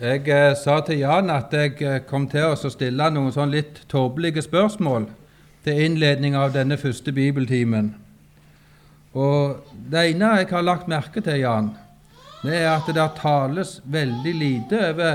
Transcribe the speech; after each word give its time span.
Jeg 0.00 0.30
eh, 0.32 0.54
sa 0.56 0.78
til 0.80 1.02
Jan 1.02 1.28
at 1.28 1.52
jeg 1.52 1.74
eh, 1.84 1.98
kom 2.08 2.24
til 2.32 2.54
å 2.54 2.68
stille 2.72 3.10
noen 3.12 3.34
sånn 3.34 3.50
litt 3.52 3.82
tåpelige 3.92 4.40
spørsmål 4.46 5.04
til 5.66 5.82
innledning 5.84 6.38
av 6.40 6.54
denne 6.54 6.78
første 6.80 7.12
bibeltimen. 7.12 7.90
Og 9.12 9.60
Det 9.92 10.06
ene 10.14 10.32
jeg 10.38 10.48
har 10.54 10.64
lagt 10.64 10.88
merke 10.88 11.20
til, 11.20 11.42
Jan, 11.42 11.74
det 12.40 12.62
er 12.62 12.70
at 12.78 12.88
det 12.88 13.10
tales 13.20 13.76
veldig 13.84 14.34
lite 14.40 14.82
over 14.88 15.12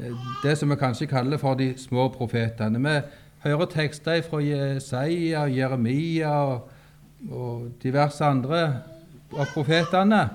eh, 0.00 0.16
det 0.40 0.56
som 0.56 0.72
vi 0.72 0.80
kanskje 0.80 1.12
kaller 1.12 1.36
for 1.36 1.60
de 1.60 1.74
små 1.76 2.08
profetene. 2.16 2.80
Vi 2.80 2.98
hører 3.44 3.68
tekster 3.68 4.24
fra 4.24 4.40
Jesaja, 4.40 5.44
Jeremia 5.44 6.38
og, 6.40 6.70
og 7.28 7.72
diverse 7.84 8.24
andre 8.24 8.68
av 9.36 9.52
profetene, 9.52 10.28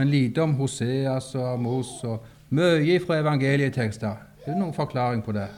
men 0.00 0.10
lite 0.10 0.42
om 0.42 0.58
Hoseas 0.58 1.36
og 1.38 1.52
Amos. 1.54 2.00
og 2.02 2.32
mye 2.48 2.98
fra 3.02 3.20
evangelietekster. 3.22 4.18
Er 4.46 4.52
det 4.52 4.60
noen 4.60 4.74
forklaring 4.76 5.22
på 5.26 5.34
det? 5.34 5.48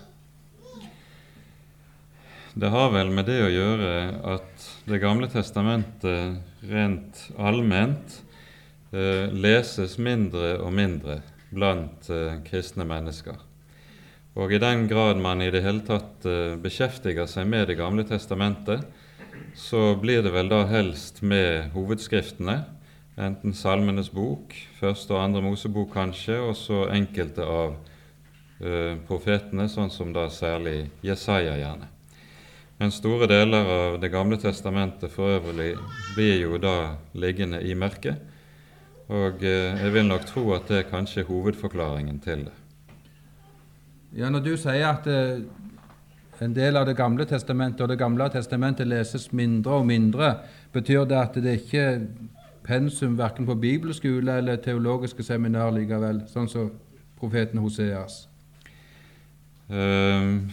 Det 2.58 2.70
har 2.72 2.88
vel 2.90 3.10
med 3.14 3.28
det 3.28 3.38
å 3.44 3.50
gjøre 3.52 3.90
at 4.34 4.64
Det 4.88 4.98
gamle 5.02 5.28
testamentet 5.28 6.64
rent 6.64 7.18
allment 7.36 8.14
eh, 8.90 9.28
leses 9.30 9.98
mindre 10.00 10.56
og 10.64 10.72
mindre 10.72 11.20
blant 11.52 12.08
eh, 12.08 12.40
kristne 12.46 12.86
mennesker. 12.88 13.36
Og 14.38 14.54
i 14.54 14.60
den 14.62 14.86
grad 14.88 15.20
man 15.20 15.42
i 15.44 15.50
det 15.52 15.60
hele 15.62 15.84
tatt 15.84 16.24
eh, 16.24 16.56
beskjeftiger 16.56 17.28
seg 17.28 17.46
med 17.52 17.68
Det 17.68 17.76
gamle 17.78 18.06
testamentet, 18.08 18.86
så 19.54 19.92
blir 20.00 20.24
det 20.24 20.32
vel 20.34 20.48
da 20.50 20.64
helst 20.70 21.20
med 21.22 21.70
hovedskriftene, 21.76 22.62
enten 23.18 23.54
Salmenes 23.54 24.10
bok, 24.14 24.54
første 24.78 25.14
og 25.14 25.22
andre 25.22 25.42
Mosebok 25.42 25.90
kanskje, 25.92 26.38
og 26.38 26.54
så 26.56 26.84
enkelte 26.94 27.44
av 27.44 27.74
uh, 27.74 28.94
profetene, 29.08 29.68
sånn 29.70 29.90
som 29.90 30.12
da 30.14 30.28
særlig 30.30 30.88
Jesaja 31.04 31.56
gjerne. 31.58 31.90
Men 32.78 32.94
store 32.94 33.26
deler 33.26 33.70
av 33.74 33.96
Det 33.98 34.10
gamle 34.12 34.38
testamentet 34.38 35.10
for 35.10 35.40
øvrig 35.40 35.72
blir 36.14 36.36
jo 36.44 36.60
da 36.62 36.94
liggende 37.18 37.58
i 37.66 37.74
mørket, 37.74 38.22
og 39.08 39.42
uh, 39.42 39.82
jeg 39.82 39.92
vil 39.94 40.06
nok 40.06 40.26
tro 40.28 40.52
at 40.54 40.70
det 40.70 40.82
er 40.84 40.90
kanskje 40.90 41.26
hovedforklaringen 41.26 42.20
til 42.22 42.46
det. 42.46 42.56
Ja, 44.16 44.30
Når 44.30 44.40
du 44.40 44.54
sier 44.56 44.86
at 44.92 45.06
uh, 45.10 45.42
en 46.38 46.54
del 46.54 46.76
av 46.76 46.86
Det 46.86 46.94
gamle 46.96 47.26
testamentet 47.26 47.80
og 47.82 47.88
Det 47.88 47.98
gamle 47.98 48.30
testamentet 48.30 48.86
leses 48.86 49.32
mindre 49.32 49.82
og 49.82 49.86
mindre, 49.86 50.36
betyr 50.72 51.04
det 51.04 51.18
at 51.18 51.34
det 51.42 51.60
ikke 51.64 51.86
pensum 52.68 53.16
verken 53.18 53.46
på 53.48 53.56
bibelskole 53.56 54.38
eller 54.38 54.60
teologiske 54.60 55.24
seminar 55.24 55.72
likevel, 55.72 56.22
sånn 56.28 56.48
som 56.52 56.72
profeten 57.18 57.62
Hoseas? 57.64 58.26
Uh, 59.68 60.44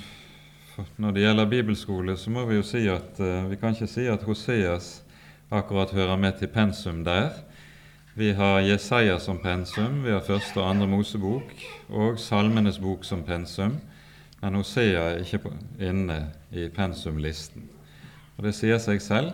når 1.00 1.16
det 1.16 1.26
gjelder 1.26 1.52
bibelskole, 1.52 2.16
så 2.18 2.32
må 2.32 2.46
vi 2.48 2.60
jo 2.60 2.64
si 2.68 2.86
at 2.92 3.20
uh, 3.20 3.50
vi 3.52 3.60
kan 3.60 3.76
ikke 3.76 3.92
si 3.92 4.08
at 4.12 4.24
Hoseas 4.28 5.02
akkurat 5.52 5.92
hører 5.96 6.18
med 6.20 6.40
til 6.40 6.52
pensum 6.52 7.04
der. 7.04 7.36
Vi 8.16 8.32
har 8.32 8.62
Jesaja 8.64 9.20
som 9.20 9.42
pensum, 9.44 10.04
vi 10.06 10.12
har 10.12 10.24
første 10.24 10.62
og 10.62 10.70
andre 10.70 10.88
Mosebok 10.88 11.52
og 11.90 12.20
Salmenes 12.20 12.80
bok 12.80 13.04
som 13.04 13.24
pensum, 13.28 13.76
men 14.40 14.56
Hosea 14.56 15.02
er 15.10 15.24
ikke 15.24 15.52
inne 15.84 16.22
i 16.52 16.70
pensumlisten. 16.72 17.68
Og 18.38 18.44
Det 18.48 18.56
sier 18.56 18.80
seg 18.80 19.02
selv. 19.04 19.34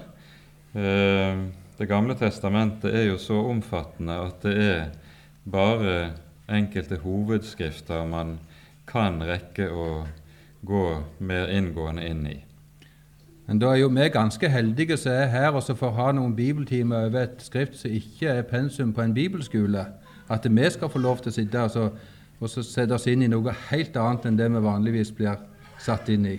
Uh, 0.73 1.45
det 1.81 1.87
gamle 1.89 2.13
testamentet 2.13 2.93
er 2.93 3.07
jo 3.07 3.17
så 3.17 3.39
omfattende 3.49 4.19
at 4.21 4.43
det 4.45 4.51
er 4.61 4.81
bare 5.49 6.11
enkelte 6.51 6.99
hovedskrifter 7.01 8.05
man 8.05 8.35
kan 8.85 9.17
rekke 9.25 9.65
å 9.73 9.87
gå 10.61 10.85
mer 11.25 11.49
inngående 11.49 12.05
inn 12.05 12.25
i. 12.29 12.35
Men 13.47 13.59
da 13.63 13.71
er 13.73 13.81
jo 13.81 13.89
vi 13.95 14.05
ganske 14.13 14.49
heldige 14.53 14.97
som 15.01 15.15
er 15.15 15.31
her 15.33 15.57
og 15.57 15.63
så 15.65 15.73
får 15.75 15.95
ha 15.97 16.11
noen 16.13 16.35
bibeltimer 16.37 17.07
over 17.07 17.25
et 17.25 17.41
skrift 17.41 17.79
som 17.79 17.97
ikke 17.97 18.29
er 18.29 18.45
pensum 18.45 18.93
på 18.93 19.01
en 19.01 19.17
bibelskole. 19.17 19.87
At 20.29 20.45
vi 20.45 20.69
skal 20.69 20.91
få 20.93 21.01
lov 21.01 21.23
til 21.23 21.33
å 21.33 21.37
sitte 21.39 21.65
og, 21.65 21.73
så, 21.73 21.87
og 22.39 22.53
så 22.53 22.63
sette 22.63 22.93
oss 22.93 23.09
inn 23.09 23.25
i 23.25 23.31
noe 23.31 23.55
helt 23.71 23.97
annet 23.97 24.29
enn 24.29 24.37
det 24.37 24.51
vi 24.53 24.63
vanligvis 24.69 25.15
blir 25.17 25.41
satt 25.81 26.13
inn 26.13 26.29
i. 26.29 26.37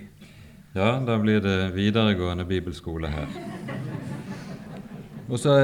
Ja, 0.78 0.94
da 1.04 1.19
blir 1.19 1.42
det 1.42 1.75
videregående 1.75 2.47
bibelskole 2.48 3.10
her. 3.10 3.91
Og 5.28 5.38
så 5.38 5.56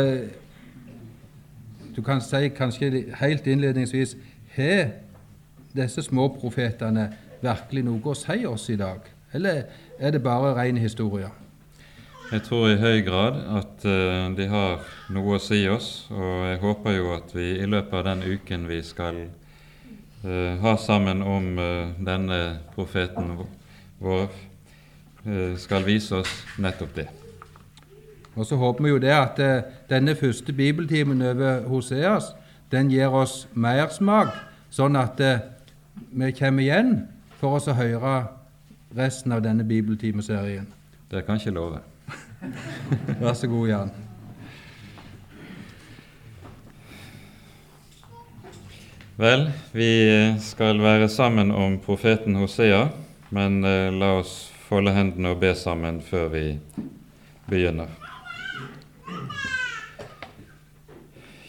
Du 1.96 2.02
kan 2.02 2.20
si 2.20 2.48
kanskje 2.48 3.04
helt 3.18 3.46
innledningsvis 3.46 4.16
Har 4.54 4.90
disse 5.76 6.02
små 6.02 6.28
profetene 6.28 7.08
virkelig 7.42 7.84
noe 7.84 8.12
å 8.12 8.14
si 8.18 8.46
oss 8.46 8.68
i 8.70 8.76
dag, 8.78 9.04
eller 9.32 9.62
er 9.98 10.10
det 10.10 10.22
bare 10.22 10.54
ren 10.56 10.78
historie? 10.80 11.28
Jeg 12.32 12.42
tror 12.44 12.66
i 12.68 12.76
høy 12.76 12.98
grad 13.06 13.38
at 13.56 13.84
uh, 13.88 14.26
de 14.36 14.48
har 14.50 14.82
noe 15.14 15.36
å 15.36 15.40
si 15.40 15.62
oss, 15.70 16.08
og 16.10 16.42
jeg 16.44 16.58
håper 16.64 16.96
jo 16.96 17.12
at 17.14 17.32
vi 17.32 17.54
i 17.56 17.68
løpet 17.68 17.94
av 18.00 18.04
den 18.10 18.26
uken 18.26 18.66
vi 18.68 18.82
skal 18.84 19.22
uh, 20.24 20.58
ha 20.60 20.74
sammen 20.76 21.22
om 21.22 21.48
uh, 21.56 21.94
denne 21.96 22.42
profeten 22.74 23.36
vår, 24.02 24.28
skal 25.58 25.84
vise 25.84 26.22
oss 26.22 26.30
nettopp 26.62 26.94
det. 26.96 27.08
Og 28.38 28.46
så 28.46 28.56
håper 28.56 28.84
vi 28.84 28.90
jo 28.90 28.98
det 29.02 29.10
at 29.10 29.38
eh, 29.42 29.62
denne 29.90 30.14
første 30.14 30.52
bibeltimen 30.52 31.22
over 31.22 31.60
Hoseas 31.66 32.30
den 32.72 32.90
gir 32.92 33.10
oss 33.10 33.48
mersmak, 33.54 34.30
sånn 34.70 34.96
at 35.00 35.20
eh, 35.20 35.40
vi 36.12 36.30
kommer 36.36 36.62
igjen 36.62 36.92
for 37.40 37.58
oss 37.58 37.66
å 37.66 37.74
høre 37.74 38.20
resten 38.96 39.34
av 39.34 39.42
denne 39.42 39.66
bibeltimeserien. 39.66 40.68
Det 41.10 41.24
kan 41.26 41.40
ikke 41.40 41.56
love. 41.56 41.80
Vær 43.20 43.34
så 43.34 43.50
god, 43.50 43.68
Jan. 43.68 43.90
Vel, 49.18 49.48
vi 49.74 49.90
skal 50.38 50.78
være 50.78 51.08
sammen 51.10 51.50
om 51.50 51.80
profeten 51.82 52.38
Hosea, 52.38 52.84
men 53.34 53.64
eh, 53.66 53.88
la 53.90 54.20
oss 54.20 54.44
folde 54.68 54.94
hendene 54.94 55.34
og 55.34 55.40
be 55.42 55.56
sammen 55.58 55.98
før 56.06 56.30
vi 56.36 56.44
begynner. 57.48 57.97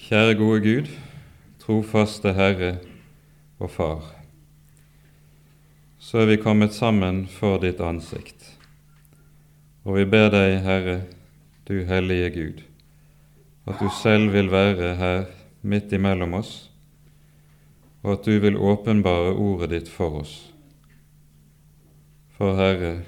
Kjære 0.10 0.34
gode 0.34 0.62
Gud, 0.62 0.88
trofaste 1.62 2.32
Herre 2.34 2.80
og 3.60 3.70
Far. 3.70 4.08
Så 6.02 6.24
er 6.24 6.26
vi 6.32 6.38
kommet 6.42 6.74
sammen 6.74 7.28
for 7.30 7.62
ditt 7.62 7.78
ansikt, 7.78 8.48
og 9.86 10.00
vi 10.00 10.08
ber 10.10 10.32
deg, 10.34 10.56
Herre, 10.66 10.98
du 11.70 11.84
hellige 11.86 12.34
Gud, 12.40 12.66
at 13.70 13.78
du 13.78 13.86
selv 14.02 14.34
vil 14.34 14.50
være 14.50 14.96
her 14.98 15.24
midt 15.62 15.94
imellom 15.94 16.40
oss, 16.42 16.72
og 18.02 18.18
at 18.18 18.26
du 18.26 18.42
vil 18.42 18.58
åpenbare 18.58 19.38
ordet 19.38 19.76
ditt 19.78 19.94
for 19.94 20.24
oss. 20.26 20.38
For 22.34 22.58
Herre, 22.58 23.04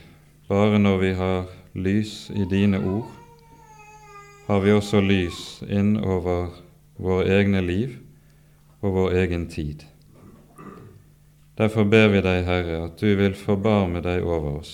bare 0.45 0.77
når 0.77 1.05
vi 1.09 1.15
har 1.17 1.45
lys 1.73 2.27
i 2.29 2.45
dine 2.45 2.85
ord, 2.85 3.09
har 4.45 4.61
vi 4.61 4.77
også 4.77 5.01
lys 5.01 5.63
inn 5.65 5.97
over 5.97 6.51
våre 6.97 7.29
egne 7.39 7.61
liv 7.61 7.97
og 8.81 8.95
vår 8.95 9.17
egen 9.23 9.47
tid. 9.49 9.85
Derfor 11.57 11.85
ber 11.85 12.07
vi 12.09 12.21
deg, 12.25 12.45
Herre, 12.47 12.85
at 12.87 13.01
du 13.01 13.11
vil 13.19 13.35
forbarme 13.37 14.01
deg 14.01 14.23
over 14.25 14.61
oss, 14.61 14.73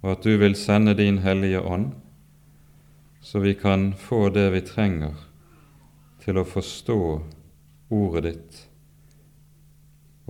og 0.00 0.14
at 0.14 0.24
du 0.24 0.38
vil 0.40 0.56
sende 0.56 0.94
din 0.96 1.20
Hellige 1.20 1.60
Ånd, 1.60 1.90
så 3.20 3.42
vi 3.42 3.52
kan 3.54 3.90
få 3.92 4.28
det 4.32 4.46
vi 4.54 4.62
trenger 4.64 5.18
til 6.24 6.40
å 6.40 6.46
forstå 6.48 7.00
ordet 7.92 8.24
ditt, 8.30 8.60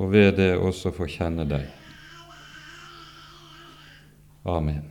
og 0.00 0.11
ved 0.14 0.41
det 0.41 0.56
også 0.58 0.91
få 0.96 1.06
kjenne 1.11 1.46
deg. 1.46 1.69
Amen. 4.49 4.88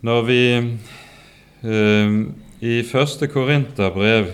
Når 0.00 0.22
vi 0.26 0.42
I 1.60 2.76
første 2.88 3.26
Korinterbrev 3.28 4.30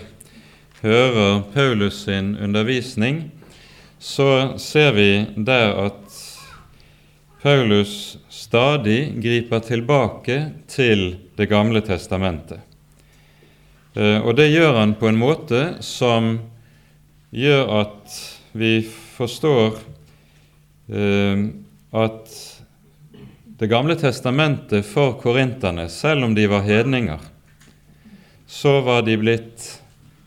hører 0.83 1.41
Paulus 1.55 2.05
sin 2.05 2.37
undervisning, 2.39 3.33
så 3.99 4.55
ser 4.63 4.93
vi 4.95 5.09
der 5.35 5.75
at 5.89 6.21
Paulus 7.43 8.19
stadig 8.31 9.17
griper 9.23 9.59
tilbake 9.59 10.53
til 10.71 11.17
Det 11.37 11.49
gamle 11.51 11.83
testamentet. 11.85 12.61
Ehm, 13.97 14.23
og 14.23 14.37
det 14.37 14.49
gjør 14.53 14.79
han 14.79 14.95
på 14.95 15.09
en 15.11 15.19
måte 15.21 15.77
som 15.85 16.39
gjør 17.35 17.69
at 17.83 18.17
vi 18.57 18.81
forstår 19.17 19.77
ehm, 20.89 21.51
at 21.93 22.56
det 23.59 23.67
gamle 23.67 23.95
testamentet 23.97 24.87
for 24.87 25.15
korinterne, 25.21 25.89
selv 25.89 26.25
om 26.25 26.35
de 26.35 26.47
var 26.47 26.61
hedninger, 26.61 27.19
så 28.47 28.81
var 28.81 29.03
de 29.03 29.17
blitt 29.17 29.71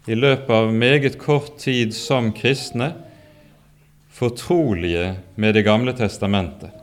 i 0.09 0.15
løpet 0.17 0.49
av 0.49 0.73
meget 0.73 1.19
kort 1.21 1.59
tid 1.61 1.93
som 1.93 2.31
kristne 2.33 2.93
fortrolige 4.09 5.13
med 5.35 5.53
Det 5.53 5.61
gamle 5.61 5.93
testamentet. 5.93 6.73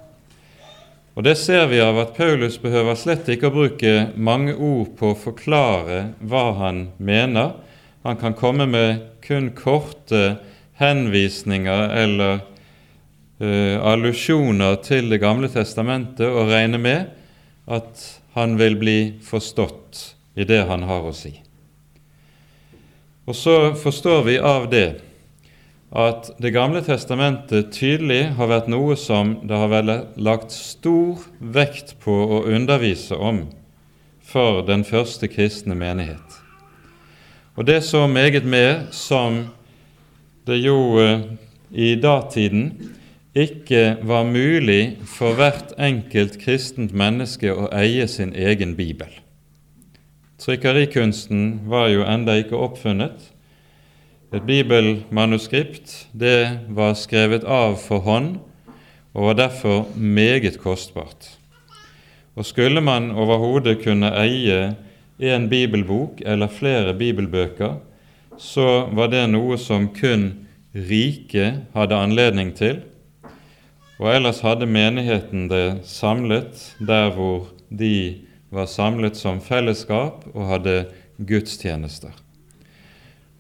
Og 1.14 1.25
Det 1.25 1.34
ser 1.34 1.66
vi 1.66 1.81
av 1.81 1.98
at 1.98 2.14
Paulus 2.16 2.60
behøver 2.62 2.94
slett 2.94 3.28
ikke 3.28 3.50
å 3.50 3.56
bruke 3.56 3.92
mange 4.14 4.54
ord 4.54 4.94
på 4.99 5.10
å 5.10 5.19
forklare 5.19 6.12
hva 6.20 6.52
han 6.60 6.90
mener. 6.96 7.56
Han 8.04 8.16
kan 8.16 8.37
komme 8.38 8.66
med 8.70 9.00
kun 9.25 9.50
korte 9.50 10.37
henvisninger 10.78 11.88
eller 11.90 12.44
uh, 13.43 13.77
allusjoner 13.87 14.79
til 14.85 15.11
Det 15.11 15.21
gamle 15.23 15.50
testamentet 15.53 16.27
og 16.27 16.50
regne 16.53 16.79
med 16.79 17.11
at 17.67 18.05
han 18.37 18.59
vil 18.61 18.77
bli 18.79 18.99
forstått 19.25 20.03
i 20.37 20.44
det 20.44 20.62
han 20.69 20.85
har 20.87 21.09
å 21.09 21.15
si. 21.17 21.33
Og 23.27 23.35
så 23.35 23.75
forstår 23.75 24.23
vi 24.29 24.38
av 24.38 24.71
det 24.71 24.88
at 25.97 26.33
Det 26.43 26.50
gamle 26.50 26.83
testamentet 26.85 27.71
tydelig 27.73 28.35
har 28.37 28.50
vært 28.50 28.67
noe 28.69 28.97
som 28.99 29.37
det 29.47 29.56
har 29.56 29.71
vært 29.71 30.19
lagt 30.19 30.53
stor 30.53 31.23
vekt 31.38 31.94
på 32.03 32.12
å 32.12 32.43
undervise 32.50 33.17
om 33.17 33.47
for 34.27 34.65
den 34.67 34.83
første 34.85 35.31
kristne 35.31 35.77
menighet. 35.79 36.41
Og 37.56 37.65
det 37.65 37.81
så 37.87 38.05
meget 38.11 38.44
mer 38.44 38.88
som 38.93 39.47
det 40.47 40.59
jo 40.61 40.99
eh, 41.00 41.23
i 41.73 41.94
datiden 41.97 42.69
ikke 43.37 43.99
var 44.03 44.25
mulig 44.25 44.97
for 45.05 45.37
hvert 45.37 45.75
enkelt 45.77 46.38
kristent 46.41 46.94
menneske 46.97 47.53
å 47.53 47.69
eie 47.77 48.06
sin 48.09 48.33
egen 48.33 48.73
bibel. 48.79 49.11
Trykkerikunsten 50.41 51.69
var 51.69 51.91
jo 51.93 52.05
enda 52.09 52.37
ikke 52.41 52.56
oppfunnet, 52.56 53.33
et 54.35 54.43
bibelmanuskript 54.43 56.09
det 56.12 56.67
var 56.75 56.97
skrevet 56.99 57.44
av 57.44 57.77
for 57.81 58.03
hånd 58.05 58.38
og 59.17 59.29
var 59.29 59.38
derfor 59.38 59.87
meget 59.97 60.59
kostbart. 60.61 61.31
Og 62.37 62.44
Skulle 62.44 62.81
man 62.85 63.12
overhodet 63.12 63.79
kunne 63.85 64.11
eie 64.21 64.75
en 65.21 65.49
bibelbok 65.49 66.21
eller 66.27 66.53
flere 66.53 66.93
bibelbøker, 66.94 67.79
så 68.37 68.88
var 68.93 69.09
det 69.09 69.25
noe 69.31 69.56
som 69.56 69.88
kun 69.88 70.29
rike 70.75 71.55
hadde 71.73 71.97
anledning 71.97 72.53
til, 72.53 72.83
og 73.96 74.10
ellers 74.12 74.43
hadde 74.44 74.69
menigheten 74.69 75.48
det 75.48 75.87
samlet 75.88 76.60
der 76.78 77.10
hvor 77.16 77.48
de 77.70 78.22
var 78.52 78.69
samlet 78.70 79.16
som 79.16 79.40
fellesskap 79.40 80.26
og 80.34 80.48
hadde 80.50 80.76
gudstjenester. 81.16 82.12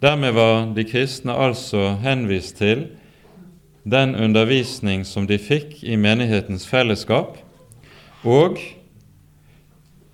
Dermed 0.02 0.32
var 0.36 0.66
de 0.76 0.84
kristne 0.84 1.36
altså 1.36 1.94
henvist 2.02 2.56
til 2.60 2.86
den 3.84 4.14
undervisning 4.14 5.04
som 5.06 5.28
de 5.28 5.38
fikk 5.38 5.78
i 5.84 5.96
menighetens 5.96 6.66
fellesskap, 6.68 7.36
og 8.26 8.58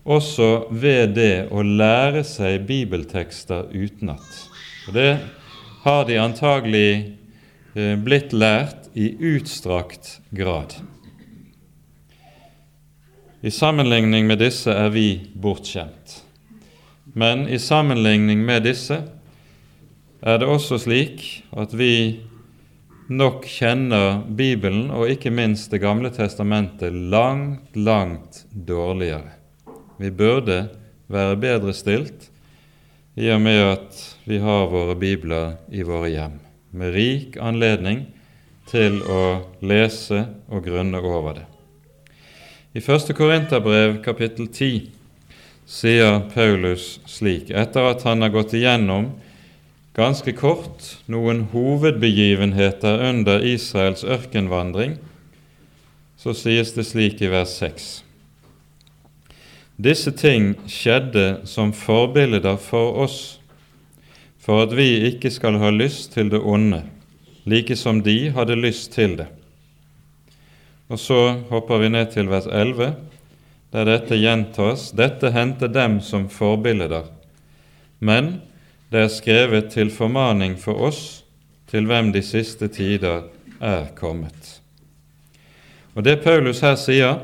også 0.04 0.66
ved 0.70 1.14
det 1.16 1.48
å 1.54 1.62
lære 1.64 2.24
seg 2.26 2.66
bibeltekster 2.68 3.70
utenat. 3.72 4.26
Og 4.88 4.94
Det 4.94 5.10
har 5.82 6.04
de 6.06 6.18
antagelig 6.20 6.90
eh, 7.74 7.94
blitt 7.98 8.34
lært 8.34 8.81
i 8.94 9.16
utstrakt 9.18 10.20
grad. 10.30 10.74
I 13.40 13.50
sammenligning 13.50 14.26
med 14.26 14.38
disse 14.38 14.70
er 14.70 14.90
vi 14.94 15.06
bortskjemt. 15.34 16.20
Men 17.12 17.48
i 17.48 17.58
sammenligning 17.58 18.44
med 18.46 18.62
disse 18.68 19.00
er 20.22 20.38
det 20.38 20.46
også 20.46 20.78
slik 20.84 21.24
at 21.50 21.74
vi 21.74 22.22
nok 23.10 23.44
kjenner 23.50 24.22
Bibelen, 24.22 24.90
og 24.94 25.10
ikke 25.10 25.32
minst 25.34 25.70
Det 25.70 25.80
gamle 25.82 26.10
testamentet, 26.14 26.92
langt, 26.92 27.76
langt 27.76 28.44
dårligere. 28.52 29.34
Vi 29.98 30.10
burde 30.10 30.68
være 31.08 31.36
bedre 31.36 31.74
stilt 31.74 32.30
i 33.16 33.28
og 33.30 33.42
med 33.44 33.60
at 33.74 34.00
vi 34.24 34.38
har 34.38 34.70
våre 34.70 34.94
bibler 34.96 35.58
i 35.68 35.82
våre 35.84 36.08
hjem, 36.08 36.38
med 36.72 36.94
rik 36.94 37.36
anledning 37.36 38.06
til 38.72 39.02
å 39.04 39.22
lese 39.60 40.24
og 40.48 40.64
grunne 40.64 41.00
over 41.04 41.36
det. 41.40 41.46
I 42.72 42.80
1. 42.80 43.12
Korinterbrev 43.12 43.98
kapittel 44.04 44.48
10 44.48 44.86
sier 45.69 46.22
Paulus 46.32 46.96
slik, 47.08 47.50
etter 47.52 47.90
at 47.90 48.04
han 48.08 48.24
har 48.24 48.32
gått 48.32 48.54
igjennom 48.56 49.10
ganske 49.96 50.32
kort 50.32 50.94
noen 51.04 51.44
hovedbegivenheter 51.52 53.04
under 53.10 53.44
Israels 53.44 54.06
ørkenvandring, 54.08 54.96
så 56.16 56.32
sies 56.36 56.72
det 56.72 56.86
slik 56.88 57.20
i 57.20 57.28
vers 57.32 57.52
6. 57.60 57.90
Disse 59.82 60.12
ting 60.16 60.54
skjedde 60.70 61.42
som 61.48 61.74
forbilder 61.76 62.56
for 62.60 62.96
oss, 63.04 63.20
for 64.40 64.64
at 64.64 64.72
vi 64.76 65.02
ikke 65.10 65.30
skal 65.32 65.58
ha 65.60 65.70
lyst 65.74 66.14
til 66.16 66.32
det 66.32 66.40
onde, 66.40 66.84
like 67.44 67.76
som 67.76 68.02
de 68.02 68.30
hadde 68.30 68.56
lyst 68.56 68.92
til 68.92 69.16
det. 69.16 69.26
Og 70.92 71.00
så 71.00 71.18
hopper 71.48 71.80
vi 71.82 71.88
ned 71.88 72.12
til 72.12 72.28
vers 72.28 72.46
11, 72.46 72.92
der 73.72 73.88
dette 73.88 74.18
gjentas. 74.20 74.90
Dette 74.92 75.32
hendte 75.32 75.70
dem 75.72 76.00
som 76.04 76.28
forbilder, 76.28 77.08
men 77.98 78.34
det 78.92 79.06
er 79.06 79.12
skrevet 79.12 79.70
til 79.72 79.90
formaning 79.90 80.58
for 80.60 80.76
oss, 80.90 81.22
til 81.70 81.86
hvem 81.88 82.10
de 82.12 82.20
siste 82.20 82.68
tider 82.68 83.24
er 83.62 83.86
kommet. 83.96 84.58
Og 85.96 86.04
Det 86.04 86.20
Paulus 86.24 86.60
her 86.60 86.76
sier, 86.76 87.22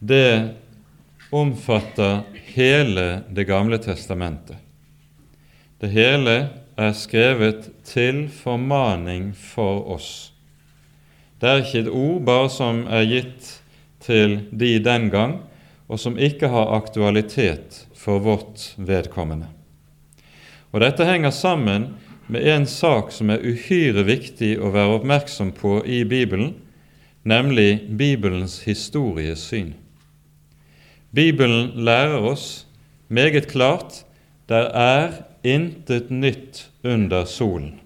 det 0.00 0.54
omfatter 1.32 2.22
hele 2.54 3.22
Det 3.28 3.44
gamle 3.48 3.78
testamentet. 3.78 4.56
Det 5.80 5.90
hele 5.90 6.61
er 6.76 6.92
skrevet 6.96 7.70
til 7.84 8.26
formaning 8.32 9.32
for 9.36 9.84
oss. 9.94 10.32
Det 11.40 11.48
er 11.48 11.62
ikke 11.62 11.80
et 11.84 11.90
ord 11.90 12.20
bare 12.26 12.50
som 12.52 12.84
er 12.86 13.08
gitt 13.10 13.48
til 14.02 14.38
de 14.50 14.76
den 14.82 15.08
gang, 15.10 15.40
og 15.90 16.00
som 16.00 16.16
ikke 16.18 16.48
har 16.48 16.72
aktualitet 16.76 17.82
for 17.98 18.22
vårt 18.22 18.72
vedkommende. 18.78 19.50
Og 20.72 20.80
Dette 20.80 21.04
henger 21.04 21.30
sammen 21.30 21.90
med 22.32 22.46
en 22.48 22.66
sak 22.66 23.12
som 23.12 23.30
er 23.30 23.44
uhyre 23.44 24.06
viktig 24.08 24.54
å 24.56 24.70
være 24.72 24.96
oppmerksom 25.00 25.52
på 25.52 25.80
i 25.84 26.00
Bibelen, 26.08 26.54
nemlig 27.28 27.82
Bibelens 27.98 28.62
historiesyn. 28.64 29.74
Bibelen 31.12 31.74
lærer 31.76 32.24
oss 32.24 32.64
meget 33.12 33.50
klart 33.50 34.04
der 34.48 34.70
er 34.72 35.12
intet 35.44 36.10
nytt 36.10 36.71
under 36.82 37.24
solen. 37.24 37.80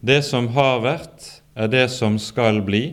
Det 0.00 0.22
som 0.24 0.48
har 0.56 0.80
vært, 0.84 1.26
er 1.54 1.68
det 1.70 1.86
som 1.92 2.16
skal 2.18 2.62
bli, 2.64 2.84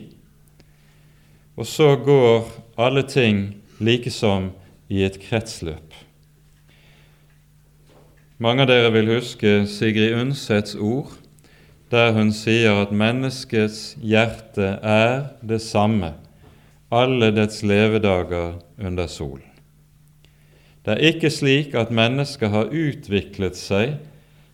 og 1.58 1.66
så 1.66 1.94
går 1.96 2.46
alle 2.78 3.02
ting 3.08 3.56
likesom 3.82 4.52
i 4.92 5.02
et 5.06 5.18
kretsløp. 5.22 5.94
Mange 8.38 8.62
av 8.62 8.70
dere 8.70 8.92
vil 8.94 9.10
huske 9.16 9.64
Sigrid 9.66 10.14
Undsets 10.14 10.76
ord, 10.78 11.10
der 11.90 12.12
hun 12.14 12.30
sier 12.36 12.84
at 12.84 12.94
menneskets 12.94 13.96
hjerte 14.04 14.76
er 14.84 15.32
det 15.42 15.62
samme 15.64 16.12
alle 16.90 17.30
dets 17.36 17.62
levedager 17.62 18.54
under 18.80 19.06
solen. 19.06 19.44
Det 20.84 20.94
er 20.94 21.10
ikke 21.12 21.30
slik 21.32 21.74
at 21.76 21.92
mennesket 21.92 22.48
har 22.48 22.70
utviklet 22.72 23.58
seg 23.58 23.98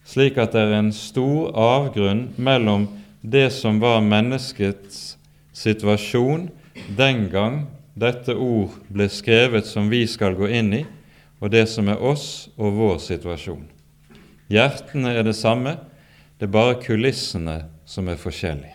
slik 0.05 0.39
at 0.41 0.53
det 0.55 0.63
er 0.67 0.77
en 0.79 0.93
stor 0.95 1.53
avgrunn 1.57 2.29
mellom 2.37 2.89
det 3.21 3.49
som 3.57 3.81
var 3.81 4.05
menneskets 4.05 5.17
situasjon 5.57 6.51
den 6.99 7.29
gang 7.33 7.65
dette 7.95 8.35
ord 8.35 8.75
ble 8.93 9.07
skrevet 9.09 9.67
som 9.69 9.89
vi 9.91 10.03
skal 10.11 10.35
gå 10.37 10.51
inn 10.51 10.73
i, 10.75 10.83
og 11.41 11.53
det 11.55 11.67
som 11.71 11.89
er 11.89 12.03
oss 12.03 12.49
og 12.57 12.75
vår 12.79 12.99
situasjon. 13.05 13.65
Hjertene 14.51 15.15
er 15.15 15.25
det 15.27 15.37
samme, 15.39 15.77
det 16.39 16.49
er 16.49 16.57
bare 16.57 16.81
kulissene 16.83 17.63
som 17.89 18.09
er 18.11 18.21
forskjellige. 18.21 18.75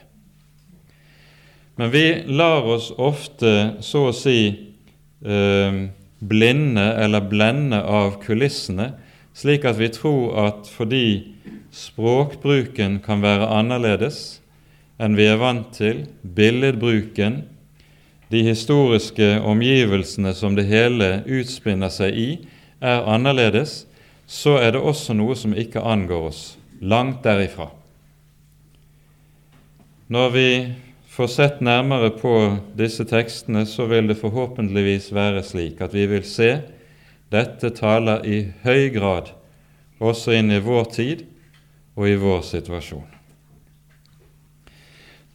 Men 1.79 1.91
vi 1.93 2.05
lar 2.27 2.65
oss 2.67 2.89
ofte, 2.99 3.79
så 3.79 4.09
å 4.09 4.15
si, 4.15 4.39
eh, 5.23 5.77
blinde 6.19 6.87
eller 6.99 7.21
blende 7.21 7.79
av 7.79 8.17
kulissene, 8.23 8.91
slik 9.33 9.65
at 9.65 9.79
vi 9.79 9.89
tror 9.93 10.35
at 10.47 10.69
fordi 10.71 11.35
språkbruken 11.75 12.99
kan 13.05 13.21
være 13.23 13.49
annerledes 13.59 14.39
enn 14.99 15.15
vi 15.15 15.29
er 15.31 15.39
vant 15.39 15.69
til, 15.75 16.03
billedbruken, 16.21 17.43
de 18.29 18.41
historiske 18.45 19.39
omgivelsene 19.41 20.33
som 20.37 20.57
det 20.57 20.67
hele 20.69 21.21
utspinner 21.25 21.91
seg 21.93 22.17
i, 22.19 22.29
er 22.83 23.07
annerledes, 23.09 23.85
så 24.29 24.59
er 24.59 24.75
det 24.75 24.83
også 24.83 25.15
noe 25.17 25.37
som 25.39 25.55
ikke 25.57 25.81
angår 25.81 26.27
oss, 26.29 26.41
langt 26.81 27.23
derifra. 27.25 27.71
Når 30.09 30.29
vi 30.35 30.49
får 31.09 31.31
sett 31.33 31.63
nærmere 31.65 32.11
på 32.17 32.33
disse 32.77 33.05
tekstene, 33.09 33.65
så 33.65 33.87
vil 33.89 34.11
det 34.11 34.19
forhåpentligvis 34.19 35.09
være 35.15 35.43
slik 35.45 35.81
at 35.81 35.95
vi 35.95 36.05
vil 36.11 36.25
se 36.27 36.51
dette 37.29 37.69
taler 37.77 38.25
i 38.25 38.39
høy 38.63 38.89
grad 38.93 39.33
også 39.99 40.33
inn 40.39 40.51
i 40.51 40.61
vår 40.63 40.89
tid 40.95 41.23
og 41.99 42.07
i 42.07 42.17
vår 42.19 42.41
situasjon. 42.47 43.07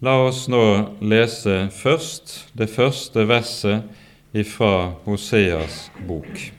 La 0.05 0.19
oss 0.27 0.47
nå 0.53 0.65
lese 1.01 1.69
først 1.73 2.35
det 2.59 2.69
første 2.73 3.25
verset 3.29 4.37
ifra 4.37 4.91
Hoseas 5.07 5.87
bok. 6.09 6.51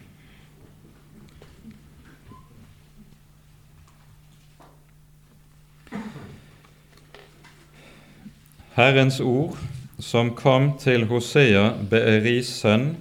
Herrens 8.75 9.21
ord 9.23 9.55
som 10.03 10.33
kom 10.35 10.73
til 10.79 11.05
Hosea, 11.07 11.69
Beeris 11.89 12.49
sønn, 12.59 12.95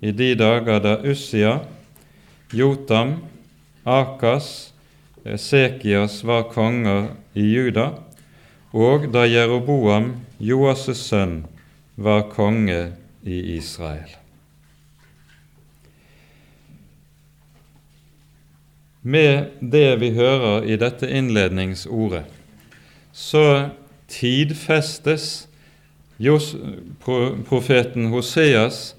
i 0.00 0.12
de 0.12 0.34
dager 0.34 0.80
da 0.80 0.96
Ussia, 1.04 1.60
Jotam, 2.52 3.16
Akas, 3.84 4.72
Sekias 5.36 6.22
var 6.24 6.48
konger 6.52 7.12
i 7.34 7.44
Juda, 7.44 7.90
og 8.72 9.10
da 9.12 9.26
Jeroboam, 9.28 10.14
Joas' 10.40 10.94
sønn, 10.96 11.44
var 11.96 12.22
konge 12.32 12.92
i 13.22 13.56
Israel. 13.56 14.16
Med 19.02 19.52
det 19.60 20.00
vi 20.00 20.10
hører 20.16 20.64
i 20.64 20.76
dette 20.80 21.08
innledningsordet, 21.08 22.24
så 23.12 23.70
tidfestes 24.08 25.48
profeten 27.48 28.10
Hoseas 28.12 28.94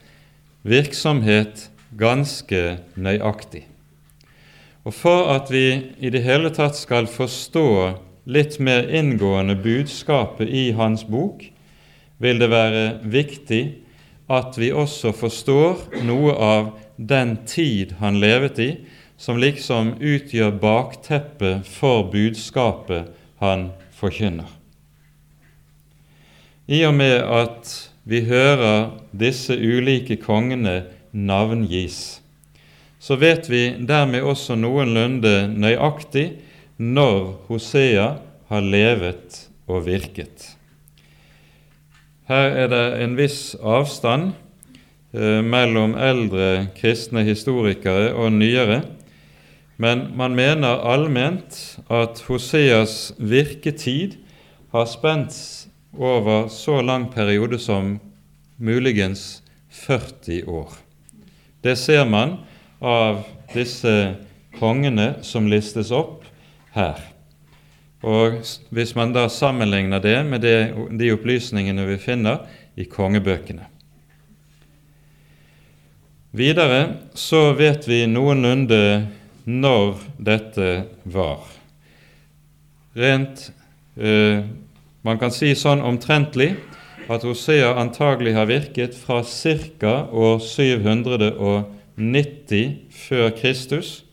virksomhet 0.63 1.70
ganske 1.98 2.80
nøyaktig. 2.96 3.65
Og 4.86 4.94
For 4.94 5.30
at 5.36 5.51
vi 5.53 5.94
i 6.01 6.10
det 6.10 6.24
hele 6.25 6.50
tatt 6.53 6.77
skal 6.80 7.10
forstå 7.10 7.68
litt 8.25 8.58
mer 8.60 8.88
inngående 8.89 9.56
budskapet 9.62 10.50
i 10.50 10.72
hans 10.77 11.03
bok, 11.06 11.44
vil 12.22 12.41
det 12.41 12.50
være 12.50 12.86
viktig 13.03 13.62
at 14.32 14.58
vi 14.58 14.72
også 14.72 15.12
forstår 15.13 16.01
noe 16.06 16.34
av 16.38 16.72
den 16.98 17.36
tid 17.50 17.98
han 18.00 18.20
levet 18.22 18.60
i, 18.62 18.72
som 19.18 19.38
liksom 19.41 19.96
utgjør 20.00 20.56
bakteppet 20.62 21.68
for 21.68 22.08
budskapet 22.10 23.12
han 23.41 23.70
forkynner. 23.98 24.50
I 26.72 26.86
og 26.88 26.96
med 26.96 27.20
at 27.22 27.90
vi 28.03 28.24
hører 28.25 28.96
disse 29.13 29.53
ulike 29.53 30.17
kongene 30.22 30.84
navngis, 31.12 32.22
så 33.01 33.17
vet 33.17 33.50
vi 33.50 33.63
dermed 33.88 34.25
også 34.25 34.55
noenlunde 34.58 35.48
nøyaktig 35.53 36.27
når 36.81 37.46
Hosea 37.50 38.08
har 38.50 38.65
levet 38.65 39.46
og 39.70 39.86
virket. 39.86 40.51
Her 42.29 42.55
er 42.63 42.72
det 42.72 42.86
en 43.03 43.17
viss 43.17 43.53
avstand 43.58 44.31
eh, 45.13 45.41
mellom 45.43 45.98
eldre 46.00 46.70
kristne 46.77 47.25
historikere 47.27 48.13
og 48.15 48.31
nyere, 48.34 48.81
men 49.81 50.08
man 50.17 50.36
mener 50.38 50.84
allment 50.86 51.58
at 51.89 52.22
Hoseas 52.27 53.13
virketid 53.17 54.20
har 54.72 54.86
spent 54.88 55.34
over 55.98 56.48
så 56.48 56.81
lang 56.81 57.10
periode 57.12 57.60
som 57.60 58.00
muligens 58.57 59.43
40 59.69 60.43
år. 60.45 60.69
Det 61.62 61.75
ser 61.75 62.05
man 62.05 62.38
av 62.79 63.24
disse 63.53 64.15
kongene 64.60 65.13
som 65.21 65.48
listes 65.48 65.91
opp 65.91 66.25
her. 66.75 67.00
Og 68.01 68.41
Hvis 68.69 68.95
man 68.95 69.13
da 69.13 69.27
sammenligner 69.29 70.01
det 70.01 70.17
med 70.25 70.41
det, 70.41 70.74
de 70.98 71.12
opplysningene 71.13 71.86
vi 71.86 71.98
finner 72.01 72.48
i 72.75 72.88
kongebøkene. 72.89 73.67
Videre 76.31 77.12
så 77.13 77.51
vet 77.53 77.86
vi 77.89 78.05
noenlunde 78.07 79.07
når 79.45 80.00
dette 80.17 80.69
var. 81.03 81.43
Rent 82.95 83.50
eh, 84.00 84.48
man 85.01 85.17
kan 85.22 85.31
si 85.34 85.55
sånn 85.58 85.81
omtrentlig 85.81 86.55
at 87.12 87.24
Hosea 87.25 87.74
antagelig 87.81 88.34
har 88.38 88.48
virket 88.50 88.96
fra 88.96 89.24
ca. 89.25 90.08
år 90.12 90.39
790 90.39 92.77
før 92.91 93.29
Kristus 93.36 94.03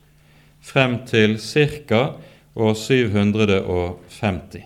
frem 0.60 0.98
til 1.06 1.38
ca. 1.38 2.14
år 2.56 2.74
750. 2.74 4.62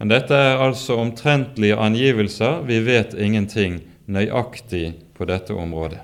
Men 0.00 0.08
dette 0.08 0.34
er 0.34 0.62
altså 0.64 0.96
omtrentlige 0.96 1.76
angivelser. 1.76 2.62
Vi 2.64 2.80
vet 2.84 3.14
ingenting 3.14 3.80
nøyaktig 4.08 4.94
på 5.14 5.24
dette 5.28 5.54
området. 5.54 6.00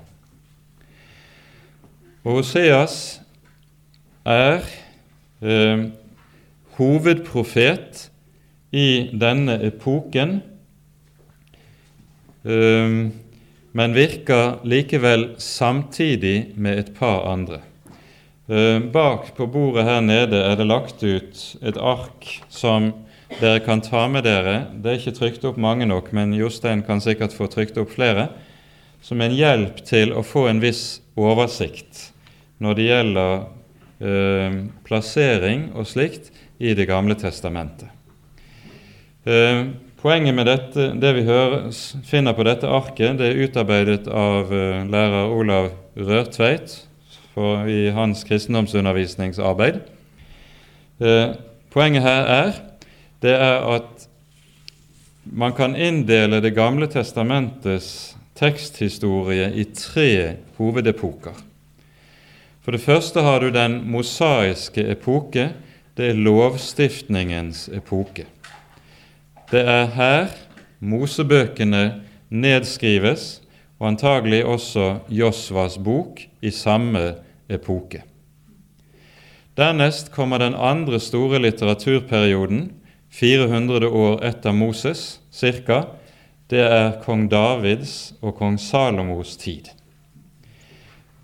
Og 2.23 2.39
Hoseas 2.39 3.21
er 4.27 4.61
eh, 5.41 5.87
hovedprofet 6.77 8.09
i 8.77 9.09
denne 9.13 9.57
epoken, 9.65 10.41
ehm, 12.45 12.99
men 13.71 13.93
virker 13.93 14.59
likevel 14.67 15.29
samtidig 15.41 16.51
med 16.55 16.79
et 16.83 16.93
par 16.97 17.25
andre. 17.31 17.61
Ehm, 18.47 18.91
bak 18.91 19.33
på 19.35 19.47
bordet 19.47 19.87
her 19.87 20.01
nede 20.01 20.43
er 20.43 20.55
det 20.55 20.69
lagt 20.69 21.03
ut 21.03 21.41
et 21.61 21.77
ark 21.77 22.29
som 22.49 22.93
dere 23.41 23.59
kan 23.65 23.81
ta 23.81 24.05
med 24.07 24.23
dere. 24.23 24.67
Det 24.71 24.91
er 24.91 25.01
ikke 25.01 25.17
trykt 25.17 25.49
opp 25.49 25.57
mange 25.57 25.89
nok, 25.89 26.13
men 26.15 26.35
Jostein 26.37 26.85
kan 26.85 27.01
sikkert 27.03 27.35
få 27.35 27.49
trykt 27.51 27.77
opp 27.81 27.91
flere. 27.97 28.29
Som 29.01 29.21
en 29.21 29.35
hjelp 29.35 29.83
til 29.85 30.13
å 30.13 30.23
få 30.25 30.47
en 30.47 30.61
viss 30.63 31.01
oversikt 31.17 32.11
når 32.63 32.77
det 32.77 32.87
gjelder 32.87 33.35
eh, 33.99 34.57
plassering 34.87 35.69
og 35.75 35.89
slikt 35.89 36.31
i 36.57 36.73
Det 36.73 36.87
gamle 36.89 37.13
testamentet. 37.19 37.96
Eh, 39.27 39.65
poenget 39.99 40.35
med 40.35 40.47
dette, 40.47 40.83
det 40.95 41.09
vi 41.17 41.25
hører, 41.27 41.65
finner 42.07 42.35
på 42.37 42.45
dette 42.47 42.69
arket, 42.71 43.17
det 43.19 43.25
er 43.27 43.41
utarbeidet 43.43 44.05
av 44.07 44.53
eh, 44.55 44.85
lærer 44.87 45.33
Olav 45.35 45.73
Rørtveit 45.99 46.77
i 47.67 47.89
hans 47.91 48.23
kristendomsundervisningsarbeid. 48.23 49.81
Eh, 51.03 51.33
poenget 51.75 52.05
her 52.07 52.31
er, 52.37 52.61
det 53.19 53.33
er 53.35 53.67
at 53.73 54.07
man 55.27 55.51
kan 55.51 55.75
inndele 55.75 56.39
Det 56.39 56.55
gamle 56.55 56.87
testamentets 56.87 58.15
teksthistorie 58.39 59.51
i 59.59 59.67
tre 59.75 60.37
hovedepoker. 60.55 61.35
For 62.63 62.71
det 62.71 62.81
første 62.81 63.21
har 63.27 63.43
du 63.43 63.51
den 63.51 63.81
mosaiske 63.91 64.87
epoke. 64.87 65.49
Det 65.97 66.13
er 66.13 66.23
lovstiftningens 66.23 67.67
epoke. 67.75 68.29
Det 69.47 69.61
er 69.63 69.85
her 69.95 70.27
Mosebøkene 70.79 72.03
nedskrives, 72.29 73.41
og 73.79 73.87
antagelig 73.87 74.45
også 74.45 74.99
Josvas 75.09 75.77
bok 75.79 76.19
i 76.41 76.51
samme 76.51 77.15
epoke. 77.49 78.03
Dernest 79.57 80.11
kommer 80.11 80.37
den 80.37 80.53
andre 80.53 80.99
store 80.99 81.41
litteraturperioden, 81.41 82.71
400 83.09 83.87
år 83.87 84.23
etter 84.27 84.51
Moses 84.51 85.21
ca. 85.31 85.83
Det 86.49 86.59
er 86.59 87.01
kong 87.05 87.31
Davids 87.31 88.13
og 88.21 88.35
kong 88.35 88.59
Salomos 88.59 89.37
tid. 89.37 89.63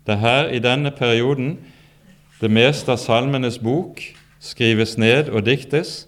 Det 0.06 0.14
er 0.16 0.24
her 0.24 0.50
i 0.50 0.60
denne 0.60 0.92
perioden 0.92 1.58
det 2.42 2.52
meste 2.52 2.92
av 2.94 2.98
Salmenes 3.02 3.58
bok 3.60 4.00
skrives 4.40 4.98
ned 4.98 5.30
og 5.30 5.46
diktes, 5.46 6.08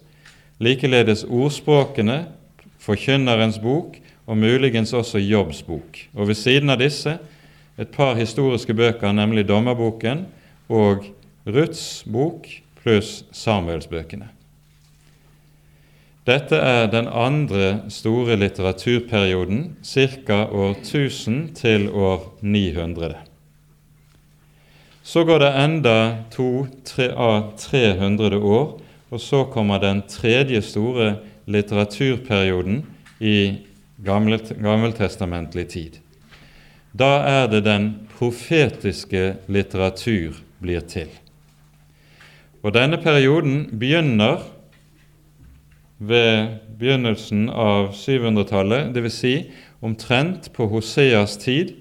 likeledes 0.58 1.24
ordspråkene, 1.24 2.26
Forkynnerens 2.80 3.58
bok 3.60 3.98
og 4.26 4.38
muligens 4.40 4.94
også 4.96 5.18
Jobbs 5.18 5.62
bok. 5.62 5.98
Og 6.14 6.30
ved 6.30 6.34
siden 6.34 6.70
av 6.70 6.78
disse 6.80 7.18
et 7.76 7.88
par 7.92 8.14
historiske 8.16 8.74
bøker, 8.74 9.12
nemlig 9.12 9.48
Dommerboken 9.48 10.24
og 10.68 11.04
Ruths 11.46 12.04
bok 12.08 12.48
pluss 12.80 13.24
Samuelsbøkene. 13.36 14.39
Dette 16.30 16.58
er 16.62 16.84
den 16.92 17.08
andre 17.10 17.88
store 17.90 18.36
litteraturperioden, 18.38 19.62
ca. 19.82 20.44
år 20.46 20.76
1000 20.78 21.56
til 21.58 21.88
år 21.90 22.28
900. 22.40 23.16
Så 25.02 25.24
går 25.26 25.40
det 25.42 25.48
enda 25.58 25.94
to 26.30 26.68
av 27.16 27.56
300 27.58 28.38
år, 28.38 28.68
og 29.10 29.20
så 29.20 29.40
kommer 29.50 29.82
den 29.82 30.04
tredje 30.06 30.60
store 30.62 31.16
litteraturperioden 31.50 32.84
i 33.18 33.58
gammeltestamentlig 34.04 35.66
tid. 35.74 35.98
Da 36.94 37.10
er 37.26 37.50
det 37.50 37.64
den 37.66 37.90
profetiske 38.14 39.34
litteratur 39.50 40.38
blir 40.62 40.86
til. 40.86 41.10
Og 42.62 42.76
denne 42.76 43.02
perioden 43.02 43.64
begynner 43.80 44.44
ved 46.00 46.56
begynnelsen 46.80 47.50
av 47.52 47.92
700-tallet, 47.92 48.94
dvs. 48.96 49.18
Si 49.20 49.34
omtrent 49.84 50.48
på 50.56 50.66
Hoseas 50.72 51.36
tid, 51.40 51.74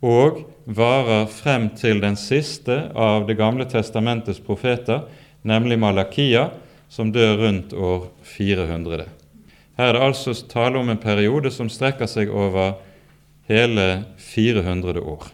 og 0.00 0.46
varer 0.64 1.26
frem 1.28 1.68
til 1.76 2.00
den 2.00 2.16
siste 2.16 2.86
av 2.96 3.26
Det 3.28 3.36
gamle 3.36 3.66
testamentets 3.68 4.40
profeter, 4.40 5.04
nemlig 5.44 5.78
Malakia, 5.78 6.48
som 6.88 7.12
dør 7.12 7.36
rundt 7.44 7.72
år 7.76 8.08
400. 8.24 9.04
Her 9.76 9.88
er 9.88 9.92
det 9.96 10.06
altså 10.08 10.34
tale 10.48 10.80
om 10.80 10.88
en 10.88 11.00
periode 11.00 11.52
som 11.52 11.68
strekker 11.68 12.08
seg 12.10 12.32
over 12.32 12.78
hele 13.48 14.04
400 14.18 15.00
år. 15.00 15.28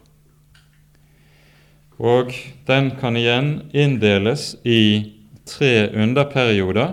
Og 1.96 2.34
den 2.68 2.90
kan 3.00 3.16
igjen 3.16 3.70
inndeles 3.72 4.54
i 4.66 5.14
tre 5.48 5.88
underperioder 5.94 6.92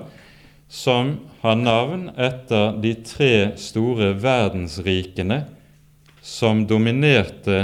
som 0.74 1.20
har 1.42 1.56
navn 1.56 2.08
etter 2.18 2.72
de 2.82 2.96
tre 3.06 3.52
store 3.62 4.08
verdensrikene 4.18 5.44
som 6.22 6.64
dominerte 6.66 7.60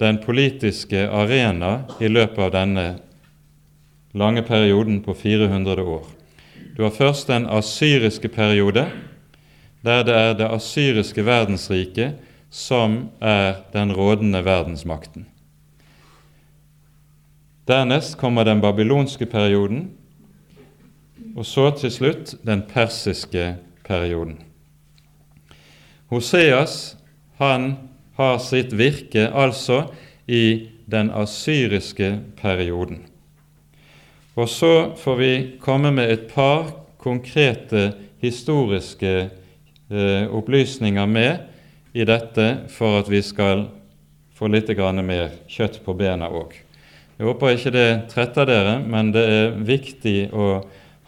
den 0.00 0.16
politiske 0.24 1.04
arena 1.12 1.74
i 2.00 2.08
løpet 2.08 2.40
av 2.46 2.54
denne 2.54 2.86
lange 4.16 4.46
perioden 4.48 5.02
på 5.04 5.12
400 5.12 5.84
år. 5.84 6.08
Du 6.72 6.82
har 6.86 6.96
først 6.96 7.28
den 7.28 7.44
asyriske 7.52 8.32
periode, 8.32 8.88
der 9.84 10.04
det 10.08 10.16
er 10.16 10.34
det 10.40 10.48
asyriske 10.56 11.28
verdensriket 11.28 12.16
som 12.48 13.10
er 13.20 13.60
den 13.76 13.92
rådende 13.92 14.40
verdensmakten. 14.44 15.28
Dernest 17.68 18.16
kommer 18.16 18.48
den 18.48 18.64
babylonske 18.64 19.28
perioden, 19.28 19.90
og 21.36 21.46
så 21.48 21.70
til 21.76 21.92
slutt 21.92 22.34
den 22.46 22.64
persiske 22.68 23.54
perioden. 23.86 24.38
Hoseas 26.12 26.96
han 27.40 27.76
har 28.18 28.38
sitt 28.44 28.74
virke 28.76 29.30
altså 29.32 29.86
i 30.28 30.68
den 30.86 31.10
asyriske 31.10 32.18
perioden. 32.40 33.00
Og 34.36 34.48
så 34.48 34.92
får 34.96 35.16
vi 35.16 35.32
komme 35.60 35.92
med 35.92 36.10
et 36.12 36.28
par 36.32 36.70
konkrete 37.00 37.92
historiske 38.22 39.12
eh, 39.90 40.24
opplysninger 40.28 41.06
med 41.06 41.38
i 41.92 42.04
dette 42.08 42.46
for 42.72 43.00
at 43.02 43.10
vi 43.12 43.20
skal 43.24 43.66
få 44.36 44.48
litt 44.48 44.70
mer 45.02 45.32
kjøtt 45.48 45.82
på 45.84 45.94
bena 45.94 46.28
òg. 46.28 46.54
Jeg 47.18 47.26
håper 47.28 47.52
ikke 47.54 47.70
det 47.70 47.90
tretter 48.10 48.46
dere, 48.48 48.78
men 48.80 49.12
det 49.12 49.22
er 49.22 49.58
viktig 49.58 50.32
å 50.32 50.62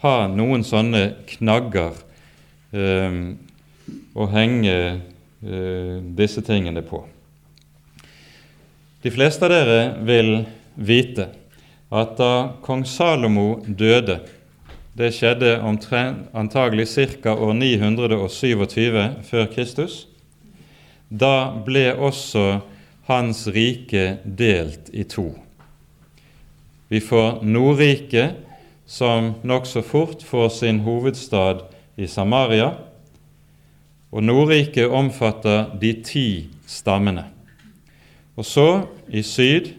ha 0.05 0.27
noen 0.29 0.63
sånne 0.65 1.07
knagger 1.33 1.97
eh, 2.75 3.17
å 4.13 4.27
henge 4.31 4.77
eh, 4.77 5.97
disse 6.17 6.43
tingene 6.45 6.85
på. 6.85 7.01
De 9.01 9.11
fleste 9.13 9.45
av 9.45 9.53
dere 9.53 9.81
vil 10.05 10.31
vite 10.75 11.27
at 11.93 12.15
da 12.17 12.31
kong 12.65 12.85
Salomo 12.89 13.61
døde 13.67 14.21
Det 14.95 15.09
skjedde 15.11 15.57
antagelig 15.59 16.85
ca. 17.19 17.33
år 17.35 17.53
927 17.53 19.25
før 19.27 19.49
Kristus. 19.51 20.05
Da 21.11 21.51
ble 21.65 21.89
også 21.91 22.61
hans 23.09 23.43
rike 23.51 24.21
delt 24.23 24.87
i 24.95 25.03
to. 25.03 25.33
Vi 26.87 27.01
får 27.03 27.43
Nordriket, 27.43 28.39
som 28.85 29.33
nokså 29.41 29.81
fort 29.81 30.23
får 30.23 30.49
sin 30.49 30.79
hovedstad 30.85 31.65
i 31.95 32.07
Samaria. 32.07 32.71
Og 34.11 34.23
Nordriket 34.23 34.91
omfatter 34.91 35.73
de 35.81 35.93
ti 36.05 36.27
stammene. 36.67 37.25
Og 38.35 38.45
så 38.45 38.85
i 39.07 39.23
syd, 39.23 39.73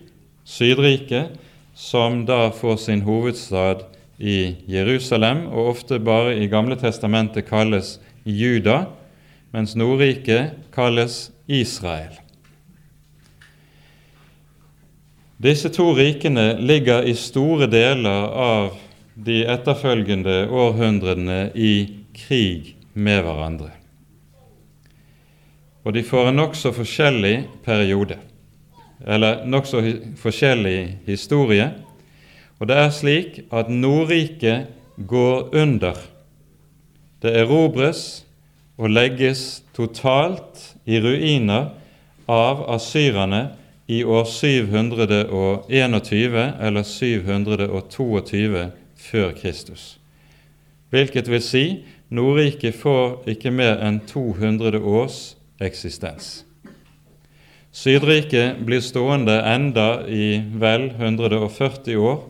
Sydriket, 0.47 1.35
som 1.75 2.23
da 2.27 2.51
får 2.55 2.77
sin 2.77 3.03
hovedstad 3.03 3.83
i 4.19 4.55
Jerusalem, 4.71 5.47
og 5.51 5.73
ofte 5.75 5.99
bare 6.01 6.37
i 6.39 6.47
Gamle 6.49 6.77
testamentet 6.81 7.49
kalles 7.49 7.99
Juda, 8.25 8.87
mens 9.53 9.75
Nordriket 9.77 10.55
kalles 10.75 11.31
Israel. 11.47 12.15
Disse 15.43 15.69
to 15.69 15.91
rikene 15.93 16.55
ligger 16.61 17.05
i 17.05 17.13
store 17.15 17.67
deler 17.69 18.31
av 18.33 18.71
de 19.17 19.47
etterfølgende 19.49 20.49
århundrene 20.53 21.51
i 21.55 21.89
krig 22.17 22.77
med 22.93 23.23
hverandre. 23.25 23.71
Og 25.87 25.95
de 25.95 26.03
får 26.05 26.29
en 26.29 26.37
nokså 26.41 26.73
forskjellig 26.77 27.47
periode 27.65 28.17
eller 29.07 29.45
nokså 29.47 29.81
forskjellig 30.21 30.99
historie. 31.07 31.71
Og 32.59 32.69
det 32.69 32.77
er 32.81 32.91
slik 32.91 33.41
at 33.53 33.69
Nordriket 33.71 34.67
går 34.97 35.55
under. 35.55 35.95
Det 37.23 37.37
erobres 37.37 38.27
og 38.77 38.91
legges 38.91 39.63
totalt 39.77 40.77
i 40.85 41.01
ruiner 41.01 41.69
av 42.29 42.71
asyrerne 42.75 43.49
i 43.87 44.05
år 44.05 44.25
721 44.27 46.55
eller 46.61 46.83
722 46.83 48.71
før 49.11 49.33
Kristus. 49.37 49.97
Hvilket 50.91 51.31
vil 51.31 51.43
si 51.43 51.65
Nordriket 52.11 52.77
får 52.79 53.27
ikke 53.33 53.51
mer 53.51 53.81
enn 53.83 53.99
200 54.07 54.79
års 54.79 55.35
eksistens. 55.63 56.45
Sydriket 57.77 58.63
blir 58.65 58.81
stående 58.81 59.35
enda 59.51 60.07
i 60.09 60.39
vel 60.57 60.89
140 60.95 61.99
år, 61.99 62.23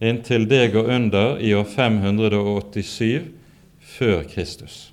inntil 0.00 0.46
det 0.48 0.70
går 0.72 0.88
under 0.94 1.36
i 1.42 1.52
år 1.56 1.66
587 1.68 3.26
før 3.96 4.22
Kristus. 4.30 4.92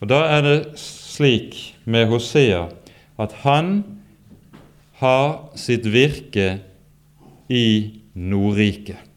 Og 0.00 0.08
Da 0.08 0.24
er 0.34 0.42
det 0.42 0.78
slik 0.80 1.76
med 1.84 2.08
Hosea 2.10 2.64
at 3.18 3.32
han 3.44 3.84
har 4.98 5.52
sitt 5.54 5.86
virke 5.86 6.58
i 7.48 8.00
Nordriket. 8.14 9.11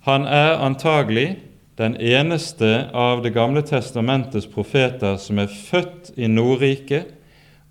Han 0.00 0.24
er 0.24 0.56
antagelig 0.64 1.36
den 1.76 1.96
eneste 1.96 2.88
av 2.96 3.22
Det 3.22 3.34
gamle 3.34 3.60
testamentets 3.62 4.46
profeter 4.48 5.18
som 5.20 5.38
er 5.38 5.52
født 5.52 6.14
i 6.16 6.28
Nordriket, 6.28 7.12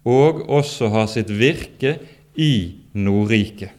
og 0.05 0.45
også 0.49 0.91
har 0.93 1.09
sitt 1.09 1.29
virke 1.33 1.97
i 2.37 2.75
Nordriket. 2.93 3.73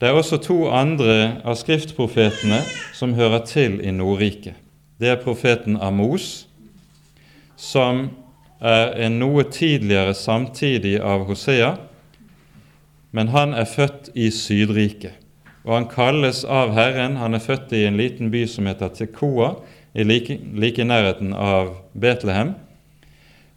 Det 0.00 0.10
er 0.10 0.18
også 0.18 0.40
to 0.42 0.58
andre 0.74 1.40
av 1.46 1.54
skriftprofetene 1.56 2.60
som 2.92 3.14
hører 3.14 3.46
til 3.46 3.78
i 3.78 3.94
Nordriket. 3.94 4.58
Det 4.98 5.08
er 5.14 5.22
profeten 5.22 5.78
Amos, 5.78 6.48
som 7.56 8.08
er 8.60 8.90
en 9.06 9.20
noe 9.22 9.46
tidligere 9.46 10.14
samtidig 10.18 10.98
av 10.98 11.28
Hosea, 11.30 11.76
men 13.14 13.30
han 13.30 13.54
er 13.54 13.70
født 13.70 14.10
i 14.14 14.32
Sydriket 14.34 15.23
og 15.64 15.72
han 15.72 15.86
kalles 15.88 16.42
av 16.44 16.74
Herren. 16.76 17.16
Han 17.16 17.36
er 17.36 17.42
født 17.42 17.72
i 17.72 17.86
en 17.88 17.96
liten 17.96 18.30
by 18.32 18.44
som 18.50 18.68
heter 18.68 18.92
Tekoa, 18.92 19.54
i 19.94 20.04
like, 20.04 20.36
like 20.52 20.84
nærheten 20.84 21.32
av 21.32 21.76
Betlehem. 21.92 22.52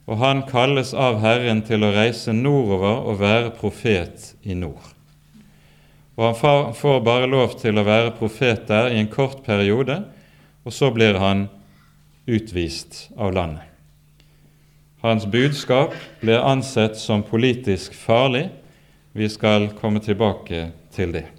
Og 0.08 0.20
han 0.22 0.44
kalles 0.48 0.94
av 0.96 1.18
Herren 1.20 1.60
til 1.66 1.84
å 1.84 1.92
reise 1.92 2.32
nordover 2.32 3.02
og 3.10 3.20
være 3.20 3.52
profet 3.58 4.32
i 4.42 4.56
nord. 4.56 4.94
Og 6.18 6.24
Han 6.42 6.74
får 6.74 7.00
bare 7.06 7.28
lov 7.30 7.58
til 7.60 7.78
å 7.78 7.86
være 7.86 8.16
profet 8.18 8.64
der 8.66 8.90
i 8.90 8.98
en 8.98 9.10
kort 9.10 9.44
periode, 9.46 10.00
og 10.64 10.74
så 10.74 10.90
blir 10.90 11.14
han 11.20 11.46
utvist 12.26 13.06
av 13.16 13.36
landet. 13.36 13.62
Hans 15.04 15.26
budskap 15.30 15.94
blir 16.20 16.42
ansett 16.42 16.98
som 16.98 17.22
politisk 17.22 17.94
farlig. 17.94 18.48
Vi 19.14 19.28
skal 19.30 19.70
komme 19.78 20.02
tilbake 20.02 20.72
til 20.90 21.14
det. 21.14 21.37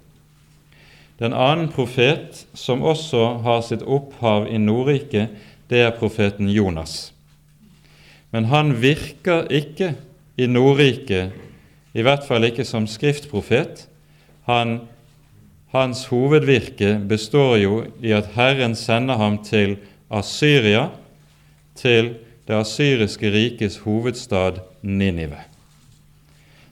Den 1.20 1.34
annen 1.36 1.68
profet 1.68 2.46
som 2.56 2.80
også 2.80 3.24
har 3.44 3.60
sitt 3.66 3.82
opphav 3.84 4.46
i 4.48 4.56
Nordriket, 4.58 5.34
det 5.68 5.82
er 5.84 5.96
profeten 5.98 6.48
Jonas. 6.48 7.12
Men 8.32 8.48
han 8.48 8.72
virker 8.80 9.44
ikke 9.52 9.92
i 10.40 10.46
Nordriket, 10.48 11.34
i 11.92 12.06
hvert 12.06 12.24
fall 12.24 12.46
ikke 12.48 12.64
som 12.64 12.86
skriftprofet. 12.88 13.84
Han, 14.48 14.78
hans 15.74 16.06
hovedvirke 16.08 16.94
består 17.10 17.58
jo 17.60 17.82
i 18.00 18.14
at 18.16 18.32
Herren 18.38 18.74
sender 18.78 19.20
ham 19.20 19.42
til 19.44 19.76
Asyria, 20.10 20.88
til 21.76 22.14
det 22.48 22.56
asyriske 22.56 23.28
rikets 23.30 23.76
hovedstad 23.84 24.62
Ninive. 24.82 25.44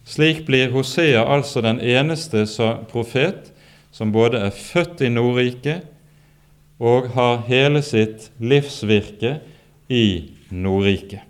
Slik 0.09 0.47
blir 0.47 0.73
Hosea 0.73 1.27
altså 1.29 1.61
den 1.61 1.81
eneste 1.85 2.47
profet 2.91 3.53
som 3.99 4.13
både 4.15 4.39
er 4.47 4.55
født 4.55 5.01
i 5.03 5.11
Nordriket 5.11 5.89
og 6.79 7.11
har 7.17 7.41
hele 7.49 7.83
sitt 7.83 8.29
livsvirke 8.39 9.41
i 9.91 10.05
Nordriket. 10.55 11.25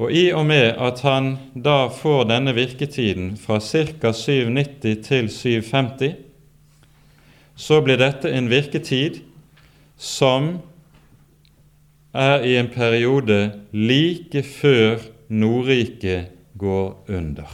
Og 0.00 0.12
i 0.14 0.30
og 0.32 0.46
med 0.48 0.78
at 0.80 1.02
han 1.04 1.32
da 1.52 1.90
får 1.92 2.28
denne 2.30 2.54
virketiden 2.56 3.34
fra 3.36 3.58
ca. 3.60 4.12
790 4.14 5.02
til 5.04 5.28
750, 5.28 6.14
så 7.58 7.80
blir 7.84 7.98
dette 8.00 8.30
en 8.32 8.48
virketid 8.48 9.18
som 10.00 10.54
er 12.16 12.46
i 12.46 12.54
en 12.56 12.70
periode 12.72 13.50
like 13.74 14.44
før 14.46 15.02
Nordriket 15.28 16.30
går 16.58 17.10
under. 17.10 17.50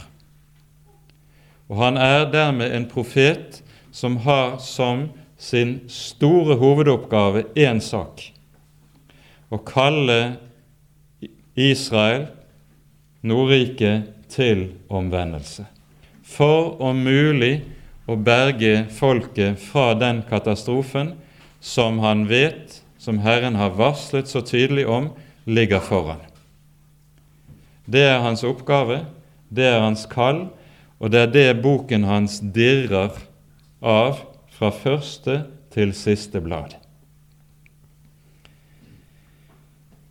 Og 1.67 1.81
han 1.81 1.99
er 1.99 2.29
dermed 2.31 2.71
en 2.73 2.87
profet 2.89 3.61
som 3.91 4.17
har 4.23 4.57
som 4.63 5.09
sin 5.37 5.79
store 5.91 6.57
hovedoppgave 6.57 7.45
én 7.55 7.81
sak 7.83 8.23
å 9.49 9.59
kalle 9.63 10.37
Israel, 11.57 12.27
Nordriket, 13.27 14.13
til 14.27 14.73
omvendelse. 14.91 15.63
For 16.27 16.75
om 16.83 16.99
mulig 16.99 17.61
å 18.11 18.17
berge 18.19 18.83
folket 18.91 19.55
fra 19.63 19.93
den 19.95 20.19
katastrofen 20.27 21.13
som 21.63 22.01
han 22.03 22.25
vet, 22.27 22.81
som 22.99 23.21
Herren 23.23 23.55
har 23.55 23.77
varslet 23.79 24.27
så 24.27 24.43
tydelig 24.43 24.83
om, 24.91 25.09
ligger 25.47 25.79
foran. 25.79 26.19
Det 27.87 28.03
er 28.03 28.19
hans 28.19 28.43
oppgave, 28.43 29.05
det 29.47 29.69
er 29.71 29.79
hans 29.79 30.03
kall, 30.11 30.49
og 30.97 31.13
det 31.13 31.21
er 31.21 31.31
det 31.33 31.61
boken 31.61 32.07
hans 32.07 32.39
dirrer 32.41 33.13
av 33.81 34.23
fra 34.57 34.71
første 34.73 35.43
til 35.73 35.93
siste 35.93 36.41
blad. 36.41 36.73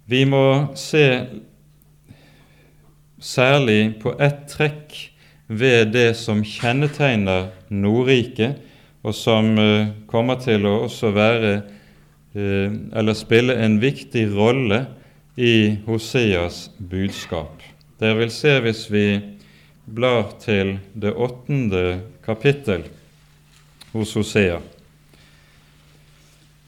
Vi 0.07 0.23
må 0.29 0.71
se 0.79 1.07
særlig 3.19 3.97
på 4.03 4.13
ett 4.23 4.45
trekk 4.53 4.95
ved 5.47 5.91
det 5.95 6.13
som 6.19 6.45
kjennetegner 6.47 7.51
Nordriket, 7.75 8.63
og 9.07 9.15
som 9.15 9.53
uh, 9.59 9.91
kommer 10.11 10.39
til 10.43 10.67
å 10.67 10.81
også 10.87 11.13
være 11.15 11.53
uh, 12.35 12.71
eller 12.95 13.19
spille 13.19 13.55
en 13.63 13.79
viktig 13.83 14.29
rolle 14.35 14.85
i 15.39 15.79
Hoseas 15.87 16.69
budskap. 16.79 17.63
Dere 18.01 18.19
vil 18.23 18.33
se 18.35 18.57
hvis 18.63 18.87
vi 18.91 19.07
blar 19.87 20.33
til 20.43 20.77
det 20.95 21.15
åttende 21.15 22.01
kapittel 22.27 22.85
hos 23.93 24.15
Hosea. 24.19 24.59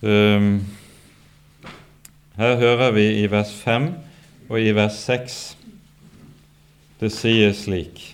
Um, 0.00 0.62
her 2.38 2.57
hører 2.57 2.92
vi 2.94 3.07
i 3.22 3.26
vers 3.31 3.50
5 3.64 3.88
og 4.48 4.61
i 4.62 4.70
vers 4.70 5.00
6 5.09 5.38
det 7.00 7.11
sies 7.14 7.64
slik 7.66 8.04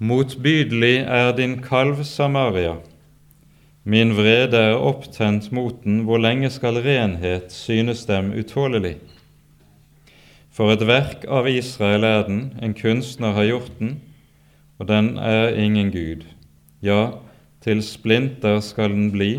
Motbydelig 0.00 1.02
er 1.04 1.32
din 1.36 1.58
kalv 1.64 2.04
Samaria, 2.08 2.78
min 3.84 4.14
vrede 4.16 4.60
er 4.70 4.76
opptent 4.80 5.50
mot 5.52 5.82
den, 5.84 6.02
hvor 6.08 6.20
lenge 6.20 6.48
skal 6.52 6.80
renhet 6.80 7.52
synes 7.52 8.06
dem 8.08 8.32
utålelig? 8.32 8.94
For 10.60 10.68
et 10.74 10.82
verk 10.84 11.22
av 11.24 11.46
Israel 11.48 12.02
er 12.04 12.26
den, 12.26 12.40
en 12.60 12.74
kunstner 12.76 13.30
har 13.32 13.46
gjort 13.48 13.78
den, 13.78 13.94
og 14.76 14.90
den 14.90 15.14
er 15.16 15.54
ingen 15.56 15.88
gud. 15.88 16.26
Ja, 16.84 17.14
til 17.64 17.80
splinter 17.80 18.58
skal 18.60 18.92
den 18.92 19.06
bli, 19.14 19.30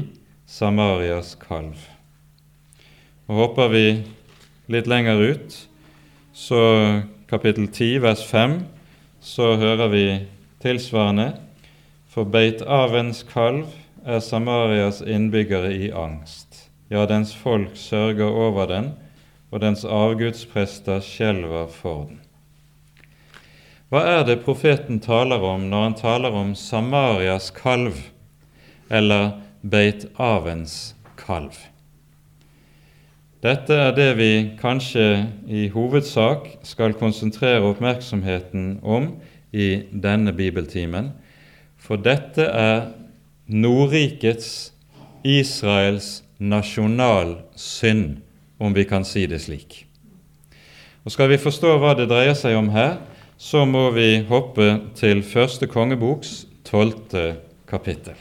Samarias 0.50 1.36
kalv. 1.38 1.78
Og 3.30 3.38
Hopper 3.38 3.70
vi 3.70 3.84
litt 4.74 4.90
lenger 4.90 5.22
ut, 5.22 5.60
så 6.34 6.64
kapittel 7.30 7.70
10, 7.70 8.02
vers 8.02 8.26
5, 8.26 8.58
så 9.22 9.52
hører 9.62 9.94
vi 9.94 10.04
tilsvarende 10.66 11.36
For 12.10 12.26
Beit 12.26 12.66
Avens 12.66 13.22
kalv 13.30 13.70
er 14.02 14.26
Samarias 14.26 15.06
innbyggere 15.06 15.70
i 15.86 15.94
angst. 15.94 16.64
Ja, 16.90 17.06
dens 17.06 17.38
folk 17.38 17.78
sørger 17.78 18.26
over 18.26 18.74
den, 18.74 18.94
og 19.52 19.62
dens 19.64 19.84
avgudsprester 19.86 21.02
skjelver 21.04 21.68
for 21.72 22.08
den. 22.10 22.22
Hva 23.92 24.06
er 24.08 24.22
det 24.24 24.40
profeten 24.46 25.02
taler 25.04 25.44
om 25.44 25.66
når 25.68 25.82
han 25.84 25.98
taler 26.00 26.36
om 26.40 26.54
Samarias 26.56 27.50
kalv, 27.52 27.98
eller 28.88 29.34
Beit 29.62 30.06
Avens 30.16 30.96
kalv? 31.20 31.58
Dette 33.44 33.74
er 33.74 33.92
det 33.98 34.10
vi 34.16 34.32
kanskje 34.62 35.26
i 35.50 35.66
hovedsak 35.74 36.48
skal 36.64 36.96
konsentrere 36.96 37.66
oppmerksomheten 37.74 38.78
om 38.84 39.16
i 39.52 39.84
denne 39.92 40.32
bibeltimen, 40.32 41.12
for 41.76 42.00
dette 42.00 42.46
er 42.48 42.92
Nordrikets, 43.52 44.72
Israels 45.28 46.22
nasjonalsynd 46.40 48.22
om 48.62 48.76
vi 48.78 48.86
kan 48.86 49.06
si 49.08 49.26
det 49.28 49.42
slik. 49.42 49.86
Og 51.02 51.12
Skal 51.12 51.32
vi 51.32 51.42
forstå 51.42 51.78
hva 51.82 51.96
det 51.98 52.12
dreier 52.12 52.38
seg 52.38 52.54
om 52.60 52.70
her, 52.76 53.00
så 53.42 53.66
må 53.66 53.88
vi 53.96 54.22
hoppe 54.30 54.68
til 54.94 55.24
første 55.26 55.66
kongeboks 55.66 56.44
tolvte 56.68 57.40
kapittel. 57.66 58.14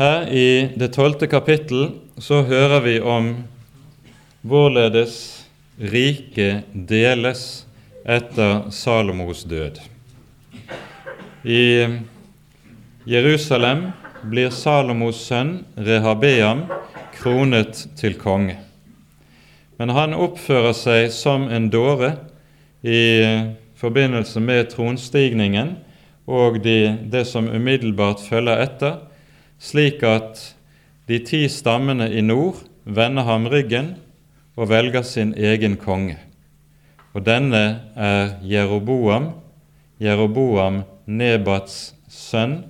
Her 0.00 0.24
i 0.32 0.72
det 0.80 0.94
tolvte 0.96 1.28
kapittel 1.28 1.90
så 2.16 2.40
hører 2.48 2.80
vi 2.86 2.96
om 3.04 3.34
hvorledes 4.40 5.18
riket 5.76 6.70
deles 6.72 7.66
etter 8.08 8.70
Salomos 8.72 9.44
død. 9.44 9.76
I 11.44 11.88
Jerusalem 13.08 13.86
blir 14.28 14.50
Salomos 14.52 15.22
sønn 15.24 15.62
Rehabeam 15.72 16.66
kronet 17.16 17.86
til 17.96 18.18
konge. 18.20 18.58
Men 19.80 19.94
han 19.96 20.12
oppfører 20.12 20.76
seg 20.76 21.08
som 21.16 21.46
en 21.48 21.70
dåre 21.72 22.12
i 22.84 23.00
forbindelse 23.80 24.42
med 24.44 24.68
tronstigningen 24.74 25.78
og 26.28 26.60
de, 26.60 26.98
det 27.08 27.24
som 27.24 27.48
umiddelbart 27.48 28.20
følger 28.20 28.60
etter, 28.60 29.00
slik 29.56 30.04
at 30.04 30.44
de 31.08 31.22
ti 31.24 31.46
stammene 31.48 32.10
i 32.12 32.20
nord 32.20 32.60
vender 32.84 33.24
ham 33.24 33.48
ryggen 33.48 33.94
og 34.60 34.68
velger 34.68 35.08
sin 35.08 35.32
egen 35.32 35.80
konge. 35.80 36.20
Og 37.16 37.24
denne 37.24 37.64
er 37.96 38.36
Jeroboam, 38.44 39.32
Jeroboam 40.00 40.82
Nebats 41.10 41.90
sønn 42.06 42.60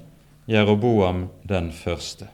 Jeroboam 0.48 1.26
den 1.44 1.68
første. 1.76 2.31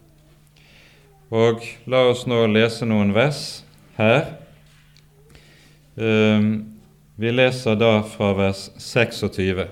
Og 1.35 1.64
la 1.90 2.05
oss 2.12 2.23
nå 2.31 2.45
lese 2.47 2.87
noen 2.87 3.11
vers 3.16 3.40
her. 3.97 4.29
Ehm, 5.99 6.53
vi 7.19 7.33
leser 7.33 7.75
da 7.81 7.99
fra 8.07 8.31
vers 8.38 8.69
26. 8.79 9.66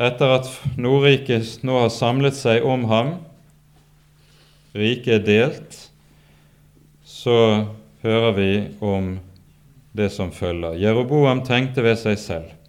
Etter 0.00 0.34
at 0.38 0.48
Nordriket 0.80 1.60
nå 1.66 1.76
har 1.82 1.92
samlet 1.92 2.38
seg 2.38 2.64
om 2.64 2.86
ham, 2.88 3.12
riket 4.72 5.20
er 5.20 5.26
delt, 5.26 5.76
så 7.04 7.36
hører 8.00 8.32
vi 8.40 8.52
om 8.80 9.18
det 9.92 10.08
som 10.16 10.32
følger. 10.32 10.80
Jeroboam 10.80 11.44
tenkte 11.44 11.84
ved 11.84 12.00
seg 12.00 12.18
selv. 12.18 12.61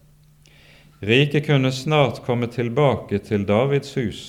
Riket 1.04 1.46
kunne 1.46 1.72
snart 1.72 2.22
komme 2.24 2.48
tilbake 2.48 3.18
til 3.20 3.44
Davids 3.50 3.92
hus 4.00 4.22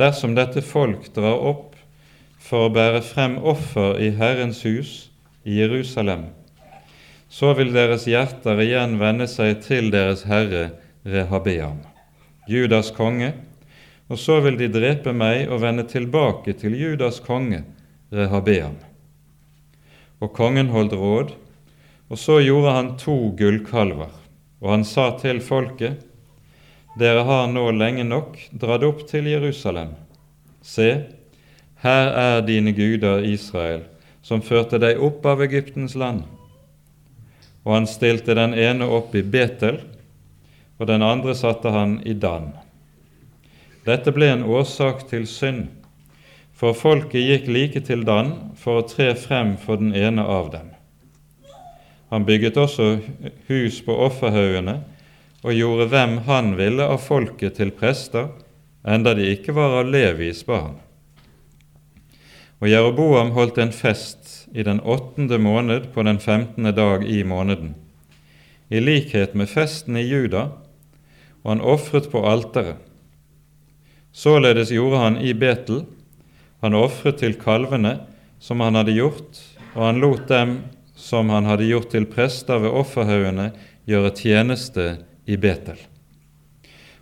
dersom 0.00 0.32
dette 0.36 0.62
folk 0.64 1.10
drar 1.12 1.42
opp 1.44 1.74
for 2.42 2.66
å 2.66 2.72
bære 2.72 3.02
frem 3.04 3.34
offer 3.38 3.98
i 4.00 4.08
Herrens 4.16 4.62
hus 4.64 4.92
i 5.44 5.58
Jerusalem, 5.60 6.30
så 7.28 7.52
vil 7.58 7.74
deres 7.74 8.06
hjerter 8.08 8.62
igjen 8.64 8.96
vende 9.00 9.28
seg 9.30 9.60
til 9.66 9.90
deres 9.92 10.24
herre 10.30 10.70
Rehabeam, 11.04 11.82
Judas 12.48 12.88
konge, 12.96 13.34
og 14.08 14.18
så 14.20 14.40
vil 14.44 14.58
de 14.60 14.70
drepe 14.72 15.12
meg 15.12 15.52
og 15.52 15.62
vende 15.66 15.84
tilbake 15.88 16.56
til 16.58 16.76
Judas 16.78 17.20
konge, 17.24 17.62
Rehabeam. 18.12 18.80
Og 20.22 20.32
kongen 20.32 20.72
holdt 20.72 20.96
råd, 20.96 21.36
og 22.08 22.18
så 22.20 22.40
gjorde 22.44 22.74
han 22.76 22.92
to 23.00 23.16
gullkalver, 23.38 24.21
og 24.62 24.70
han 24.70 24.84
sa 24.86 25.10
til 25.20 25.42
folket, 25.44 26.00
dere 26.98 27.24
har 27.28 27.48
nå 27.50 27.66
lenge 27.74 28.04
nok 28.06 28.38
dratt 28.52 28.84
opp 28.86 29.06
til 29.10 29.26
Jerusalem. 29.30 29.96
Se, 30.62 30.90
her 31.82 32.12
er 32.26 32.44
dine 32.46 32.72
guder, 32.76 33.24
Israel, 33.26 33.88
som 34.22 34.44
førte 34.44 34.78
deg 34.78 35.02
opp 35.02 35.26
av 35.26 35.42
Egyptens 35.42 35.96
land 35.98 36.22
og 37.62 37.76
han 37.76 37.86
stilte 37.86 38.34
den 38.34 38.54
ene 38.58 38.88
opp 38.90 39.14
i 39.14 39.22
Betel, 39.22 39.78
og 40.78 40.88
den 40.90 41.04
andre 41.06 41.34
satte 41.38 41.70
han 41.70 42.00
i 42.06 42.14
Dan. 42.18 42.50
Dette 43.86 44.14
ble 44.14 44.30
en 44.32 44.44
årsak 44.46 45.06
til 45.10 45.28
synd, 45.30 45.68
for 46.52 46.74
folket 46.78 47.22
gikk 47.22 47.48
like 47.50 47.82
til 47.86 48.04
Dan 48.06 48.34
for 48.58 48.82
å 48.82 48.86
tre 48.86 49.12
frem 49.18 49.56
for 49.58 49.78
den 49.78 49.94
ene 49.94 50.26
av 50.26 50.50
dem. 50.54 50.71
Han 52.12 52.26
bygget 52.28 52.58
også 52.60 52.98
hus 53.48 53.78
på 53.86 53.94
offerhaugene 54.04 54.82
og 55.42 55.54
gjorde 55.56 55.86
hvem 55.88 56.18
han 56.26 56.50
ville 56.58 56.84
av 56.84 57.00
folket 57.00 57.56
til 57.56 57.70
prester, 57.72 58.26
enda 58.84 59.14
de 59.16 59.30
ikke 59.32 59.54
var 59.56 59.78
av 59.78 59.88
Levis 59.88 60.42
barn. 60.44 60.74
Og 62.60 62.68
Jeroboam 62.68 63.32
holdt 63.32 63.62
en 63.62 63.72
fest 63.72 64.44
i 64.52 64.60
den 64.62 64.82
åttende 64.84 65.38
måned 65.40 65.88
på 65.94 66.04
den 66.04 66.20
femtende 66.20 66.74
dag 66.76 67.06
i 67.08 67.22
måneden, 67.24 67.72
i 68.68 68.84
likhet 68.84 69.32
med 69.34 69.48
festen 69.48 69.96
i 69.96 70.04
Juda, 70.04 70.50
og 71.42 71.48
han 71.54 71.64
ofret 71.64 72.10
på 72.12 72.22
alteret. 72.28 72.76
Således 74.12 74.68
gjorde 74.70 75.00
han 75.00 75.16
i 75.16 75.32
Betel. 75.32 75.86
Han 76.60 76.76
ofret 76.76 77.22
til 77.24 77.34
kalvene 77.40 77.96
som 78.38 78.60
han 78.60 78.76
hadde 78.76 78.94
gjort, 78.94 79.40
og 79.72 79.86
han 79.88 80.00
lot 80.04 80.28
dem 80.28 80.58
som 81.02 81.32
han 81.34 81.48
hadde 81.50 81.66
gjort 81.66 81.90
til 81.90 82.06
prester 82.06 82.62
ved 82.62 82.74
offerhaugene, 82.78 83.50
gjøre 83.90 84.14
tjeneste 84.14 84.84
i 85.26 85.38
Betel. 85.40 85.80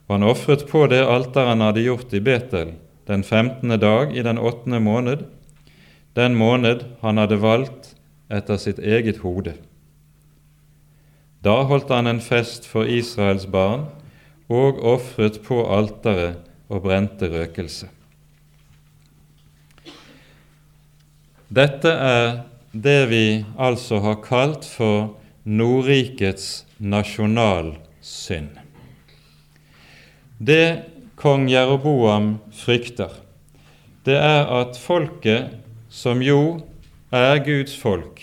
Og 0.09 0.17
han 0.17 0.27
ofret 0.27 0.65
på 0.71 0.87
det 0.91 1.03
alteret 1.05 1.53
han 1.53 1.65
hadde 1.67 1.85
gjort 1.85 2.15
i 2.17 2.23
Betel, 2.25 2.73
den 3.11 3.25
femtende 3.27 3.77
dag 3.81 4.17
i 4.17 4.25
den 4.25 4.41
åttende 4.41 4.81
måned, 4.81 5.27
den 6.17 6.35
måned 6.39 6.87
han 7.05 7.21
hadde 7.21 7.39
valgt 7.43 7.95
etter 8.33 8.59
sitt 8.59 8.81
eget 8.81 9.21
hode. 9.23 9.55
Da 11.45 11.63
holdt 11.69 11.93
han 11.93 12.09
en 12.11 12.21
fest 12.25 12.67
for 12.69 12.89
Israels 12.89 13.47
barn 13.51 13.87
og 14.51 14.81
ofret 14.83 15.41
på 15.45 15.63
alteret 15.71 16.41
og 16.71 16.85
brente 16.85 17.29
røkelse. 17.31 17.89
Dette 21.51 21.91
er 21.91 22.29
det 22.73 23.07
vi 23.11 23.45
altså 23.59 23.99
har 24.05 24.21
kalt 24.23 24.65
for 24.65 25.17
Nordrikets 25.45 26.65
nasjonalsynd. 26.79 28.53
Det 30.39 30.85
kong 31.21 31.49
Jeroboam 31.51 32.39
frykter, 32.55 33.11
det 34.07 34.17
er 34.17 34.47
at 34.61 34.79
folket 34.81 35.57
som 35.91 36.23
jo 36.25 36.61
er 37.13 37.43
Guds 37.45 37.75
folk, 37.77 38.23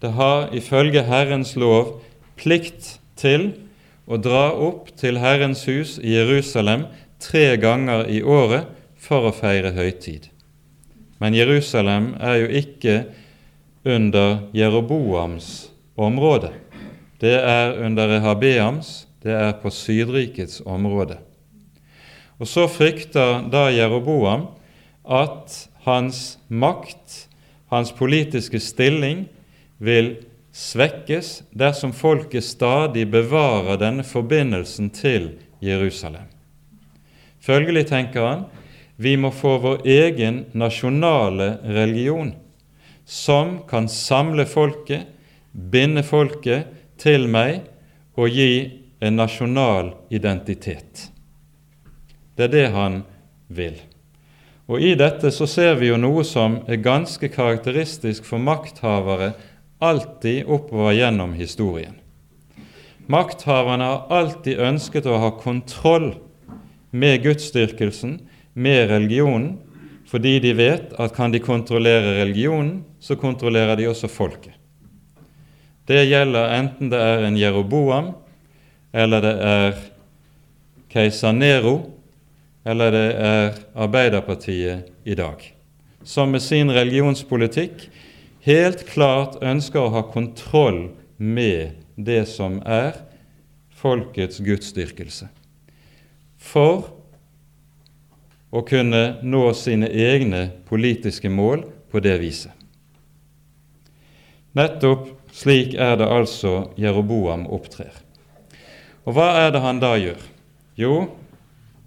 det 0.00 0.14
har 0.16 0.48
ifølge 0.54 1.02
Herrens 1.06 1.56
lov 1.58 1.98
plikt 2.38 2.96
til 3.18 3.50
å 4.06 4.18
dra 4.18 4.50
opp 4.54 4.90
til 4.98 5.20
Herrens 5.22 5.66
hus 5.68 5.98
i 6.02 6.14
Jerusalem 6.16 6.86
tre 7.22 7.56
ganger 7.60 8.06
i 8.10 8.22
året 8.22 8.70
for 8.98 9.28
å 9.28 9.34
feire 9.34 9.74
høytid. 9.76 10.28
Men 11.22 11.36
Jerusalem 11.38 12.14
er 12.18 12.40
jo 12.42 12.48
ikke 12.62 12.96
under 13.84 14.38
Jeroboams 14.52 15.70
område. 15.94 16.52
Det 17.20 17.34
er 17.38 17.78
under 17.84 18.08
Rehabeams, 18.08 19.06
det 19.22 19.32
er 19.32 19.52
på 19.62 19.70
Sydrikets 19.70 20.62
område. 20.66 21.18
Og 22.38 22.46
Så 22.46 22.66
frykter 22.66 23.44
da 23.50 23.68
Jeroboam 23.70 24.48
at 25.06 25.68
hans 25.84 26.38
makt, 26.48 27.28
hans 27.70 27.92
politiske 27.92 28.60
stilling, 28.60 29.28
vil 29.78 30.16
svekkes 30.52 31.42
dersom 31.54 31.92
folket 31.92 32.44
stadig 32.44 33.06
bevarer 33.10 33.78
denne 33.80 34.04
forbindelsen 34.04 34.90
til 34.90 35.30
Jerusalem. 35.62 36.26
Følgelig 37.42 37.86
tenker 37.90 38.26
han 38.26 38.44
vi 38.96 39.16
må 39.16 39.32
få 39.34 39.56
vår 39.58 39.86
egen 39.88 40.44
nasjonale 40.54 41.56
religion, 41.64 42.34
som 43.12 43.58
kan 43.68 43.88
samle 43.92 44.46
folket, 44.48 45.04
binde 45.52 46.00
folket 46.00 46.70
til 46.96 47.26
meg 47.28 47.66
og 48.16 48.32
gi 48.32 48.52
en 49.04 49.18
nasjonal 49.20 49.90
identitet. 50.08 51.10
Det 52.36 52.48
er 52.48 52.52
det 52.54 52.68
han 52.72 53.02
vil. 53.52 53.76
Og 54.70 54.80
I 54.80 54.94
dette 54.96 55.28
så 55.34 55.44
ser 55.50 55.76
vi 55.76 55.90
jo 55.90 55.98
noe 56.00 56.24
som 56.24 56.62
er 56.64 56.80
ganske 56.80 57.28
karakteristisk 57.34 58.24
for 58.24 58.40
makthavere 58.40 59.34
alltid 59.82 60.48
oppover 60.48 60.94
gjennom 60.96 61.34
historien. 61.36 61.98
Makthaverne 63.12 63.90
har 63.90 64.20
alltid 64.22 64.62
ønsket 64.62 65.10
å 65.10 65.18
ha 65.20 65.34
kontroll 65.36 66.14
med 66.96 67.26
gudsdyrkelsen, 67.26 68.22
med 68.54 68.88
religionen, 68.88 69.58
fordi 70.12 70.36
de 70.44 70.52
vet 70.52 70.90
at 71.00 71.14
kan 71.16 71.32
de 71.32 71.40
kontrollere 71.40 72.18
religionen, 72.20 72.82
så 73.00 73.16
kontrollerer 73.16 73.78
de 73.80 73.88
også 73.88 74.10
folket. 74.12 74.52
Det 75.88 76.04
gjelder 76.04 76.52
enten 76.58 76.92
det 76.92 77.00
er 77.00 77.24
en 77.24 77.38
Jeroboam, 77.40 78.12
eller 78.92 79.24
det 79.24 79.32
er 79.48 79.80
keiser 80.92 81.32
Nero, 81.32 81.78
eller 82.64 82.92
det 82.92 83.08
er 83.16 83.56
Arbeiderpartiet 83.74 84.92
i 85.08 85.16
dag, 85.18 85.48
som 86.04 86.30
med 86.30 86.44
sin 86.44 86.70
religionspolitikk 86.70 87.88
helt 88.44 88.84
klart 88.92 89.40
ønsker 89.42 89.80
å 89.80 89.94
ha 89.96 90.04
kontroll 90.12 90.90
med 91.16 91.80
det 91.96 92.26
som 92.28 92.60
er 92.68 93.00
folkets 93.80 94.44
gudsdyrkelse, 94.44 95.30
for 96.36 96.92
å 98.52 98.60
kunne 98.68 99.02
nå 99.24 99.46
sine 99.56 99.88
egne 99.88 100.50
politiske 100.68 101.30
mål 101.32 101.64
på 101.90 102.02
det 102.04 102.18
viset. 102.20 102.52
Nettopp 104.52 105.08
slik 105.32 105.72
er 105.80 105.96
det 105.96 106.08
altså 106.12 106.74
Jeroboam 106.76 107.46
opptrer. 107.48 107.92
Og 109.08 109.16
hva 109.16 109.30
er 109.46 109.54
det 109.54 109.62
han 109.64 109.80
da 109.80 109.94
gjør? 109.96 110.20
Jo, 110.78 110.96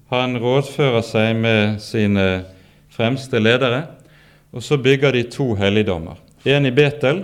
han 0.10 0.38
rådfører 0.42 1.06
seg 1.06 1.38
med 1.38 1.78
sine 1.82 2.26
fremste 2.94 3.40
ledere, 3.42 3.86
og 4.56 4.64
så 4.66 4.80
bygger 4.82 5.14
de 5.14 5.24
to 5.30 5.52
helligdommer. 5.60 6.18
En 6.46 6.66
i 6.66 6.74
Betel. 6.74 7.24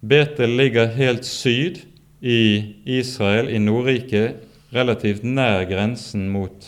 Betel 0.00 0.56
ligger 0.56 0.92
helt 0.96 1.24
syd 1.28 1.82
i 2.20 2.74
Israel, 2.98 3.48
i 3.52 3.60
Nordriket, 3.60 4.42
relativt 4.72 5.24
nær 5.24 5.64
grensen 5.68 6.28
mot 6.32 6.66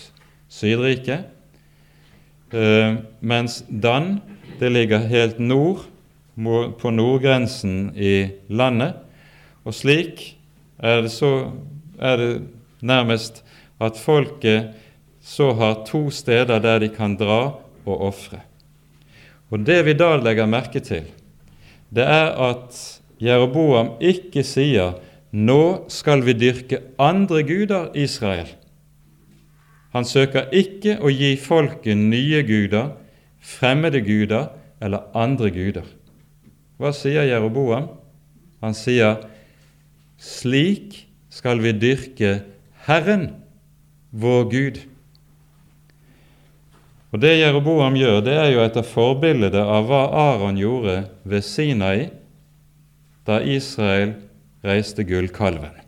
Sydriket, 0.49 1.27
mens 2.53 3.63
Dan 3.69 4.21
det 4.59 4.71
ligger 4.73 5.05
helt 5.11 5.39
nord, 5.39 5.85
på 6.79 6.91
nordgrensen 6.91 7.91
i 7.99 8.29
landet. 8.49 8.95
Og 9.67 9.75
slik 9.75 10.23
er 10.79 11.03
det, 11.03 11.11
så, 11.13 11.51
er 11.99 12.17
det 12.17 12.31
nærmest 12.81 13.43
at 13.83 13.99
folket 13.99 14.71
så 15.23 15.51
har 15.59 15.83
to 15.87 16.09
steder 16.15 16.61
der 16.63 16.79
de 16.79 16.89
kan 16.95 17.17
dra 17.19 17.59
og 17.85 18.07
ofre. 18.11 18.41
Og 19.51 19.67
Det 19.67 19.81
vi 19.85 19.97
da 19.99 20.17
legger 20.17 20.47
merke 20.47 20.81
til, 20.81 21.09
det 21.91 22.05
er 22.05 22.35
at 22.51 23.01
Jeroboam 23.21 23.97
ikke 24.01 24.45
sier 24.45 24.99
'nå 25.33 25.89
skal 25.89 26.23
vi 26.25 26.33
dyrke 26.33 26.79
andre 26.99 27.43
guder, 27.43 27.91
Israel'. 27.95 28.58
Han 29.97 30.05
søker 30.05 30.51
ikke 30.53 30.99
å 31.01 31.11
gi 31.13 31.33
folket 31.41 31.97
nye 31.97 32.43
guder, 32.47 32.93
fremmede 33.41 34.03
guder 34.05 34.51
eller 34.85 35.09
andre 35.17 35.51
guder. 35.55 35.87
Hva 36.79 36.93
sier 36.95 37.27
Jeroboam? 37.27 37.89
Han 38.63 38.75
sier 38.75 39.25
'slik 40.19 41.07
skal 41.31 41.63
vi 41.63 41.73
dyrke 41.73 42.43
Herren, 42.87 43.35
vår 44.13 44.45
Gud'. 44.51 44.85
Og 47.13 47.21
Det 47.21 47.39
Jeroboam 47.39 47.97
gjør, 47.97 48.21
det 48.21 48.37
er 48.37 48.51
jo 48.53 48.61
etter 48.61 48.85
forbildet 48.85 49.55
av 49.57 49.87
hva 49.89 50.03
Aron 50.13 50.59
gjorde 50.61 51.09
ved 51.25 51.43
Sinai 51.43 52.11
da 53.25 53.41
Israel 53.41 54.13
reiste 54.65 55.05
gullkalven. 55.05 55.88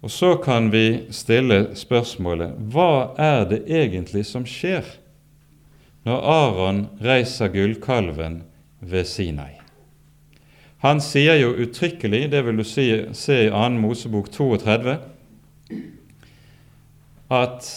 Og 0.00 0.10
så 0.10 0.34
kan 0.40 0.70
vi 0.72 1.12
stille 1.12 1.76
spørsmålet 1.76 2.56
hva 2.72 3.12
er 3.20 3.44
det 3.50 3.64
egentlig 3.68 4.24
som 4.28 4.46
skjer 4.48 4.86
når 6.08 6.22
Aron 6.24 6.84
reiser 7.04 7.52
gullkalven 7.52 8.40
ved 8.80 9.04
Sinai? 9.04 9.58
Han 10.80 11.02
sier 11.04 11.36
jo 11.36 11.52
uttrykkelig, 11.60 12.30
det 12.32 12.40
vil 12.46 12.62
du 12.62 12.64
si, 12.64 12.86
se 13.12 13.36
i 13.44 13.50
2. 13.52 13.68
Mosebok 13.82 14.30
32, 14.32 14.96
at 17.28 17.68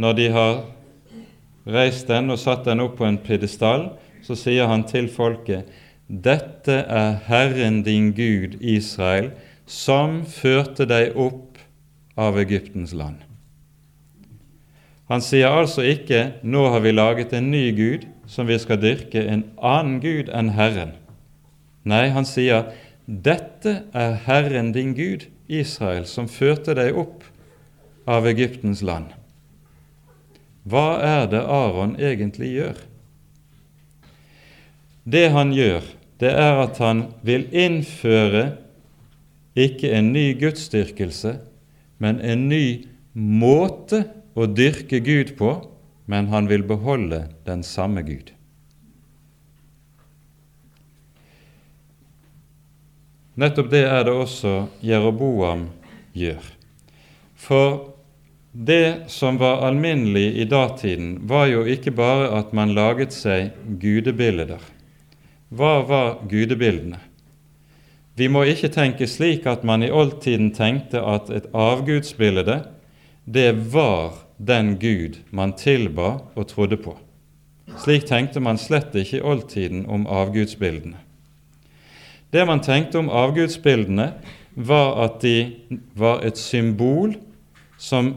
når 0.00 0.16
de 0.16 0.28
har 0.32 0.62
reist 1.68 2.08
den 2.08 2.32
og 2.32 2.40
satt 2.40 2.64
den 2.64 2.80
opp 2.80 2.96
på 2.96 3.04
en 3.04 3.20
pidestall, 3.20 3.90
så 4.24 4.38
sier 4.38 4.70
han 4.70 4.86
til 4.88 5.12
folket 5.12 5.68
dette 6.12 6.74
er 6.88 7.20
Herren 7.28 7.82
din 7.84 8.10
Gud, 8.16 8.58
Israel, 8.60 9.30
som 9.72 10.22
førte 10.28 10.84
deg 10.88 11.16
opp 11.16 11.60
av 12.20 12.36
Egyptens 12.42 12.92
land. 12.92 13.22
Han 15.08 15.24
sier 15.24 15.52
altså 15.52 15.84
ikke 15.84 16.40
'nå 16.42 16.68
har 16.72 16.80
vi 16.84 16.92
laget 16.92 17.32
en 17.32 17.50
ny 17.50 17.72
Gud 17.76 18.06
som 18.26 18.46
vi 18.46 18.58
skal 18.58 18.80
dyrke, 18.80 19.24
en 19.24 19.44
annen 19.58 20.00
Gud 20.00 20.28
enn 20.28 20.52
Herren'. 20.56 20.96
Nei, 21.84 22.08
han 22.08 22.24
sier 22.24 22.72
'Dette 23.08 23.82
er 23.92 24.14
Herren 24.26 24.72
din 24.72 24.94
Gud, 24.94 25.26
Israel, 25.48 26.06
som 26.06 26.28
førte 26.28 26.74
deg 26.74 26.96
opp 26.96 27.24
av 28.06 28.26
Egyptens 28.26 28.82
land'. 28.82 29.12
Hva 30.64 31.00
er 31.02 31.26
det 31.26 31.42
Aron 31.42 31.96
egentlig 31.98 32.52
gjør? 32.54 32.76
Det 35.04 35.30
han 35.30 35.52
gjør, 35.52 35.82
det 36.20 36.30
er 36.30 36.60
at 36.62 36.78
han 36.78 37.06
vil 37.22 37.48
innføre 37.50 38.61
ikke 39.58 39.92
en 39.92 40.12
ny 40.14 40.32
gudsdyrkelse, 40.40 41.36
men 42.02 42.20
en 42.20 42.48
ny 42.48 42.64
måte 43.12 44.04
å 44.34 44.48
dyrke 44.48 45.02
Gud 45.04 45.34
på, 45.38 45.54
men 46.08 46.30
han 46.32 46.48
vil 46.50 46.64
beholde 46.66 47.26
den 47.46 47.62
samme 47.66 48.02
Gud. 48.06 48.32
Nettopp 53.38 53.70
det 53.72 53.86
er 53.88 54.04
det 54.04 54.12
også 54.12 54.56
Jeroboam 54.84 55.68
gjør. 56.12 56.42
For 57.40 57.94
det 58.52 59.08
som 59.08 59.38
var 59.40 59.64
alminnelig 59.64 60.26
i 60.42 60.44
datiden, 60.44 61.14
var 61.28 61.46
jo 61.48 61.64
ikke 61.64 61.94
bare 61.96 62.28
at 62.36 62.52
man 62.52 62.74
laget 62.76 63.14
seg 63.16 63.54
gudebilder. 63.80 64.60
Hva 65.48 65.78
var 65.88 66.20
gudebildene? 66.28 67.00
Vi 68.16 68.28
må 68.28 68.42
ikke 68.44 68.68
tenke 68.68 69.06
slik 69.08 69.46
at 69.48 69.64
man 69.64 69.82
i 69.82 69.90
oldtiden 69.90 70.50
tenkte 70.52 71.00
at 71.00 71.30
et 71.32 71.48
avgudsbilde, 71.56 72.58
det 73.24 73.50
var 73.72 74.26
den 74.36 74.74
Gud 74.80 75.22
man 75.30 75.54
tilba 75.56 76.18
og 76.34 76.46
trodde 76.50 76.76
på. 76.76 76.96
Slik 77.80 78.04
tenkte 78.08 78.42
man 78.42 78.60
slett 78.60 78.92
ikke 78.98 79.20
i 79.20 79.24
oldtiden 79.24 79.86
om 79.88 80.04
avgudsbildene. 80.10 80.98
Det 82.32 82.44
man 82.48 82.60
tenkte 82.64 83.00
om 83.00 83.10
avgudsbildene, 83.12 84.12
var 84.54 84.98
at 85.04 85.22
de 85.22 85.52
var 85.96 86.20
et 86.26 86.36
symbol 86.36 87.14
som 87.80 88.12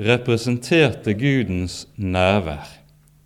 representerte 0.00 1.12
Gudens 1.12 1.84
nærvær. 1.96 2.64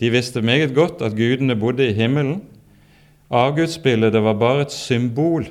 De 0.00 0.10
visste 0.10 0.42
meget 0.42 0.74
godt 0.74 1.02
at 1.02 1.14
gudene 1.14 1.56
bodde 1.56 1.86
i 1.88 1.94
himmelen. 1.94 2.42
Avgudsbildet 3.30 4.22
var 4.22 4.34
bare 4.34 4.66
et 4.66 4.72
symbol 4.74 5.46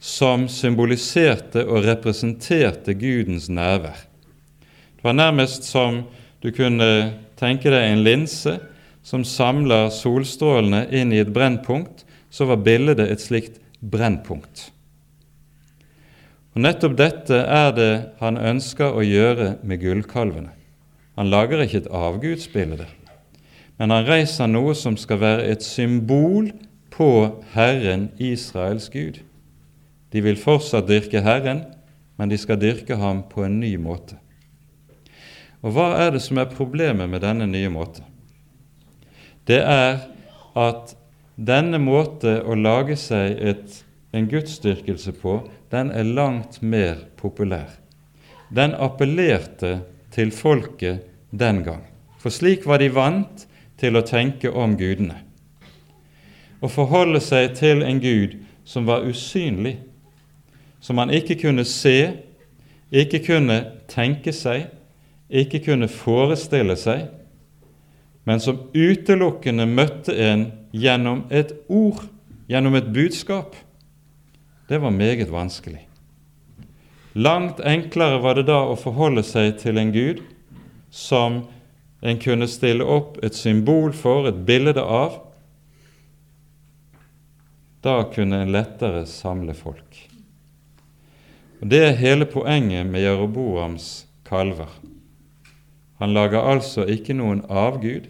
som 0.00 0.46
symboliserte 0.48 1.66
og 1.68 1.84
representerte 1.84 2.94
Gudens 2.96 3.50
nærvær. 3.52 4.06
Det 4.96 5.04
var 5.04 5.16
nærmest 5.16 5.68
som 5.68 6.02
du 6.40 6.50
kunne 6.56 7.12
tenke 7.40 7.72
deg 7.72 7.84
en 7.84 8.04
linse 8.04 8.56
som 9.04 9.24
samler 9.24 9.90
solstrålene 9.92 10.86
inn 10.92 11.12
i 11.12 11.20
et 11.20 11.32
brennpunkt, 11.32 12.04
så 12.30 12.46
var 12.48 12.62
bildet 12.64 13.00
et 13.04 13.20
slikt 13.20 13.60
brennpunkt. 13.80 14.70
Og 16.54 16.64
Nettopp 16.64 16.96
dette 16.98 17.36
er 17.44 17.70
det 17.76 17.92
han 18.20 18.40
ønsker 18.40 18.96
å 18.96 19.04
gjøre 19.04 19.54
med 19.62 19.80
gullkalvene. 19.84 20.50
Han 21.18 21.30
lager 21.30 21.62
ikke 21.62 21.84
et 21.84 21.92
avgudsbilde, 21.94 22.86
men 23.78 23.92
han 23.92 24.06
reiser 24.08 24.48
noe 24.50 24.74
som 24.76 24.96
skal 25.00 25.20
være 25.20 25.48
et 25.52 25.64
symbol 25.64 26.50
på 26.92 27.10
Herren 27.54 28.08
Israels 28.20 28.88
Gud. 28.92 29.20
De 30.10 30.22
vil 30.24 30.38
fortsatt 30.38 30.88
dyrke 30.90 31.22
Herren, 31.22 31.64
men 32.18 32.30
de 32.30 32.38
skal 32.38 32.60
dyrke 32.60 32.98
ham 32.98 33.22
på 33.30 33.44
en 33.46 33.60
ny 33.62 33.76
måte. 33.80 34.18
Og 35.60 35.74
hva 35.76 35.90
er 36.00 36.14
det 36.14 36.22
som 36.24 36.40
er 36.40 36.50
problemet 36.52 37.10
med 37.10 37.22
denne 37.24 37.46
nye 37.48 37.70
måte? 37.72 38.02
Det 39.48 39.60
er 39.60 40.02
at 40.58 40.94
denne 41.40 41.80
måte 41.80 42.40
å 42.44 42.56
lage 42.56 42.96
seg 43.00 43.38
et, 43.38 43.78
en 44.12 44.28
gudsdyrkelse 44.28 45.14
på, 45.20 45.38
den 45.72 45.92
er 45.94 46.08
langt 46.08 46.60
mer 46.62 47.06
populær. 47.20 47.78
Den 48.50 48.74
appellerte 48.74 49.80
til 50.10 50.32
folket 50.34 51.06
den 51.30 51.62
gang, 51.64 51.84
for 52.18 52.34
slik 52.34 52.66
var 52.66 52.82
de 52.82 52.90
vant 52.92 53.46
til 53.80 53.96
å 53.96 54.04
tenke 54.04 54.50
om 54.50 54.74
gudene. 54.76 55.20
Å 56.60 56.68
forholde 56.68 57.22
seg 57.24 57.54
til 57.56 57.84
en 57.86 58.02
gud 58.02 58.36
som 58.68 58.88
var 58.88 59.06
usynlig, 59.08 59.78
som 60.80 60.96
man 60.96 61.12
ikke 61.12 61.36
kunne 61.42 61.64
se, 61.68 62.12
ikke 62.90 63.22
kunne 63.26 63.58
tenke 63.90 64.32
seg, 64.34 64.68
ikke 65.30 65.60
kunne 65.68 65.88
forestille 65.92 66.76
seg, 66.80 67.06
men 68.26 68.42
som 68.42 68.66
utelukkende 68.74 69.66
møtte 69.68 70.14
en 70.16 70.48
gjennom 70.76 71.24
et 71.30 71.54
ord, 71.68 72.04
gjennom 72.50 72.76
et 72.78 72.90
budskap, 72.92 73.54
det 74.70 74.80
var 74.82 74.94
meget 74.94 75.30
vanskelig. 75.32 75.86
Langt 77.12 77.58
enklere 77.66 78.20
var 78.22 78.38
det 78.38 78.46
da 78.46 78.60
å 78.70 78.76
forholde 78.78 79.24
seg 79.26 79.56
til 79.58 79.80
en 79.82 79.90
Gud 79.94 80.20
som 80.94 81.42
en 82.00 82.20
kunne 82.22 82.46
stille 82.48 82.86
opp 82.86 83.18
et 83.24 83.34
symbol 83.34 83.90
for, 83.96 84.28
et 84.30 84.44
bilde 84.46 84.78
av. 84.80 85.18
Da 87.82 87.98
kunne 88.14 88.44
en 88.44 88.54
lettere 88.54 89.02
samle 89.10 89.56
folk. 89.58 90.09
Og 91.60 91.68
Det 91.68 91.80
er 91.84 91.98
hele 92.00 92.24
poenget 92.24 92.86
med 92.88 93.04
Jeroboams 93.04 94.06
kalver. 94.24 94.70
Han 96.00 96.14
lager 96.16 96.40
altså 96.40 96.86
ikke 96.88 97.12
noen 97.12 97.42
avgud, 97.52 98.06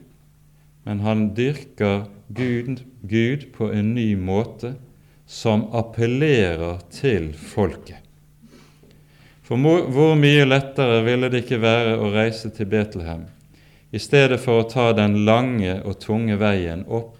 men 0.86 1.00
han 1.02 1.32
dyrker 1.34 2.04
Gud, 2.30 2.84
Gud 3.02 3.48
på 3.56 3.72
en 3.74 3.94
ny 3.96 4.14
måte 4.14 4.76
som 5.26 5.66
appellerer 5.74 6.78
til 6.94 7.32
folket. 7.34 7.98
For 9.42 9.58
hvor 9.90 10.14
mye 10.14 10.46
lettere 10.46 11.00
ville 11.02 11.26
det 11.26 11.42
ikke 11.42 11.58
være 11.58 11.96
å 11.98 12.12
reise 12.14 12.52
til 12.54 12.70
Betlehem 12.70 13.26
i 13.90 13.98
stedet 13.98 14.38
for 14.38 14.60
å 14.60 14.68
ta 14.70 14.92
den 14.94 15.24
lange 15.26 15.80
og 15.82 15.98
tunge 15.98 16.38
veien 16.38 16.84
opp 16.86 17.18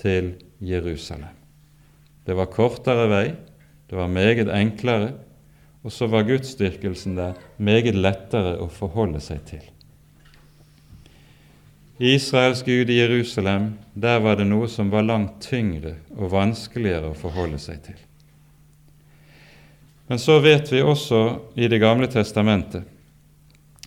til 0.00 0.32
Jerusalem? 0.64 1.36
Det 2.24 2.32
var 2.32 2.48
kortere 2.48 3.04
vei, 3.12 3.26
det 3.86 4.00
var 4.00 4.08
meget 4.08 4.48
enklere, 4.48 5.12
og 5.86 5.92
så 5.94 6.08
var 6.10 6.26
gudsdyrkelsen 6.26 7.14
der 7.14 7.36
meget 7.62 7.94
lettere 7.94 8.56
å 8.58 8.66
forholde 8.66 9.20
seg 9.22 9.44
til. 9.46 9.62
Israels 12.02 12.64
Gud 12.66 12.90
i 12.90 12.98
Jerusalem, 12.98 13.70
der 13.94 14.18
var 14.20 14.36
det 14.36 14.48
noe 14.50 14.66
som 14.68 14.90
var 14.90 15.06
langt 15.06 15.38
tyngre 15.46 15.94
og 16.18 16.34
vanskeligere 16.34 17.12
å 17.12 17.16
forholde 17.16 17.60
seg 17.62 17.78
til. 17.86 18.00
Men 20.10 20.18
så 20.22 20.40
vet 20.42 20.68
vi 20.74 20.82
også 20.82 21.22
i 21.54 21.70
Det 21.70 21.80
gamle 21.80 22.10
testamentet 22.10 22.84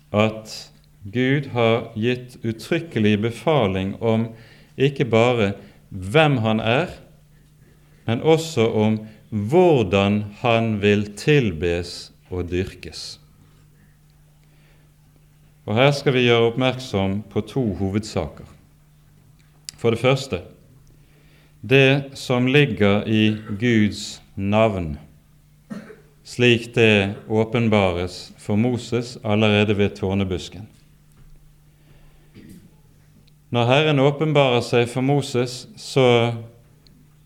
at 0.09 0.55
Gud 1.03 1.51
har 1.51 1.91
gitt 1.99 2.39
uttrykkelig 2.43 3.19
befaling 3.27 3.93
om 4.01 4.29
ikke 4.79 5.05
bare 5.05 5.53
hvem 5.89 6.39
han 6.43 6.63
er, 6.63 6.95
men 8.07 8.23
også 8.23 8.65
om 8.71 8.99
hvordan 9.29 10.23
han 10.41 10.77
vil 10.81 11.05
tilbes 11.17 12.11
og 12.29 12.49
dyrkes. 12.51 13.19
Og 15.69 15.75
Her 15.77 15.91
skal 15.93 16.15
vi 16.15 16.25
gjøre 16.25 16.49
oppmerksom 16.49 17.19
på 17.29 17.43
to 17.45 17.65
hovedsaker. 17.77 18.47
For 19.77 19.93
det 19.93 20.01
første 20.01 20.41
det 21.61 22.15
som 22.15 22.47
ligger 22.47 23.03
i 23.07 23.35
Guds 23.59 24.21
navn, 24.35 24.97
slik 26.23 26.69
det 26.75 27.15
åpenbares 27.27 28.31
for 28.37 28.55
Moses 28.55 29.17
allerede 29.23 29.75
ved 29.77 29.89
tårnebusken. 29.97 30.67
Når 33.49 33.65
Herren 33.65 33.99
åpenbarer 33.99 34.61
seg 34.63 34.87
for 34.87 35.01
Moses, 35.01 35.65
så 35.75 36.31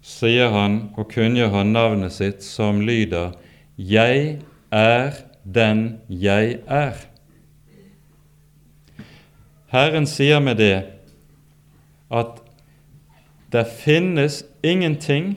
sier 0.04 0.52
han 0.52 0.90
og 1.00 1.08
kunngjør 1.14 1.54
han 1.56 1.72
navnet 1.74 2.14
sitt, 2.14 2.44
som 2.44 2.82
lyder 2.84 3.34
Jeg 3.78 4.40
er 4.72 5.24
den 5.44 6.02
jeg 6.08 6.60
er. 6.68 7.00
Herren 9.74 10.06
sier 10.06 10.44
med 10.44 10.60
det 10.62 10.84
at 12.14 12.44
det 13.54 13.66
finnes 13.80 14.44
ingenting 14.66 15.34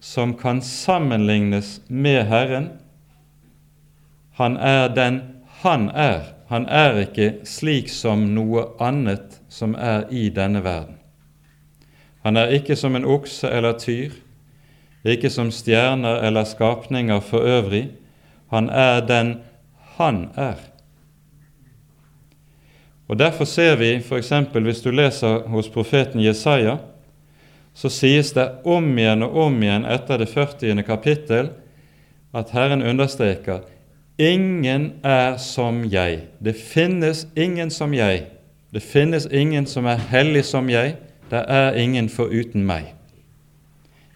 som 0.00 0.34
kan 0.38 0.60
sammenlignes 0.62 1.80
med 1.88 2.24
Herren. 2.30 2.68
Han 4.38 4.56
er 4.56 4.88
den 4.94 5.22
han 5.62 5.88
er. 5.90 6.34
Han 6.48 6.66
er 6.66 7.02
ikke 7.02 7.32
slik 7.44 7.90
som 7.92 8.28
noe 8.34 8.70
annet 8.80 9.40
som 9.52 9.74
er 9.74 10.06
i 10.10 10.28
denne 10.32 10.62
verden. 10.64 10.97
Han 12.22 12.36
er 12.36 12.54
ikke 12.58 12.76
som 12.76 12.96
en 12.96 13.06
okse 13.06 13.50
eller 13.50 13.78
tyr, 13.78 14.12
ikke 15.04 15.30
som 15.30 15.52
stjerner 15.54 16.24
eller 16.26 16.44
skapninger 16.44 17.20
for 17.20 17.46
øvrig. 17.46 17.88
Han 18.50 18.68
er 18.70 19.00
den 19.06 19.36
han 19.98 20.28
er. 20.36 20.58
Og 23.08 23.18
Derfor 23.18 23.44
ser 23.44 23.76
vi 23.76 23.96
f.eks. 24.00 24.32
hvis 24.52 24.80
du 24.80 24.90
leser 24.90 25.48
hos 25.48 25.68
profeten 25.68 26.20
Jesaja, 26.20 26.76
så 27.74 27.88
sies 27.88 28.32
det 28.32 28.48
om 28.64 28.98
igjen 28.98 29.22
og 29.22 29.36
om 29.46 29.62
igjen 29.62 29.86
etter 29.86 30.18
det 30.18 30.28
40. 30.28 30.82
kapittel 30.82 31.50
at 32.34 32.50
Herren 32.50 32.82
understreker 32.82 33.60
Ingen 34.18 34.92
er 35.06 35.36
som 35.38 35.84
jeg. 35.86 36.24
Det 36.42 36.56
finnes 36.56 37.28
ingen 37.36 37.70
som 37.70 37.94
jeg. 37.94 38.24
Det 38.74 38.82
finnes 38.82 39.28
ingen 39.30 39.66
som 39.66 39.86
er 39.86 40.00
hellig 40.10 40.42
som 40.44 40.66
jeg. 40.70 40.96
Det 41.30 41.44
er 41.48 41.76
ingen 41.76 42.08
foruten 42.08 42.64
meg. 42.66 42.94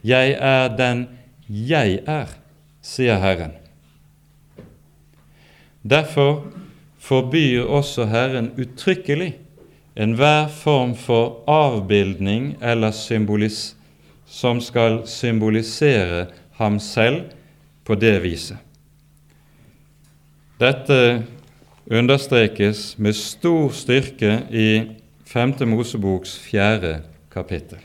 Jeg 0.04 0.36
er 0.40 0.70
den 0.76 1.06
jeg 1.48 2.00
er, 2.08 2.30
sier 2.82 3.20
Herren. 3.20 3.52
Derfor 5.82 6.46
forbyr 7.02 7.66
også 7.66 8.06
Herren 8.06 8.52
uttrykkelig 8.58 9.34
enhver 9.96 10.48
form 10.48 10.94
for 10.96 11.42
avbildning 11.50 12.56
eller 12.62 12.94
symbolis 12.96 13.74
som 14.26 14.60
skal 14.64 15.02
symbolisere 15.06 16.26
ham 16.56 16.78
selv 16.80 17.24
på 17.84 17.94
det 17.94 18.16
viset. 18.22 18.56
Dette 20.60 21.24
understrekes 21.90 22.94
med 22.98 23.12
stor 23.18 23.72
styrke 23.74 24.38
i 24.50 24.68
5. 25.32 25.64
Moseboks 25.64 26.34
fjerde 26.38 26.98
kapittel. 27.32 27.78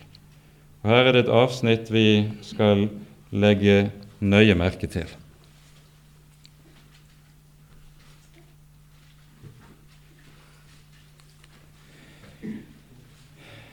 Og 0.84 0.90
Her 0.92 1.08
er 1.08 1.14
det 1.16 1.22
et 1.24 1.30
avsnitt 1.32 1.88
vi 1.88 2.28
skal 2.44 2.90
legge 3.32 3.88
nøye 4.20 4.56
merke 4.60 4.90
til. 4.92 5.08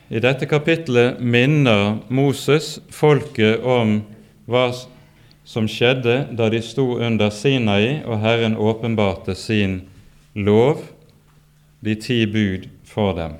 I 0.07 0.21
dette 0.23 0.47
kapitlet 0.47 1.19
minner 1.19 1.97
Moses 2.07 2.77
folket 2.95 3.59
om 3.59 3.97
hva 4.47 4.69
som 5.43 5.67
skjedde 5.67 6.29
da 6.31 6.47
de 6.53 6.61
sto 6.63 6.93
under 6.95 7.33
Sinai 7.33 8.05
og 8.05 8.21
Herren 8.23 8.55
åpenbarte 8.55 9.35
sin 9.35 9.81
lov, 10.31 10.85
de 11.83 11.97
ti 11.99 12.21
bud, 12.23 12.69
for 12.87 13.11
dem. 13.17 13.35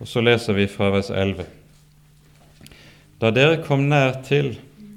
Og 0.00 0.08
Så 0.08 0.20
leser 0.20 0.52
vi 0.52 0.66
fra 0.68 0.90
vers 0.92 1.10
11. 1.10 1.46
Da 3.20 3.30
dere 3.32 3.62
kom 3.64 3.86
nær 3.88 4.18
til 4.26 4.56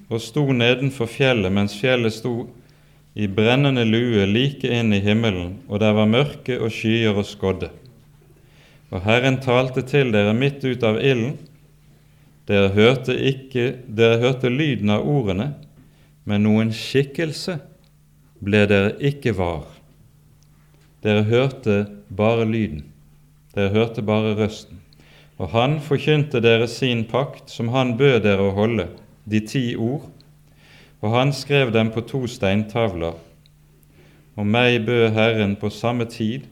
og 0.09 0.19
sto 0.19 0.43
nedenfor 0.51 1.07
fjellet 1.07 1.53
mens 1.53 1.75
fjellet 1.79 2.17
sto 2.17 2.33
i 3.19 3.27
brennende 3.27 3.85
lue 3.87 4.25
like 4.29 4.67
inn 4.67 4.93
i 4.93 5.01
himmelen, 5.03 5.57
og 5.67 5.79
der 5.81 5.95
var 5.97 6.09
mørke 6.09 6.59
og 6.59 6.71
skyer 6.73 7.15
og 7.15 7.27
skodde. 7.27 7.69
Og 8.89 9.03
Herren 9.05 9.39
talte 9.43 9.83
til 9.85 10.11
dere 10.13 10.33
midt 10.33 10.63
ut 10.65 10.83
av 10.85 10.99
ilden. 10.99 11.37
Dere 12.49 12.71
hørte, 12.73 13.13
ikke, 13.13 13.83
dere 13.85 14.17
hørte 14.23 14.49
lyden 14.49 14.89
av 14.93 15.05
ordene, 15.05 15.51
men 16.25 16.45
noen 16.45 16.73
skikkelse 16.73 17.59
ble 18.41 18.63
dere 18.69 18.95
ikke 19.11 19.35
var. 19.37 19.67
Dere 21.05 21.23
hørte 21.29 21.83
bare 22.09 22.47
lyden, 22.49 22.83
dere 23.53 23.73
hørte 23.75 24.03
bare 24.05 24.33
røsten. 24.39 24.81
Og 25.39 25.53
han 25.53 25.77
forkynte 25.79 26.41
dere 26.43 26.67
sin 26.67 27.05
pakt, 27.07 27.47
som 27.49 27.71
han 27.73 27.95
bød 27.97 28.21
dere 28.25 28.49
å 28.49 28.55
holde, 28.57 28.89
de 29.23 29.39
ti 29.39 29.63
ord, 29.79 30.09
og 30.99 31.15
han 31.15 31.31
skrev 31.33 31.71
dem 31.71 31.93
på 31.95 32.03
to 32.07 32.25
steintavler. 32.27 33.15
Og 34.35 34.47
meg 34.47 34.83
bød 34.87 35.13
Herren 35.15 35.55
på 35.59 35.71
samme 35.71 36.09
tid 36.11 36.49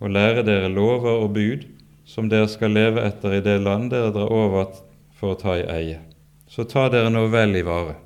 å 0.00 0.10
lære 0.12 0.44
dere 0.44 0.68
lover 0.72 1.22
og 1.24 1.32
bud, 1.36 1.64
som 2.04 2.28
dere 2.28 2.48
skal 2.52 2.76
leve 2.76 3.02
etter 3.08 3.38
i 3.38 3.44
det 3.44 3.56
land 3.64 3.88
dere 3.92 4.12
drar 4.14 4.32
over 4.32 4.74
for 5.16 5.32
å 5.32 5.40
ta 5.40 5.56
i 5.56 5.64
eie. 5.64 6.02
Så 6.46 6.68
ta 6.68 6.90
dere 6.92 7.08
nå 7.10 7.24
vel 7.32 7.56
i 7.56 7.64
vare 7.66 7.96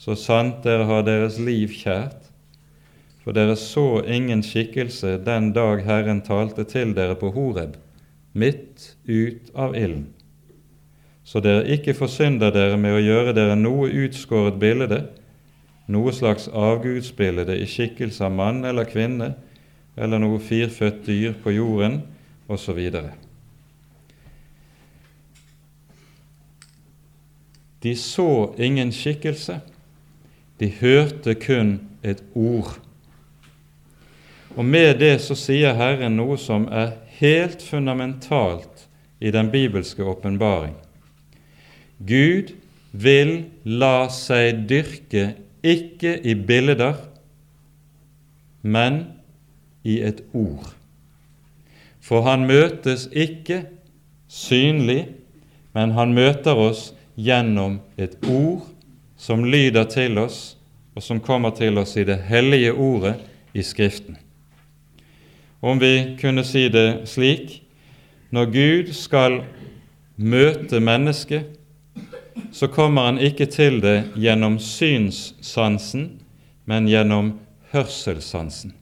så 0.00 0.16
sant 0.16 0.62
dere 0.64 0.86
har 0.88 1.04
deres 1.04 1.36
liv 1.42 1.72
kjært, 1.76 2.30
for 3.20 3.36
dere 3.36 3.56
så 3.60 4.00
ingen 4.08 4.40
skikkelse 4.44 5.18
den 5.26 5.50
dag 5.52 5.82
Herren 5.84 6.22
talte 6.24 6.64
til 6.64 6.94
dere 6.96 7.18
på 7.20 7.34
Horeb, 7.34 7.74
midt 8.32 8.96
ut 9.04 9.50
av 9.54 9.76
ilden. 9.76 10.08
Så 11.24 11.40
dere 11.44 11.68
ikke 11.70 11.94
forsynder 11.94 12.50
dere 12.54 12.78
med 12.80 12.96
å 12.96 13.02
gjøre 13.02 13.34
dere 13.36 13.56
noe 13.58 13.90
utskåret 14.02 14.58
bilde, 14.58 15.04
noe 15.90 16.12
slags 16.14 16.48
avgudsbilde 16.48 17.54
i 17.58 17.66
skikkelse 17.70 18.24
av 18.26 18.34
mann 18.34 18.64
eller 18.66 18.88
kvinne, 18.88 19.34
eller 19.96 20.22
noe 20.22 20.40
firfødt 20.42 21.04
dyr 21.06 21.34
på 21.42 21.54
jorden, 21.54 22.00
osv. 22.50 22.78
De 27.82 27.96
så 27.96 28.54
ingen 28.58 28.92
skikkelse, 28.92 29.60
de 30.60 30.68
hørte 30.80 31.34
kun 31.34 31.78
et 32.02 32.22
ord. 32.34 32.74
Og 34.56 34.64
med 34.64 34.98
det 35.00 35.14
så 35.22 35.36
sier 35.38 35.78
Herren 35.78 36.18
noe 36.18 36.36
som 36.40 36.66
er 36.68 36.96
helt 37.20 37.62
fundamentalt 37.62 38.88
i 39.20 39.30
den 39.30 39.50
bibelske 39.50 40.04
åpenbaring. 40.04 40.74
Gud 41.98 42.54
vil 42.90 43.32
la 43.64 44.08
seg 44.08 44.64
dyrke 44.70 45.34
ikke 45.60 46.16
i 46.24 46.34
bilder, 46.34 46.96
men 48.62 49.02
i 49.84 50.00
et 50.04 50.22
ord. 50.32 50.72
For 52.00 52.24
han 52.24 52.46
møtes 52.48 53.06
ikke 53.12 53.62
synlig, 54.28 55.04
men 55.76 55.92
han 55.96 56.16
møter 56.16 56.56
oss 56.56 56.90
gjennom 57.20 57.78
et 58.00 58.16
ord 58.24 58.64
som 59.20 59.44
lyder 59.44 59.84
til 59.92 60.18
oss, 60.18 60.56
og 60.96 61.04
som 61.04 61.20
kommer 61.20 61.52
til 61.54 61.78
oss 61.78 61.94
i 62.00 62.06
det 62.08 62.18
hellige 62.26 62.72
ordet 62.72 63.14
i 63.52 63.62
Skriften. 63.62 64.16
Om 65.60 65.78
vi 65.78 66.16
kunne 66.20 66.44
si 66.44 66.68
det 66.72 67.08
slik 67.08 67.58
når 68.32 68.52
Gud 68.54 68.92
skal 68.96 69.42
møte 70.16 70.80
mennesket, 70.80 71.56
så 72.52 72.68
kommer 72.72 73.10
han 73.10 73.18
ikke 73.20 73.46
til 73.50 73.80
det 73.82 74.12
gjennom 74.16 74.58
synssansen, 74.62 76.20
men 76.64 76.88
gjennom 76.88 77.34
hørselssansen. 77.74 78.72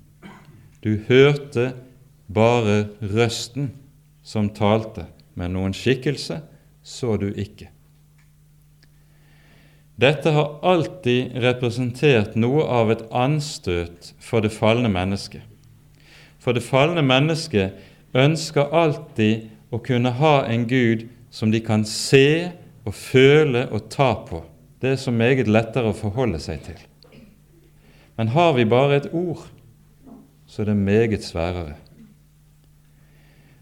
Du 0.85 1.01
hørte 1.09 1.73
bare 2.29 2.87
røsten 3.03 3.73
som 4.23 4.51
talte, 4.55 5.09
men 5.35 5.57
noen 5.57 5.75
skikkelse 5.75 6.43
så 6.85 7.17
du 7.21 7.29
ikke. 7.33 7.73
Dette 9.99 10.31
har 10.31 10.61
alltid 10.63 11.35
representert 11.43 12.37
noe 12.39 12.63
av 12.71 12.93
et 12.95 13.03
anstøt 13.11 14.13
for 14.23 14.45
det 14.45 14.53
falne 14.55 14.91
mennesket. 14.93 15.43
For 16.39 16.55
det 16.55 16.65
falne 16.67 17.03
mennesket 17.03 17.79
ønsker 18.17 18.73
alltid 18.75 19.49
å 19.75 19.81
kunne 19.85 20.15
ha 20.21 20.43
en 20.49 20.67
Gud 20.71 21.07
som 21.31 21.53
de 21.53 21.61
kan 21.65 21.85
se 21.85 22.51
og 22.87 22.95
føle 22.97 23.67
og 23.75 23.89
ta 23.93 24.13
på. 24.29 24.43
Det 24.81 24.95
er 24.95 25.01
så 25.01 25.13
meget 25.13 25.51
lettere 25.51 25.91
å 25.91 25.97
forholde 25.97 26.41
seg 26.41 26.63
til. 26.65 26.79
Men 28.19 28.33
har 28.35 28.55
vi 28.57 28.67
bare 28.67 28.99
et 28.99 29.11
ord, 29.15 29.45
så 30.49 30.63
er 30.63 30.71
det 30.71 30.79
meget 30.81 31.27
sværere. 31.27 31.77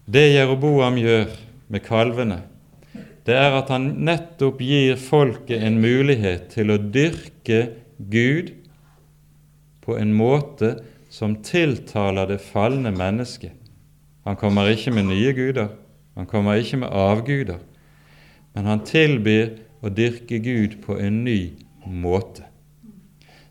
Det 0.07 0.23
Jeroboam 0.31 0.95
gjør 1.01 1.33
med 1.67 1.83
kalvene, 1.83 2.39
det 3.27 3.35
er 3.35 3.57
at 3.57 3.67
han 3.73 3.89
nettopp 4.07 4.61
gir 4.63 4.95
folket 5.01 5.59
en 5.67 5.81
mulighet 5.83 6.47
til 6.53 6.71
å 6.71 6.77
dyrke 6.79 7.57
Gud 7.99 8.53
på 9.83 9.97
en 9.99 10.13
måte 10.15 10.77
som 11.17 11.39
tiltaler 11.41 12.27
det 12.29 12.37
falne 12.45 12.91
mennesket. 12.93 13.55
Han 14.27 14.37
kommer 14.37 14.69
ikke 14.69 14.91
med 14.93 15.07
nye 15.09 15.31
guder, 15.33 15.71
han 16.13 16.27
kommer 16.29 16.59
ikke 16.61 16.77
med 16.83 16.93
avguder, 16.93 17.61
men 18.53 18.69
han 18.69 18.83
tilbyr 18.85 19.55
å 19.81 19.89
dyrke 19.93 20.37
Gud 20.43 20.77
på 20.83 20.99
en 21.01 21.23
ny 21.25 21.39
måte, 21.87 22.45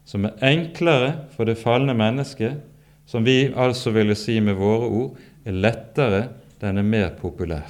som 0.07 0.29
er 0.29 0.39
enklere 0.47 1.11
for 1.35 1.49
det 1.49 1.59
falne 1.59 1.97
mennesket, 1.97 2.61
som 3.07 3.27
vi 3.27 3.49
altså 3.51 3.91
ville 3.95 4.14
si 4.19 4.39
med 4.43 4.59
våre 4.59 4.87
ord 4.87 5.21
er 5.47 5.59
lettere, 5.59 6.23
den 6.62 6.79
er 6.79 6.87
mer 6.87 7.12
populær. 7.19 7.67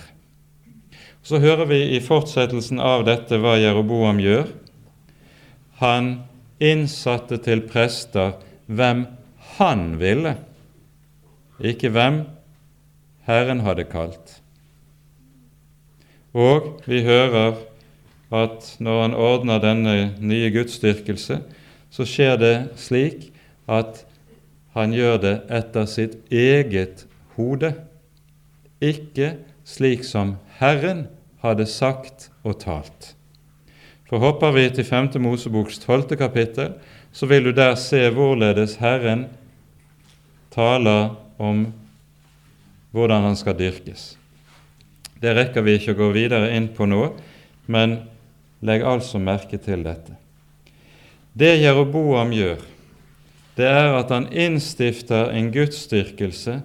Så 1.24 1.40
hører 1.42 1.66
vi 1.72 1.80
i 1.96 2.00
fortsettelsen 2.04 2.80
av 2.80 3.04
dette 3.08 3.40
hva 3.40 3.56
Jeroboam 3.58 4.20
gjør. 4.22 4.46
Han 5.80 6.18
innsatte 6.62 7.40
til 7.42 7.64
prester 7.66 8.36
hvem 8.66 9.06
han 9.56 9.96
ville, 10.00 10.36
ikke 11.60 11.90
hvem 11.94 12.20
Herren 13.26 13.62
hadde 13.64 13.86
kalt. 13.88 14.36
Og 16.36 16.82
vi 16.86 17.00
hører 17.06 17.56
at 18.34 18.68
når 18.82 19.02
han 19.02 19.14
ordner 19.14 19.62
denne 19.62 19.94
nye 20.20 20.50
gudsdyrkelse, 20.52 21.40
så 21.90 22.06
skjer 22.06 22.36
det 22.40 22.54
slik 22.76 23.30
at 23.70 24.02
han 24.76 24.92
gjør 24.92 25.16
det 25.22 25.34
etter 25.56 25.86
sitt 25.88 26.18
eget 26.28 27.06
hode, 27.38 27.72
ikke 28.84 29.36
slik 29.64 30.04
som 30.04 30.36
Herren 30.60 31.06
hadde 31.40 31.64
sagt 31.70 32.28
og 32.44 32.58
talt. 32.60 33.14
For 34.06 34.22
hopper 34.22 34.52
vi 34.54 34.68
til 34.70 34.84
5. 34.86 35.16
Moseboks 35.22 35.80
12. 35.82 36.16
kapittel, 36.20 36.76
så 37.12 37.26
vil 37.26 37.48
du 37.48 37.52
der 37.56 37.74
se 37.80 38.04
hvorledes 38.12 38.76
Herren 38.82 39.26
taler 40.56 41.10
om 41.36 41.66
hvordan 42.96 43.28
han 43.28 43.36
skal 43.36 43.58
dyrkes. 43.58 44.14
Det 45.20 45.34
rekker 45.36 45.64
vi 45.64 45.76
ikke 45.76 45.92
å 45.92 46.00
gå 46.00 46.12
videre 46.16 46.52
inn 46.56 46.70
på 46.72 46.88
nå, 46.88 47.10
men 47.68 47.98
legg 48.64 48.84
altså 48.88 49.20
merke 49.20 49.60
til 49.60 49.84
dette. 49.84 50.16
Det 51.36 51.58
Jeroboam 51.60 52.32
gjør, 52.32 52.62
det 53.56 53.68
er 53.68 53.94
at 53.98 54.12
han 54.12 54.28
innstifter 54.32 55.32
en 55.36 55.50
gudsdyrkelse 55.52 56.60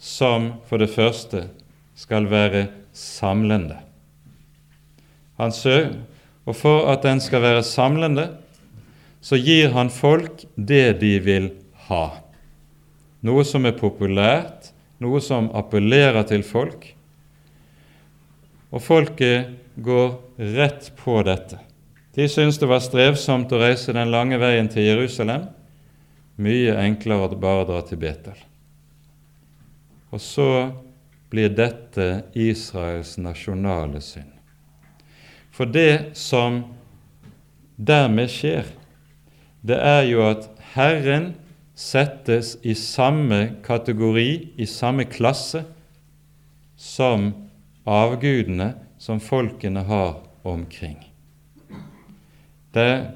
som 0.00 0.50
for 0.68 0.80
det 0.80 0.90
første 0.92 1.46
skal 1.96 2.28
være 2.28 2.66
samlende. 2.96 3.78
Han 5.36 5.52
søker, 5.52 5.96
og 6.46 6.56
for 6.56 6.88
at 6.92 7.04
den 7.04 7.20
skal 7.20 7.42
være 7.44 7.64
samlende, 7.66 8.28
så 9.20 9.36
gir 9.40 9.72
han 9.74 9.90
folk 9.90 10.44
det 10.56 11.00
de 11.00 11.16
vil 11.20 11.50
ha. 11.88 12.04
Noe 13.26 13.44
som 13.48 13.66
er 13.66 13.74
populært, 13.78 14.70
noe 15.02 15.20
som 15.24 15.48
appellerer 15.56 16.26
til 16.28 16.44
folk. 16.46 16.86
Og 18.70 18.82
folket 18.82 19.56
går 19.76 20.14
rett 20.56 20.90
på 20.98 21.18
dette. 21.26 21.58
De 22.16 22.28
syntes 22.32 22.58
det 22.60 22.68
var 22.70 22.80
strevsomt 22.84 23.52
å 23.52 23.60
reise 23.60 23.92
den 23.92 24.12
lange 24.12 24.38
veien 24.40 24.70
til 24.72 24.86
Jerusalem. 24.86 25.48
Mye 26.40 26.76
enklere 26.80 27.28
å 27.28 27.40
bare 27.40 27.66
dra 27.68 27.82
til 27.84 28.00
Betel. 28.00 28.38
Og 30.12 30.22
så 30.22 30.48
blir 31.32 31.52
dette 31.52 32.24
Israels 32.38 33.16
nasjonale 33.20 34.00
synd. 34.04 34.32
For 35.52 35.68
det 35.68 36.16
som 36.16 36.62
dermed 37.76 38.30
skjer, 38.32 38.68
det 39.66 39.76
er 39.76 40.04
jo 40.08 40.22
at 40.24 40.48
Herren 40.76 41.34
settes 41.76 42.56
i 42.62 42.74
samme 42.74 43.60
kategori, 43.64 44.52
i 44.56 44.66
samme 44.66 45.04
klasse, 45.04 45.64
som 46.76 47.30
avgudene 47.84 48.72
som 48.98 49.20
folkene 49.20 49.84
har 49.84 50.16
omkring. 50.42 50.96
Det, 52.72 53.06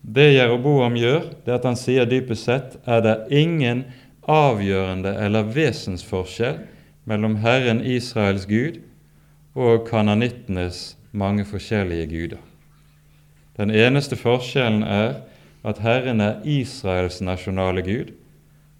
det 0.00 0.30
Jeroboam 0.32 0.96
gjør, 0.98 1.28
det 1.44 1.58
at 1.58 1.66
han 1.66 1.78
sier 1.78 2.06
dypest 2.08 2.48
sett 2.48 2.78
er 2.86 3.02
det 3.04 3.18
ingen 3.34 3.84
avgjørende 4.30 5.12
eller 5.20 5.50
vesensforskjell 5.54 6.62
mellom 7.10 7.36
Herren 7.42 7.82
Israels 7.84 8.46
Gud 8.50 8.80
og 9.54 9.86
kananittenes 9.90 10.94
mange 11.12 11.44
forskjellige 11.46 12.08
guder. 12.10 12.42
Den 13.54 13.70
eneste 13.70 14.16
forskjellen 14.18 14.82
er 14.82 15.20
at 15.64 15.80
Herren 15.80 16.20
er 16.20 16.42
Israels 16.44 17.20
nasjonale 17.24 17.82
Gud. 17.82 18.12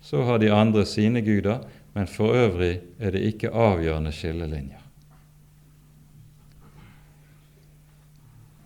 Så 0.05 0.23
har 0.29 0.39
de 0.39 0.53
andre 0.53 0.85
sine 0.87 1.23
guder, 1.25 1.65
men 1.95 2.07
for 2.07 2.37
øvrig 2.37 2.81
er 3.01 3.15
det 3.15 3.25
ikke 3.25 3.51
avgjørende 3.51 4.13
skillelinjer. 4.13 4.81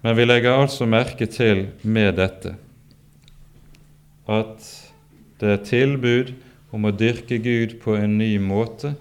Men 0.03 0.17
vi 0.17 0.25
legger 0.25 0.59
altså 0.59 0.87
merke 0.87 1.27
til 1.27 1.69
med 1.83 2.17
dette 2.19 2.55
at 4.29 4.67
det 5.41 5.51
er 5.51 5.65
tilbud 5.65 6.35
om 6.75 6.85
å 6.85 6.93
dyrke 6.95 7.39
Gud 7.43 7.79
på 7.83 7.97
en 7.97 8.19
ny 8.21 8.35
måte 8.43 8.93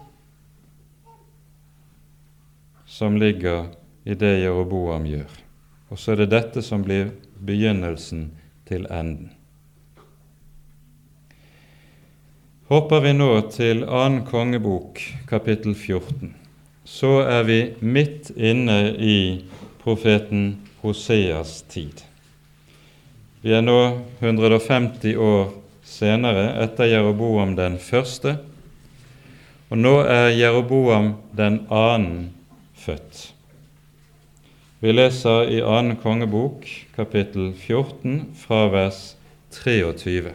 som 2.88 3.18
ligger 3.20 3.68
i 4.08 4.16
det 4.16 4.38
Jeroboam 4.40 5.06
gjør. 5.10 5.34
Og 5.92 6.00
så 6.00 6.14
er 6.14 6.24
det 6.24 6.32
dette 6.32 6.64
som 6.66 6.84
blir 6.86 7.12
begynnelsen 7.38 8.30
til 8.68 8.88
enden. 8.92 9.32
Hopper 12.68 13.00
vi 13.00 13.14
nå 13.16 13.30
til 13.54 13.86
annen 13.88 14.26
kongebok, 14.28 15.00
kapittel 15.30 15.72
14, 15.72 16.34
så 16.84 17.22
er 17.24 17.46
vi 17.48 17.62
midt 17.80 18.34
inne 18.36 18.92
i 18.92 19.20
profeten 19.84 20.58
Hoseas 20.82 21.62
tid. 21.72 22.04
Vi 23.40 23.56
er 23.56 23.64
nå 23.64 23.80
150 24.20 25.16
år 25.16 25.54
senere 25.88 26.50
etter 26.66 26.92
Jeroboam 26.92 27.56
den 27.56 27.80
første, 27.80 28.36
og 29.72 29.80
nå 29.80 29.96
er 30.04 30.34
Jeroboam 30.36 31.14
den 31.40 31.62
annen 31.72 32.34
født. 32.76 33.37
Vi 34.80 34.92
leser 34.94 35.50
i 35.50 35.62
2. 35.62 35.96
kongebok, 36.04 36.68
kapittel 36.96 37.54
14, 37.54 38.26
fra 38.36 38.68
vers 38.70 39.16
23. 39.52 40.32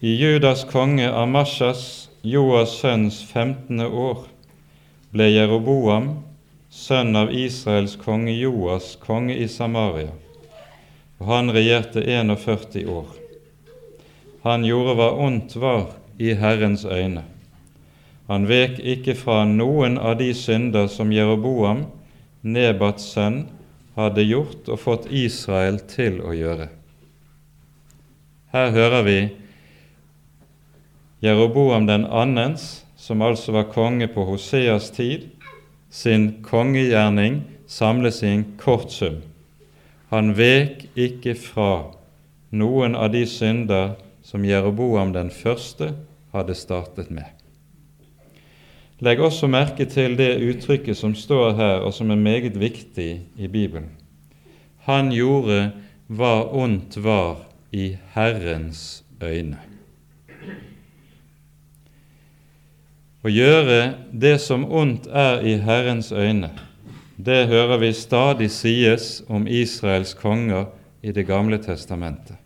I 0.00 0.16
Judas 0.16 0.64
konge 0.68 1.06
Amashas, 1.08 2.10
Joas 2.20 2.74
sønns 2.76 3.22
15. 3.24 3.80
år, 3.80 4.26
ble 5.16 5.30
Jeroboam, 5.30 6.10
sønn 6.68 7.16
av 7.16 7.32
Israels 7.32 7.94
konge 8.04 8.34
Joas, 8.36 8.90
konge 9.00 9.38
i 9.40 9.46
Samaria, 9.48 10.12
og 11.16 11.30
han 11.30 11.54
regjerte 11.56 12.04
41 12.04 12.84
år. 12.84 13.08
Han 14.44 14.68
gjorde 14.68 14.98
hva 15.00 15.08
ondt 15.24 15.56
var 15.56 15.88
i 16.20 16.36
Herrens 16.36 16.84
øyne 16.84 17.24
han 18.26 18.46
vek 18.50 18.80
ikke 18.82 19.14
fra 19.14 19.44
noen 19.46 19.98
av 19.98 20.16
de 20.18 20.32
synder 20.34 20.88
som 20.90 21.12
Jeroboam, 21.14 21.84
Nebats 22.42 23.12
sønn, 23.14 23.44
hadde 23.96 24.24
gjort 24.26 24.68
og 24.68 24.80
fått 24.82 25.06
Israel 25.14 25.78
til 25.88 26.18
å 26.20 26.34
gjøre. 26.36 26.68
Her 28.52 28.72
hører 28.74 29.06
vi 29.06 29.20
Jeroboam 31.24 31.86
den 31.88 32.04
annens, 32.04 32.84
som 32.96 33.22
altså 33.22 33.54
var 33.54 33.70
konge 33.70 34.08
på 34.10 34.24
Hoseas 34.26 34.90
tid, 34.90 35.30
sin 35.90 36.42
kongegjerning 36.44 37.40
samles 37.70 38.22
i 38.24 38.32
en 38.34 38.44
kort 38.60 38.90
sum. 38.92 39.22
Han 40.10 40.34
vek 40.38 40.88
ikke 40.98 41.34
fra 41.38 41.70
noen 42.50 42.98
av 42.98 43.12
de 43.14 43.24
synder 43.26 43.96
som 44.26 44.44
Jeroboam 44.46 45.14
den 45.14 45.30
første 45.30 45.92
hadde 46.34 46.58
startet 46.58 47.10
med. 47.10 47.35
Legg 49.00 49.20
også 49.20 49.48
merke 49.52 49.84
til 49.84 50.14
det 50.16 50.38
uttrykket 50.40 50.96
som 50.96 51.12
står 51.14 51.52
her, 51.58 51.82
og 51.84 51.92
som 51.92 52.10
er 52.10 52.16
meget 52.16 52.60
viktig 52.60 53.10
i 53.36 53.48
Bibelen. 53.48 53.90
Han 54.88 55.10
gjorde 55.12 55.72
hva 56.08 56.46
ondt 56.54 56.96
var 57.04 57.42
i 57.76 57.96
Herrens 58.14 59.04
øyne. 59.20 59.58
Å 63.26 63.28
gjøre 63.28 63.80
det 64.14 64.38
som 64.40 64.64
ondt 64.64 65.10
er 65.10 65.42
i 65.44 65.56
Herrens 65.60 66.12
øyne, 66.14 66.52
det 67.16 67.48
hører 67.50 67.80
vi 67.82 67.92
stadig 67.92 68.48
sies 68.54 69.22
om 69.28 69.48
Israels 69.48 70.14
konger 70.14 70.70
i 71.02 71.12
Det 71.12 71.26
gamle 71.26 71.58
testamentet. 71.58 72.36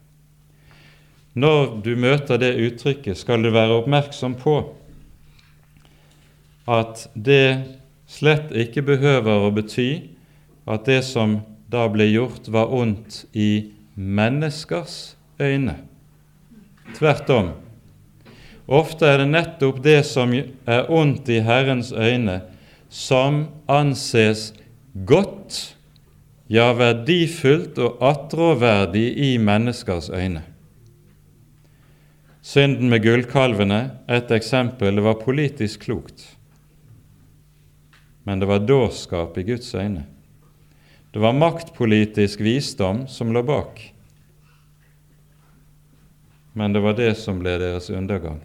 Når 1.34 1.80
du 1.84 1.96
møter 1.96 2.38
det 2.38 2.56
uttrykket, 2.58 3.18
skal 3.18 3.42
du 3.42 3.50
være 3.50 3.76
oppmerksom 3.82 4.34
på 4.34 4.56
at 6.70 7.06
det 7.14 7.62
slett 8.10 8.52
ikke 8.54 8.84
behøver 8.86 9.46
å 9.46 9.52
bety 9.54 9.90
at 10.70 10.86
det 10.86 11.02
som 11.06 11.40
da 11.70 11.86
ble 11.90 12.06
gjort, 12.10 12.48
var 12.50 12.70
ondt 12.74 13.24
i 13.34 13.70
menneskers 13.94 15.14
øyne. 15.40 15.76
Tvert 16.96 17.30
om. 17.30 17.52
Ofte 18.70 19.06
er 19.06 19.22
det 19.22 19.30
nettopp 19.30 19.80
det 19.82 20.00
som 20.06 20.32
er 20.34 20.90
ondt 20.90 21.30
i 21.30 21.40
Herrens 21.46 21.92
øyne, 21.94 22.40
som 22.90 23.44
anses 23.70 24.50
godt, 25.06 25.76
ja, 26.50 26.72
verdifullt 26.74 27.78
og 27.78 28.02
attråverdig 28.02 29.06
i 29.14 29.32
menneskers 29.38 30.10
øyne. 30.10 30.42
Synden 32.42 32.90
med 32.90 33.04
gullkalvene, 33.04 33.80
et 34.10 34.30
eksempel, 34.34 34.98
var 35.02 35.20
politisk 35.22 35.86
klokt, 35.86 36.24
men 38.24 38.40
det 38.40 38.46
var 38.46 38.66
dårskap 38.66 39.38
i 39.38 39.42
Guds 39.42 39.74
øyne. 39.74 40.04
Det 41.10 41.18
var 41.18 41.32
maktpolitisk 41.32 42.40
visdom 42.40 43.06
som 43.08 43.32
lå 43.32 43.42
bak, 43.42 43.80
men 46.52 46.72
det 46.72 46.80
var 46.80 46.94
det 46.98 47.14
som 47.18 47.40
ble 47.40 47.56
deres 47.58 47.90
undergang. 47.90 48.40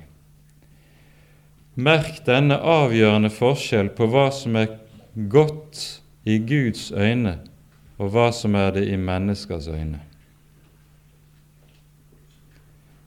Merk 1.76 2.22
denne 2.26 2.56
avgjørende 2.56 3.30
forskjell 3.34 3.90
på 3.98 4.08
hva 4.08 4.30
som 4.32 4.56
er 4.56 4.78
godt 5.30 5.82
i 6.24 6.38
Guds 6.40 6.92
øyne, 6.96 7.38
og 7.98 8.14
hva 8.14 8.30
som 8.34 8.56
er 8.56 8.72
det 8.78 8.86
i 8.90 8.98
menneskers 8.98 9.68
øyne. 9.68 10.00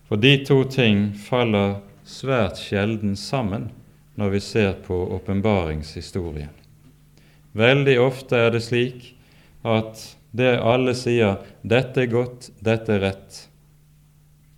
For 0.08 0.16
de 0.16 0.38
to 0.44 0.62
ting 0.64 1.10
faller 1.20 1.80
svært 2.08 2.60
sjelden 2.60 3.16
sammen 3.16 3.68
når 4.16 4.32
vi 4.36 4.40
ser 4.40 4.72
på 4.86 4.96
åpenbaringshistorien. 5.18 6.57
Veldig 7.58 7.96
ofte 8.00 8.38
er 8.38 8.52
det 8.54 8.62
slik 8.62 9.12
at 9.66 10.00
det 10.30 10.58
alle 10.60 10.94
sier 10.94 11.40
'dette 11.66 12.04
er 12.04 12.12
godt, 12.12 12.50
dette 12.62 12.94
er 12.94 13.00
rett', 13.02 13.48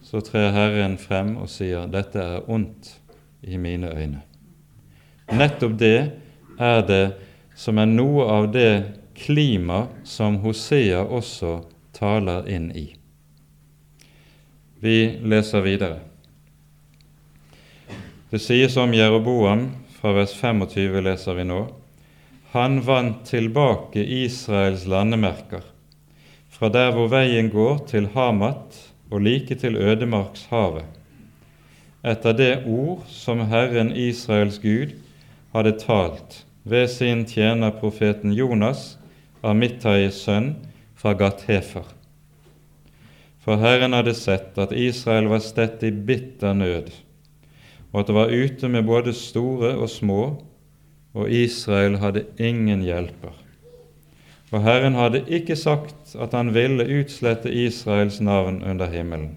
så 0.02 0.20
trer 0.20 0.50
Herren 0.52 0.98
frem 0.98 1.36
og 1.40 1.48
sier 1.48 1.86
'dette 1.86 2.20
er 2.20 2.50
ondt' 2.50 2.98
i 3.42 3.56
mine 3.56 3.88
øyne. 3.88 4.22
Nettopp 5.32 5.78
det 5.78 6.12
er 6.58 6.82
det 6.86 7.04
som 7.54 7.78
er 7.78 7.86
noe 7.86 8.24
av 8.28 8.52
det 8.52 8.84
klima 9.14 9.86
som 10.04 10.40
Hosea 10.44 11.04
også 11.04 11.60
taler 11.92 12.48
inn 12.48 12.70
i. 12.76 12.86
Vi 14.80 15.18
leser 15.22 15.60
videre. 15.60 16.00
Det 18.30 18.40
sies 18.40 18.76
om 18.76 18.92
Jeroboam, 18.94 19.70
fra 20.00 20.12
vers 20.16 20.32
25 20.34 21.02
leser 21.04 21.36
vi 21.36 21.44
nå, 21.44 21.60
han 22.52 22.80
vant 22.82 23.24
tilbake 23.30 24.02
Israels 24.02 24.86
landemerker, 24.90 25.62
fra 26.50 26.68
der 26.68 26.94
hvor 26.94 27.10
veien 27.12 27.50
går 27.52 27.84
til 27.90 28.08
Hamat 28.14 28.78
og 29.10 29.22
like 29.26 29.54
til 29.54 29.76
ødemarkshavet 29.78 31.00
etter 32.00 32.32
det 32.32 32.52
ord 32.66 33.04
som 33.12 33.42
Herren 33.50 33.92
Israels 33.92 34.58
Gud 34.62 34.94
hadde 35.52 35.76
talt 35.80 36.44
ved 36.64 36.88
sin 36.88 37.26
tjener 37.28 37.74
profeten 37.76 38.32
Jonas, 38.32 38.96
Amittais 39.42 40.22
sønn, 40.24 40.54
fra 40.96 41.14
Gathefer. 41.16 41.86
For 43.40 43.56
Herren 43.56 43.96
hadde 43.96 44.12
sett 44.16 44.58
at 44.60 44.72
Israel 44.76 45.30
var 45.32 45.40
stett 45.40 45.80
i 45.84 45.90
bitter 45.90 46.52
nød, 46.56 46.90
og 47.92 48.02
at 48.02 48.10
det 48.10 48.16
var 48.16 48.32
ute 48.32 48.68
med 48.68 48.84
både 48.84 49.14
store 49.16 49.72
og 49.80 49.88
små, 49.88 50.20
og 51.14 51.30
Israel 51.30 51.98
hadde 51.98 52.24
ingen 52.38 52.82
hjelper. 52.86 53.34
Og 54.50 54.62
Herren 54.62 54.94
hadde 54.98 55.24
ikke 55.30 55.56
sagt 55.56 56.14
at 56.18 56.34
han 56.34 56.54
ville 56.54 56.86
utslette 57.00 57.52
Israels 57.52 58.20
navn 58.20 58.62
under 58.62 58.90
himmelen. 58.90 59.36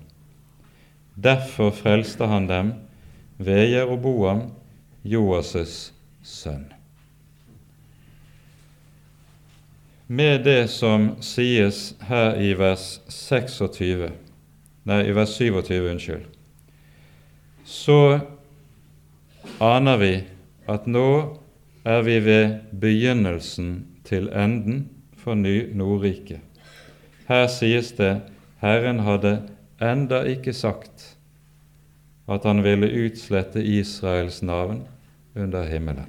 Derfor 1.15 1.69
frelste 1.69 2.26
han 2.26 2.47
dem 2.49 2.74
ved 3.38 3.69
Jeroboam, 3.69 4.47
Joas' 5.05 5.91
sønn. 6.24 6.65
Med 10.07 10.43
det 10.45 10.69
som 10.69 11.13
sies 11.21 11.93
her 12.07 12.36
i 12.41 12.53
vers 12.57 13.01
26, 13.09 14.11
nei, 14.86 14.99
i 15.07 15.13
vers 15.15 15.38
27, 15.38 15.89
unnskyld, 15.89 16.26
så 17.65 18.19
aner 19.63 19.97
vi 20.01 20.11
at 20.69 20.88
nå 20.88 21.07
er 21.84 22.01
vi 22.01 22.19
ved 22.25 22.59
begynnelsen 22.81 23.88
til 24.03 24.29
enden 24.29 24.89
for 25.17 25.36
Nordriket. 25.36 26.39
Her 27.27 27.47
sies 27.47 27.91
det 27.97 28.21
Herren 28.63 28.99
hadde 29.03 29.41
enda 29.81 30.23
ikke 30.27 30.53
sagt 30.53 31.17
at 32.27 32.45
han 32.47 32.63
ville 32.63 32.88
utslette 33.05 33.63
Israels 33.63 34.41
navn 34.41 34.86
under 35.36 35.63
himmelen. 35.67 36.07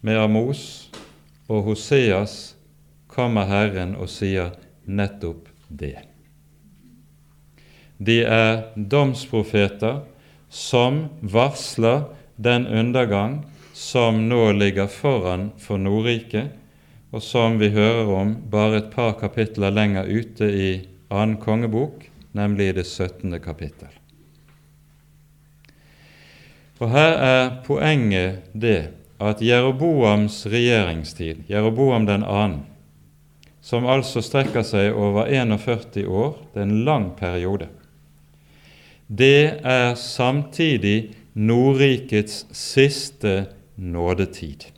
Med 0.00 0.18
Amos 0.18 0.90
og 1.48 1.62
Hoseas 1.62 2.56
kommer 3.06 3.46
Herren 3.46 3.96
og 3.98 4.08
sier 4.10 4.54
nettopp 4.86 5.48
det. 5.68 5.98
De 7.98 8.22
er 8.22 8.62
domsprofeter 8.76 10.02
som 10.50 11.04
varsler 11.22 12.04
den 12.36 12.66
undergang 12.66 13.42
som 13.82 14.28
nå 14.28 14.52
ligger 14.52 14.86
foran 14.86 15.48
for 15.58 15.80
Nordriket, 15.80 16.52
og 17.10 17.22
som 17.22 17.58
vi 17.58 17.72
hører 17.74 18.08
om 18.14 18.36
bare 18.50 18.78
et 18.78 18.90
par 18.94 19.16
kapitler 19.20 19.74
lenger 19.74 20.06
ute 20.06 20.46
i 20.46 20.68
annen 21.10 21.36
kongebok, 21.42 22.06
nemlig 22.32 22.70
i 22.70 22.76
det 22.78 22.86
17. 22.86 23.34
kapittel. 23.42 23.90
Og 26.78 26.90
Her 26.90 27.12
er 27.26 27.50
poenget 27.66 28.54
det 28.54 28.92
at 29.22 29.42
Jeroboams 29.42 30.44
regjeringstid, 30.50 31.44
Jeroboam 31.50 32.06
den 32.06 32.24
2., 32.26 32.62
som 33.62 33.86
altså 33.86 34.22
strekker 34.24 34.64
seg 34.66 34.94
over 34.98 35.26
41 35.30 36.06
år, 36.06 36.38
det 36.54 36.62
er 36.62 36.68
en 36.70 36.84
lang 36.86 37.10
periode, 37.18 37.68
det 39.06 39.60
er 39.62 39.92
samtidig 39.98 41.12
Nordrikets 41.34 42.46
siste 42.56 43.34
nådetid. 43.76 44.68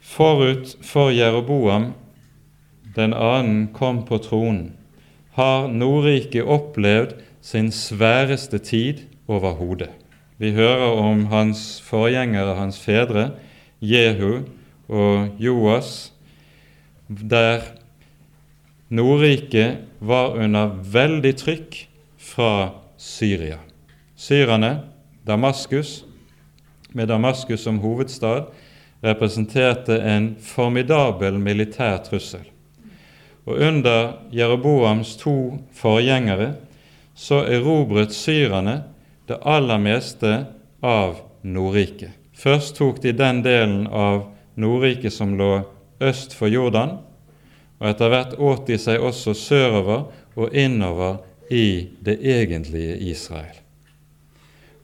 Forut 0.00 0.76
for 0.82 1.10
Jeroboam 1.10 1.92
den 2.96 3.12
annen 3.12 3.68
kom 3.76 4.04
på 4.08 4.18
tronen, 4.24 4.72
har 5.36 5.68
Nordriket 5.68 6.48
opplevd 6.48 7.18
sin 7.44 7.68
sværeste 7.72 8.58
tid 8.58 9.02
overhodet. 9.28 9.90
Vi 10.40 10.52
hører 10.56 10.96
om 11.00 11.26
hans 11.32 11.80
forgjengere, 11.84 12.56
hans 12.56 12.78
fedre, 12.80 13.30
Jehu 13.80 14.46
og 14.88 15.28
Joas, 15.38 16.12
der 17.08 17.60
Nordriket 18.88 19.84
var 20.00 20.38
under 20.40 20.72
veldig 20.92 21.34
trykk 21.36 21.78
fra 22.16 22.70
Syria. 22.96 23.58
Syrerne, 24.16 24.86
Damaskus, 25.26 26.04
med 26.92 27.08
Damaskus 27.08 27.60
som 27.60 27.78
hovedstad, 27.78 28.44
representerte 29.00 29.98
en 29.98 30.36
formidabel 30.40 31.38
militær 31.38 31.98
trussel. 32.06 32.44
Og 33.46 33.58
under 33.58 34.12
Jeroboams 34.30 35.16
to 35.18 35.58
forgjengere 35.74 36.52
så 37.14 37.42
erobret 37.42 38.14
syrerne 38.14 38.84
det 39.26 39.40
aller 39.42 39.82
meste 39.82 40.32
av 40.82 41.18
Nordriket. 41.42 42.14
Først 42.36 42.76
tok 42.78 43.02
de 43.02 43.14
den 43.16 43.42
delen 43.42 43.86
av 43.86 44.28
Nordriket 44.54 45.14
som 45.14 45.34
lå 45.38 45.64
øst 46.00 46.38
for 46.38 46.52
Jordan, 46.52 47.00
og 47.82 47.90
etter 47.90 48.14
hvert 48.14 48.38
åt 48.38 48.66
de 48.70 48.78
seg 48.78 49.02
også 49.02 49.34
sørover 49.34 50.06
og 50.36 50.54
innover 50.54 51.24
i 51.50 51.88
det 52.04 52.20
egentlige 52.22 52.98
Israel. 53.10 53.65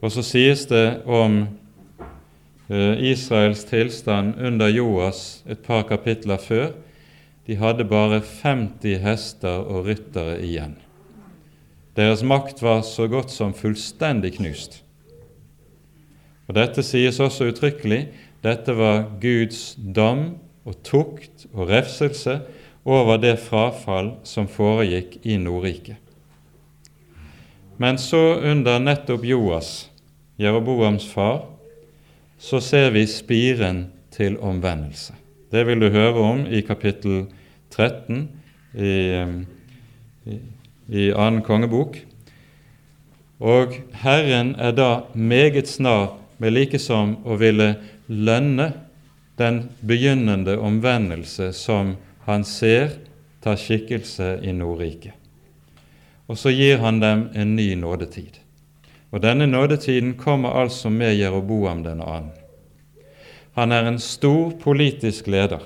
Og 0.02 0.10
så 0.10 0.24
sies 0.26 0.64
det 0.66 1.02
om 1.06 1.44
eh, 2.68 3.02
Israels 3.12 3.62
tilstand 3.68 4.34
under 4.42 4.72
Joas 4.72 5.42
et 5.46 5.62
par 5.62 5.86
kapitler 5.86 6.42
før 6.42 6.72
de 7.46 7.58
hadde 7.58 7.86
bare 7.86 8.20
50 8.22 8.98
hester 9.02 9.62
og 9.62 9.86
ryttere 9.86 10.38
igjen. 10.42 10.76
Deres 11.98 12.22
makt 12.24 12.62
var 12.62 12.82
så 12.86 13.06
godt 13.10 13.30
som 13.34 13.54
fullstendig 13.54 14.36
knust. 14.38 14.80
Og 16.48 16.56
Dette 16.56 16.82
sies 16.86 17.20
også 17.20 17.50
uttrykkelig. 17.52 18.06
Dette 18.42 18.74
var 18.74 19.04
Guds 19.22 19.74
dom 19.76 20.32
og 20.66 20.78
tukt 20.86 21.46
og 21.52 21.68
refselse 21.70 22.40
over 22.82 23.20
det 23.22 23.36
frafall 23.42 24.16
som 24.26 24.48
foregikk 24.50 25.20
i 25.22 25.36
Nordriket. 25.38 25.98
Men 27.78 27.98
så, 27.98 28.38
under 28.42 28.78
nettopp 28.82 29.24
Joas, 29.26 29.91
Jeroboams 30.40 31.06
far, 31.12 31.44
så 32.38 32.60
ser 32.60 32.90
vi 32.90 33.06
spiren 33.06 33.86
til 34.10 34.38
omvendelse. 34.40 35.14
Det 35.52 35.66
vil 35.66 35.80
du 35.80 35.90
høre 35.92 36.24
om 36.24 36.46
i 36.46 36.62
kapittel 36.64 37.26
13 37.70 38.28
i, 38.74 38.94
i, 40.26 40.38
i 40.88 41.10
annen 41.12 41.42
kongebok. 41.44 41.98
Og 43.42 43.76
Herren 44.02 44.54
er 44.58 44.74
da 44.76 44.90
meget 45.14 45.68
snar 45.68 46.16
med 46.38 46.54
likesom 46.54 47.18
å 47.24 47.36
ville 47.40 47.74
lønne 48.08 48.72
den 49.38 49.64
begynnende 49.80 50.58
omvendelse 50.58 51.52
som 51.56 51.96
han 52.26 52.44
ser 52.46 52.98
tar 53.42 53.58
skikkelse 53.58 54.36
i 54.42 54.54
Nordriket. 54.54 55.14
Og 56.30 56.38
så 56.38 56.52
gir 56.54 56.78
han 56.80 57.00
dem 57.02 57.26
en 57.34 57.56
ny 57.56 57.72
nådetid. 57.76 58.41
Og 59.12 59.20
denne 59.22 59.46
nådetiden 59.46 60.14
kommer 60.16 60.56
altså 60.56 60.88
med 60.90 61.14
Jeroboam 61.18 61.82
den 61.84 62.00
annen. 62.00 62.32
Han 63.52 63.72
er 63.72 63.84
en 63.84 63.98
stor 64.00 64.54
politisk 64.60 65.26
leder. 65.28 65.60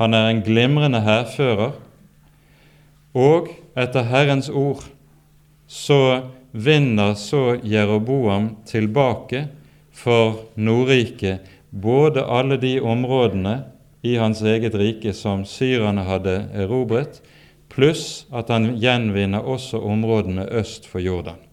Han 0.00 0.14
er 0.14 0.30
en 0.30 0.40
glimrende 0.42 1.00
hærfører. 1.04 1.76
Og 3.14 3.48
etter 3.76 4.08
Herrens 4.08 4.48
ord 4.48 4.84
så 5.66 6.22
vinner 6.52 7.14
så 7.14 7.58
Jeroboam 7.64 8.56
tilbake 8.66 9.46
for 9.92 10.40
Nordriket 10.56 11.44
både 11.70 12.24
alle 12.24 12.56
de 12.60 12.78
områdene 12.80 13.58
i 14.02 14.16
hans 14.16 14.42
eget 14.42 14.74
rike 14.74 15.12
som 15.12 15.44
syrerne 15.44 16.04
hadde 16.06 16.36
erobret, 16.54 17.20
pluss 17.68 18.26
at 18.32 18.48
han 18.52 18.76
gjenvinner 18.80 19.44
også 19.44 19.80
områdene 19.84 20.48
øst 20.60 20.88
for 20.88 21.02
Jordan. 21.04 21.45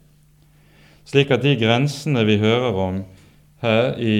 Slik 1.05 1.31
at 1.35 1.43
de 1.43 1.55
grensene 1.59 2.23
vi 2.27 2.37
hører 2.39 2.77
om 2.79 3.01
her 3.63 3.97
i 3.99 4.15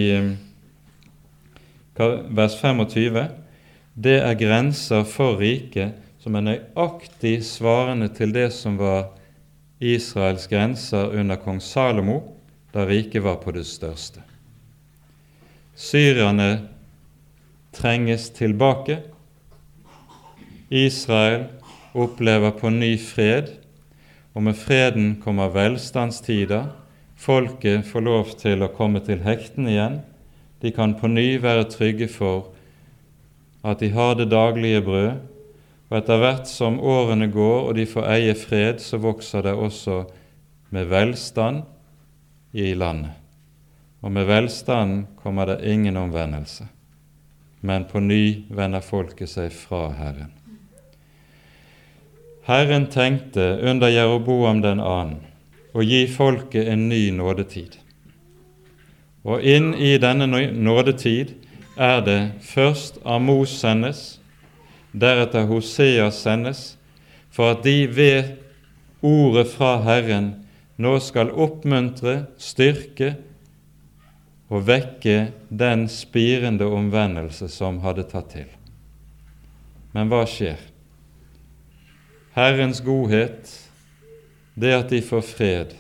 vers 1.96 2.56
25, 2.60 3.28
det 3.94 4.18
er 4.20 4.40
grenser 4.40 5.04
for 5.08 5.38
riket 5.40 6.00
som 6.24 6.36
er 6.36 6.46
nøyaktig 6.48 7.38
svarende 7.46 8.08
til 8.16 8.32
det 8.36 8.50
som 8.56 8.78
var 8.80 9.12
Israels 9.84 10.48
grenser 10.48 11.12
under 11.12 11.40
kong 11.40 11.60
Salomo, 11.62 12.22
da 12.74 12.86
riket 12.88 13.24
var 13.26 13.42
på 13.44 13.52
det 13.52 13.66
største. 13.68 14.24
Syrerne 15.76 16.70
trenges 17.74 18.30
tilbake. 18.34 19.02
Israel 20.70 21.50
opplever 21.94 22.54
på 22.58 22.72
ny 22.74 22.96
fred, 23.02 23.52
og 24.34 24.44
med 24.48 24.58
freden 24.58 25.16
kommer 25.22 25.54
velstandstider. 25.54 26.72
Folket 27.16 27.86
får 27.86 28.06
lov 28.06 28.34
til 28.42 28.66
å 28.66 28.72
komme 28.74 29.04
til 29.06 29.22
hektene 29.26 29.72
igjen. 29.74 30.00
De 30.64 30.72
kan 30.74 30.96
på 30.98 31.10
ny 31.12 31.38
være 31.44 31.70
trygge 31.70 32.10
for 32.10 32.50
at 33.64 33.80
de 33.80 33.92
har 33.94 34.18
det 34.20 34.32
daglige 34.32 34.82
brød, 34.84 35.22
og 35.90 35.98
etter 36.00 36.20
hvert 36.20 36.50
som 36.50 36.80
årene 36.82 37.30
går 37.32 37.70
og 37.70 37.76
de 37.78 37.86
får 37.88 38.10
eie 38.16 38.36
fred, 38.36 38.82
så 38.82 38.98
vokser 38.98 39.46
det 39.46 39.54
også 39.54 40.02
med 40.74 40.90
velstand 40.90 41.62
i 42.52 42.74
landet. 42.74 43.14
Og 44.04 44.12
med 44.12 44.28
velstanden 44.28 45.06
kommer 45.22 45.48
det 45.48 45.62
ingen 45.70 45.98
omvendelse, 45.98 46.66
men 47.62 47.86
på 47.88 48.02
ny 48.04 48.50
vender 48.50 48.84
folket 48.84 49.32
seg 49.32 49.54
fra 49.56 49.86
Herren. 49.96 50.43
Herren 52.44 52.90
tenkte 52.92 53.60
under 53.64 53.88
Jeroboam 53.88 54.62
den 54.62 54.82
annen 54.84 55.22
å 55.74 55.84
gi 55.84 56.04
folket 56.12 56.68
en 56.68 56.90
ny 56.90 57.08
nådetid. 57.16 57.78
Og 59.24 59.40
inn 59.48 59.72
i 59.80 59.96
denne 59.98 60.28
nådetid 60.28 61.32
er 61.80 62.02
det 62.04 62.20
først 62.44 63.00
Amos 63.08 63.54
sendes, 63.62 64.02
deretter 64.92 65.48
Hosea 65.48 66.10
sendes, 66.12 66.76
for 67.32 67.56
at 67.56 67.64
de 67.64 67.88
ved 67.88 68.36
ordet 69.02 69.48
fra 69.56 69.78
Herren 69.88 70.34
nå 70.76 70.98
skal 71.00 71.32
oppmuntre, 71.32 72.26
styrke 72.38 73.14
og 74.52 74.68
vekke 74.68 75.32
den 75.48 75.88
spirende 75.90 76.68
omvendelse 76.68 77.48
som 77.50 77.80
hadde 77.88 78.06
tatt 78.12 78.30
til. 78.36 78.52
Men 79.96 80.12
hva 80.12 80.26
skjer? 80.28 80.73
Herrens 82.34 82.82
godhet, 82.82 83.52
det 84.54 84.74
at 84.74 84.90
de 84.90 85.02
får 85.06 85.22
fred, 85.22 85.76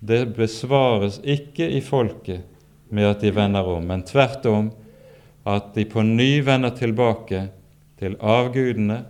det 0.00 0.24
besvares 0.34 1.20
ikke 1.22 1.68
i 1.74 1.80
folket 1.82 2.42
med 2.90 3.06
at 3.06 3.22
de 3.22 3.30
vender 3.34 3.66
om, 3.66 3.86
men 3.86 4.02
tvert 4.06 4.46
om 4.50 4.72
at 5.48 5.70
de 5.74 5.84
på 5.86 6.02
ny 6.02 6.40
vender 6.46 6.74
tilbake 6.74 7.44
til 7.98 8.18
avgudene, 8.18 9.02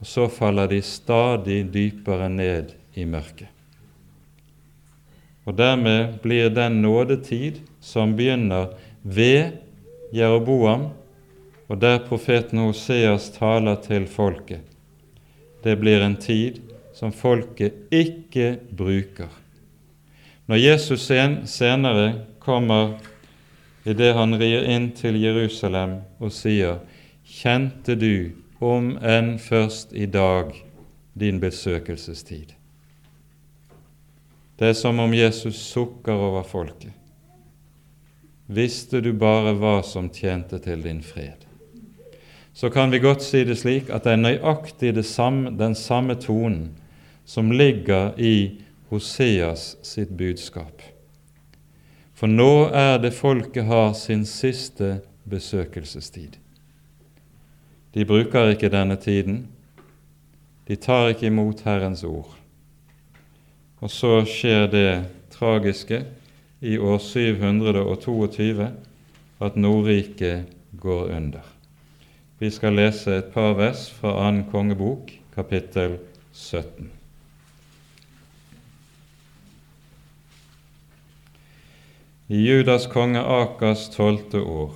og 0.00 0.08
så 0.08 0.28
faller 0.28 0.68
de 0.68 0.82
stadig 0.84 1.62
dypere 1.72 2.28
ned 2.32 2.76
i 2.94 3.08
mørket. 3.08 3.48
Og 5.46 5.56
dermed 5.56 6.18
blir 6.20 6.50
den 6.50 6.80
nådetid 6.82 7.60
som 7.80 8.16
begynner 8.18 8.74
ved 9.02 9.56
Jeroboam, 10.12 10.90
og 11.66 11.80
der 11.80 12.02
profeten 12.04 12.60
Hoseas 12.62 13.30
taler 13.34 13.78
til 13.82 14.06
folket, 14.10 14.60
det 15.62 15.76
blir 15.80 16.00
en 16.00 16.16
tid 16.16 16.60
som 16.94 17.12
folket 17.12 17.88
ikke 17.94 18.56
bruker. 18.70 19.28
Når 20.46 20.56
Jesus 20.56 21.08
senere 21.50 22.06
kommer 22.38 22.96
idet 23.86 24.14
han 24.14 24.36
rir 24.38 24.66
inn 24.70 24.90
til 24.96 25.18
Jerusalem 25.20 26.00
og 26.18 26.32
sier:" 26.32 26.78
Kjente 27.26 27.96
du, 27.98 28.30
om 28.60 28.92
enn 29.02 29.38
først 29.42 29.92
i 29.92 30.06
dag, 30.06 30.52
din 31.18 31.40
besøkelsestid? 31.40 32.52
Det 34.58 34.68
er 34.68 34.78
som 34.78 35.00
om 35.02 35.14
Jesus 35.14 35.56
sukker 35.56 36.14
over 36.14 36.46
folket. 36.46 36.92
Visste 38.46 39.00
du 39.02 39.10
bare 39.12 39.56
hva 39.58 39.80
som 39.82 40.08
tjente 40.08 40.58
til 40.62 40.86
din 40.86 41.02
fred? 41.02 41.45
Så 42.56 42.70
kan 42.70 42.90
vi 42.90 42.98
godt 42.98 43.20
si 43.20 43.42
det 43.44 43.58
slik 43.60 43.90
at 43.92 44.06
det 44.06 44.14
er 44.14 44.22
nøyaktig 44.22 44.94
det 44.96 45.04
samme, 45.04 45.50
den 45.58 45.74
samme 45.76 46.14
tonen 46.16 46.70
som 47.28 47.50
ligger 47.52 48.14
i 48.16 48.62
Hoseas 48.88 49.74
sitt 49.84 50.14
budskap. 50.16 50.80
For 52.16 52.32
nå 52.32 52.70
er 52.72 52.96
det 53.02 53.12
folket 53.12 53.68
har 53.68 53.92
sin 53.92 54.24
siste 54.24 55.02
besøkelsestid. 55.28 56.38
De 57.92 58.06
bruker 58.08 58.54
ikke 58.54 58.70
denne 58.72 58.96
tiden. 58.96 59.42
De 60.64 60.78
tar 60.80 61.10
ikke 61.12 61.28
imot 61.28 61.60
Herrens 61.66 62.06
ord. 62.08 62.38
Og 63.84 63.92
så 63.92 64.22
skjer 64.24 64.64
det 64.72 64.90
tragiske 65.34 66.00
i 66.64 66.78
år 66.78 66.96
722 67.04 68.70
at 69.44 69.60
Nordriket 69.60 70.48
går 70.80 71.12
under. 71.18 71.55
Vi 72.38 72.50
skal 72.50 72.74
lese 72.76 73.14
et 73.16 73.28
par 73.32 73.54
vers 73.56 73.86
fra 73.88 74.10
annen 74.26 74.44
kongebok, 74.50 75.08
kapittel 75.34 75.94
17. 76.32 76.90
I 82.28 82.40
Judas 82.48 82.84
konge 82.92 83.22
Akas 83.24 83.86
tolvte 83.94 84.42
år 84.44 84.74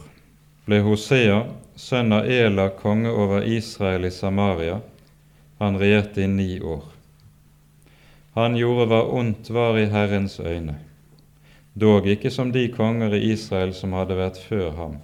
ble 0.65 0.79
Hosea, 0.87 1.43
sønn 1.77 2.17
av 2.17 2.31
Ela, 2.33 2.71
konge 2.81 3.13
over 3.13 3.45
Israel 3.45 4.09
i 4.09 4.15
Samaria. 4.15 4.79
Han 5.59 5.77
regjerte 5.77 6.25
i 6.25 6.31
ni 6.33 6.61
år. 6.65 6.89
Han 8.41 8.57
gjorde 8.57 8.89
hva 8.89 9.03
ondt 9.21 9.53
var 9.53 9.77
i 9.77 9.85
Herrens 9.93 10.41
øyne, 10.41 10.79
dog 11.75 12.09
ikke 12.09 12.33
som 12.33 12.57
de 12.57 12.69
konger 12.73 13.21
i 13.21 13.35
Israel 13.35 13.77
som 13.77 13.93
hadde 13.99 14.17
vært 14.17 14.41
før 14.49 14.71
ham. 14.81 15.01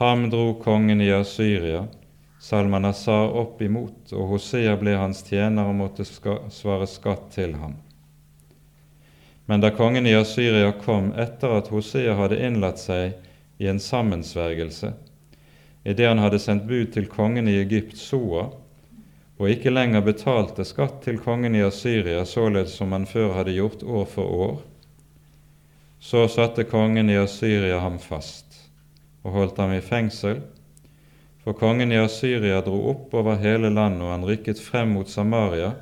Ham 0.00 0.30
dro 0.30 0.54
kongen 0.54 1.00
i 1.00 1.12
Asyria, 1.12 1.86
Salmanasar, 2.38 3.34
opp 3.36 3.58
imot, 3.62 4.14
og 4.16 4.30
Hosea 4.30 4.72
ble 4.80 4.94
hans 4.96 5.18
tjener 5.26 5.68
og 5.68 5.74
måtte 5.76 6.06
svare 6.08 6.86
skatt 6.88 7.26
til 7.34 7.52
ham. 7.60 7.74
Men 9.44 9.60
da 9.60 9.68
kongen 9.76 10.08
i 10.08 10.14
Asyria 10.16 10.70
kom 10.80 11.10
etter 11.20 11.52
at 11.58 11.68
Hosea 11.68 12.14
hadde 12.16 12.40
innlatt 12.46 12.80
seg 12.80 13.12
i 13.60 13.68
en 13.68 13.82
sammensvergelse, 13.90 14.94
idet 15.84 16.08
han 16.08 16.24
hadde 16.24 16.40
sendt 16.40 16.64
bud 16.70 16.94
til 16.96 17.12
kongen 17.12 17.52
i 17.52 17.58
Egypt, 17.60 18.00
Soa, 18.00 18.46
og 19.36 19.52
ikke 19.52 19.74
lenger 19.74 20.08
betalte 20.08 20.64
skatt 20.64 21.02
til 21.04 21.20
kongen 21.20 21.60
i 21.60 21.66
Asyria, 21.66 22.24
således 22.24 22.72
som 22.80 22.96
han 22.96 23.04
før 23.04 23.34
hadde 23.36 23.58
gjort 23.58 23.84
år 23.84 24.08
for 24.16 24.40
år, 24.48 24.60
så 26.00 26.24
satte 26.24 26.64
kongen 26.64 27.12
i 27.12 27.20
Asyria 27.20 27.84
ham 27.84 28.00
fast 28.00 28.49
og 29.22 29.34
holdt 29.36 29.58
ham 29.60 29.74
i 29.74 29.82
fengsel, 29.84 30.40
for 31.40 31.56
kongen 31.56 31.92
i 31.92 31.98
Asyria 32.00 32.60
dro 32.64 32.78
opp 32.92 33.14
over 33.16 33.40
hele 33.40 33.70
landet, 33.72 34.04
og 34.04 34.14
han 34.14 34.26
rykket 34.28 34.60
frem 34.60 34.94
mot 34.96 35.08
Samaria 35.08 35.74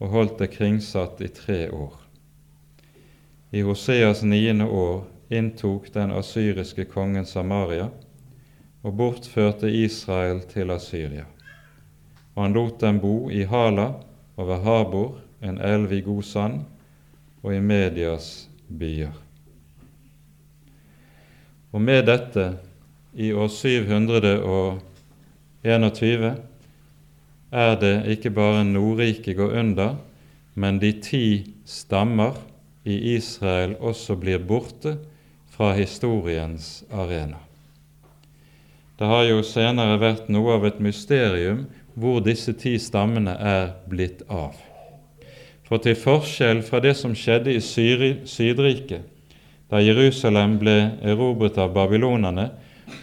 og 0.00 0.14
holdt 0.14 0.38
det 0.42 0.52
kringsatt 0.54 1.20
i 1.22 1.28
tre 1.34 1.64
år. 1.70 1.96
I 3.50 3.64
Hoseas 3.66 4.22
niende 4.22 4.66
år 4.66 5.04
inntok 5.30 5.90
den 5.94 6.14
asyriske 6.14 6.86
kongen 6.90 7.26
Samaria 7.26 7.90
og 8.82 8.96
bortførte 8.96 9.70
Israel 9.70 10.42
til 10.50 10.70
Asyria 10.74 11.26
og 12.40 12.46
han 12.46 12.54
lot 12.56 12.78
dem 12.80 13.00
bo 13.02 13.14
i 13.28 13.42
Hala 13.44 13.90
og 14.40 14.46
ved 14.48 14.62
Habor, 14.64 15.18
en 15.44 15.58
elv 15.60 15.92
i 15.92 16.00
god 16.00 16.22
sand, 16.22 16.60
og 17.42 17.54
i 17.54 17.60
Medias 17.60 18.48
byer. 18.68 19.12
Og 21.70 21.82
med 21.82 22.06
dette, 22.06 22.56
i 23.14 23.32
år 23.32 23.48
721, 23.50 26.34
er 27.50 27.74
det 27.82 28.06
ikke 28.14 28.30
bare 28.30 28.64
Nordriket 28.64 29.36
går 29.38 29.50
under, 29.60 29.94
men 30.54 30.80
de 30.82 30.92
ti 31.02 31.46
stammer 31.66 32.32
i 32.84 33.16
Israel 33.16 33.76
også 33.78 34.16
blir 34.18 34.38
borte 34.38 34.96
fra 35.50 35.72
historiens 35.76 36.84
arena. 36.90 37.36
Det 38.98 39.06
har 39.08 39.24
jo 39.28 39.42
senere 39.46 39.98
vært 40.00 40.28
noe 40.28 40.58
av 40.58 40.66
et 40.68 40.80
mysterium 40.82 41.66
hvor 41.94 42.20
disse 42.24 42.52
ti 42.58 42.78
stammene 42.78 43.34
er 43.34 43.72
blitt 43.90 44.22
av. 44.28 44.54
For 45.66 45.78
til 45.82 45.96
forskjell 45.96 46.62
fra 46.66 46.80
det 46.82 46.96
som 46.98 47.14
skjedde 47.14 47.54
i 47.54 47.60
Sydriket, 47.62 49.06
da 49.70 49.80
Jerusalem 49.82 50.58
ble 50.58 50.76
erobret 51.06 51.58
av 51.62 51.72
babylonerne 51.74 52.48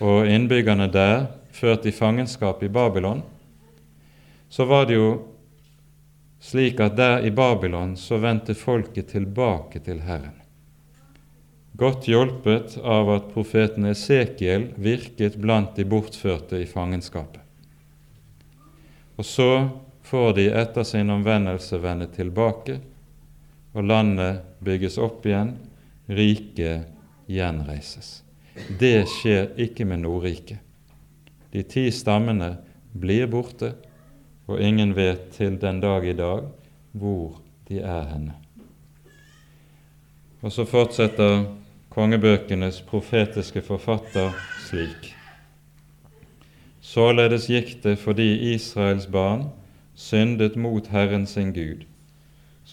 og 0.03 0.27
innbyggerne 0.27 0.89
der 0.91 1.29
ført 1.55 1.87
i 1.87 1.93
fangenskap 1.95 2.63
i 2.63 2.69
Babylon, 2.69 3.21
så 4.49 4.65
var 4.67 4.85
det 4.87 4.97
jo 4.99 5.11
slik 6.43 6.79
at 6.83 6.97
der 6.97 7.25
i 7.25 7.31
Babylon 7.31 7.95
så 7.97 8.19
vendte 8.21 8.55
folket 8.55 9.13
tilbake 9.15 9.79
til 9.83 10.03
Herren. 10.05 10.35
Godt 11.77 12.07
hjulpet 12.09 12.77
av 12.81 13.09
at 13.13 13.27
profeten 13.33 13.85
Esekiel 13.85 14.71
virket 14.81 15.37
blant 15.37 15.75
de 15.77 15.85
bortførte 15.85 16.57
i 16.61 16.69
fangenskapet. 16.69 17.43
Og 19.17 19.25
så 19.25 19.51
får 20.05 20.33
de 20.37 20.47
etter 20.57 20.85
sin 20.87 21.09
omvendelse 21.13 21.77
vende 21.81 22.07
tilbake, 22.13 22.79
og 23.77 23.85
landet 23.85 24.41
bygges 24.63 24.97
opp 25.01 25.25
igjen, 25.25 25.55
riket 26.07 26.87
gjenreises. 27.27 28.23
Det 28.79 29.05
skjer 29.11 29.51
ikke 29.59 29.85
med 29.85 30.03
Nordriket. 30.05 30.59
De 31.53 31.63
ti 31.63 31.87
stammene 31.91 32.55
blir 32.97 33.27
borte, 33.31 33.73
og 34.47 34.61
ingen 34.63 34.95
vet 34.95 35.29
til 35.35 35.57
den 35.59 35.81
dag 35.83 36.05
i 36.07 36.15
dag 36.15 36.47
hvor 36.97 37.41
de 37.67 37.81
er 37.83 38.07
henne. 38.13 38.33
Og 40.41 40.51
så 40.53 40.65
fortsetter 40.65 41.43
kongebøkenes 41.91 42.81
profetiske 42.87 43.61
forfatter 43.65 44.35
slik. 44.67 45.13
Således 46.81 47.49
gikk 47.51 47.81
det 47.83 47.97
fordi 47.99 48.53
Israels 48.53 49.09
barn 49.11 49.49
syndet 49.97 50.55
mot 50.55 50.87
Herren 50.87 51.25
sin 51.27 51.51
Gud, 51.53 51.83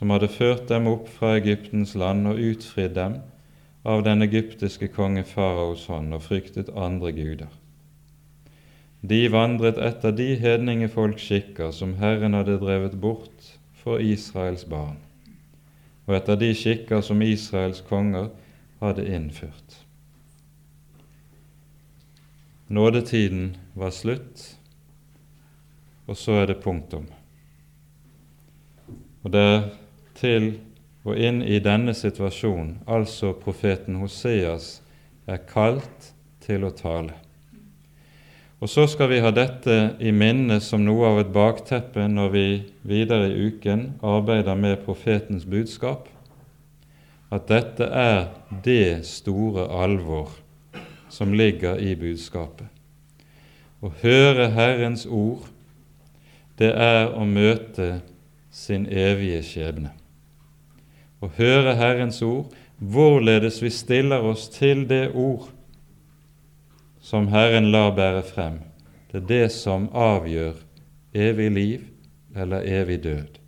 som 0.05 0.11
hadde 0.13 0.29
ført 0.29 0.67
dem 0.69 0.85
opp 0.85 1.07
fra 1.09 1.31
Egyptens 1.39 1.95
land 1.97 2.27
og 2.29 2.37
utfridd 2.37 2.93
dem 2.93 3.15
av 3.89 4.03
den 4.05 4.21
egyptiske 4.21 4.91
konge 4.93 5.23
faraos 5.25 5.87
hånd 5.89 6.13
og 6.13 6.27
fryktet 6.27 6.69
andre 6.77 7.09
guder. 7.17 7.53
De 9.01 9.23
vandret 9.33 9.79
etter 9.81 10.13
de 10.13 10.27
hedningefolks 10.43 11.25
skikker 11.25 11.73
som 11.73 11.95
Herren 12.03 12.37
hadde 12.37 12.59
drevet 12.61 12.99
bort 13.01 13.47
for 13.81 13.97
Israels 14.05 14.67
barn, 14.69 14.99
og 16.05 16.19
etter 16.19 16.37
de 16.37 16.51
skikker 16.53 17.01
som 17.01 17.25
Israels 17.25 17.81
konger 17.89 18.29
hadde 18.83 19.07
innført. 19.09 19.79
Nådetiden 22.69 23.55
var 23.73 23.97
slutt, 23.97 24.45
og 26.05 26.21
så 26.21 26.37
er 26.43 26.53
det 26.53 26.59
punktum. 26.61 27.09
Og 29.25 29.33
det 29.33 29.41
er 29.41 29.65
til 30.19 30.55
og 31.05 31.19
inn 31.21 31.43
i 31.45 31.61
denne 31.61 31.93
situasjonen, 31.95 32.79
altså 32.87 33.35
profeten 33.37 34.01
Hoseas, 34.01 34.81
er 35.27 35.41
kalt 35.49 36.13
til 36.45 36.65
å 36.65 36.73
tale. 36.77 37.17
Og 38.65 38.71
så 38.73 38.87
skal 38.89 39.11
vi 39.11 39.21
ha 39.21 39.29
dette 39.35 39.75
i 40.01 40.13
minne 40.15 40.57
som 40.65 40.85
noe 40.87 41.11
av 41.11 41.19
et 41.21 41.33
bakteppe 41.35 42.07
når 42.09 42.31
vi 42.33 42.47
videre 42.89 43.29
i 43.29 43.49
uken 43.51 43.83
arbeider 44.01 44.57
med 44.57 44.81
profetens 44.87 45.45
budskap, 45.45 46.09
at 47.29 47.49
dette 47.51 47.85
er 47.85 48.31
det 48.65 49.05
store 49.09 49.67
alvor 49.69 50.31
som 51.13 51.35
ligger 51.37 51.81
i 51.83 51.93
budskapet. 51.99 52.71
Å 53.85 53.91
høre 54.01 54.49
Herrens 54.55 55.05
ord, 55.05 55.45
det 56.57 56.71
er 56.73 57.11
å 57.13 57.27
møte 57.29 57.99
sin 58.55 58.87
evige 58.89 59.43
skjebne. 59.45 59.93
Å 61.25 61.31
høre 61.39 61.73
Herrens 61.79 62.21
ord, 62.23 62.53
hvorledes 62.77 63.63
vi 63.63 63.71
stiller 63.73 64.25
oss 64.29 64.49
til 64.53 64.85
det 64.91 65.07
ord 65.17 65.49
som 67.05 67.31
Herren 67.33 67.71
lar 67.73 67.95
bære 67.97 68.23
frem, 68.29 68.59
det 69.13 69.23
er 69.23 69.29
det 69.29 69.47
som 69.55 69.87
avgjør 69.93 70.59
evig 71.15 71.51
liv 71.55 71.87
eller 72.37 72.67
evig 72.67 72.99
død. 73.05 73.39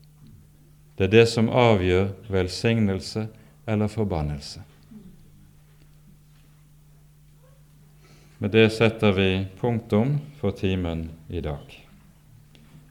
Det 0.97 1.09
er 1.09 1.13
det 1.13 1.27
som 1.29 1.51
avgjør 1.53 2.13
velsignelse 2.33 3.27
eller 3.69 3.93
forbannelse. 3.93 4.63
Med 8.39 8.53
det 8.53 8.69
setter 8.73 9.13
vi 9.17 9.31
punktum 9.61 10.19
for 10.41 10.57
timen 10.57 11.11
i 11.29 11.41
dag. 11.41 11.65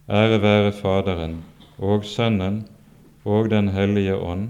Ære 0.10 0.42
være 0.42 0.74
Faderen 0.74 1.40
og 1.78 2.06
Sønnen 2.06 2.64
og 3.26 3.50
Den 3.50 3.70
hellige 3.74 4.18
ånd, 4.18 4.50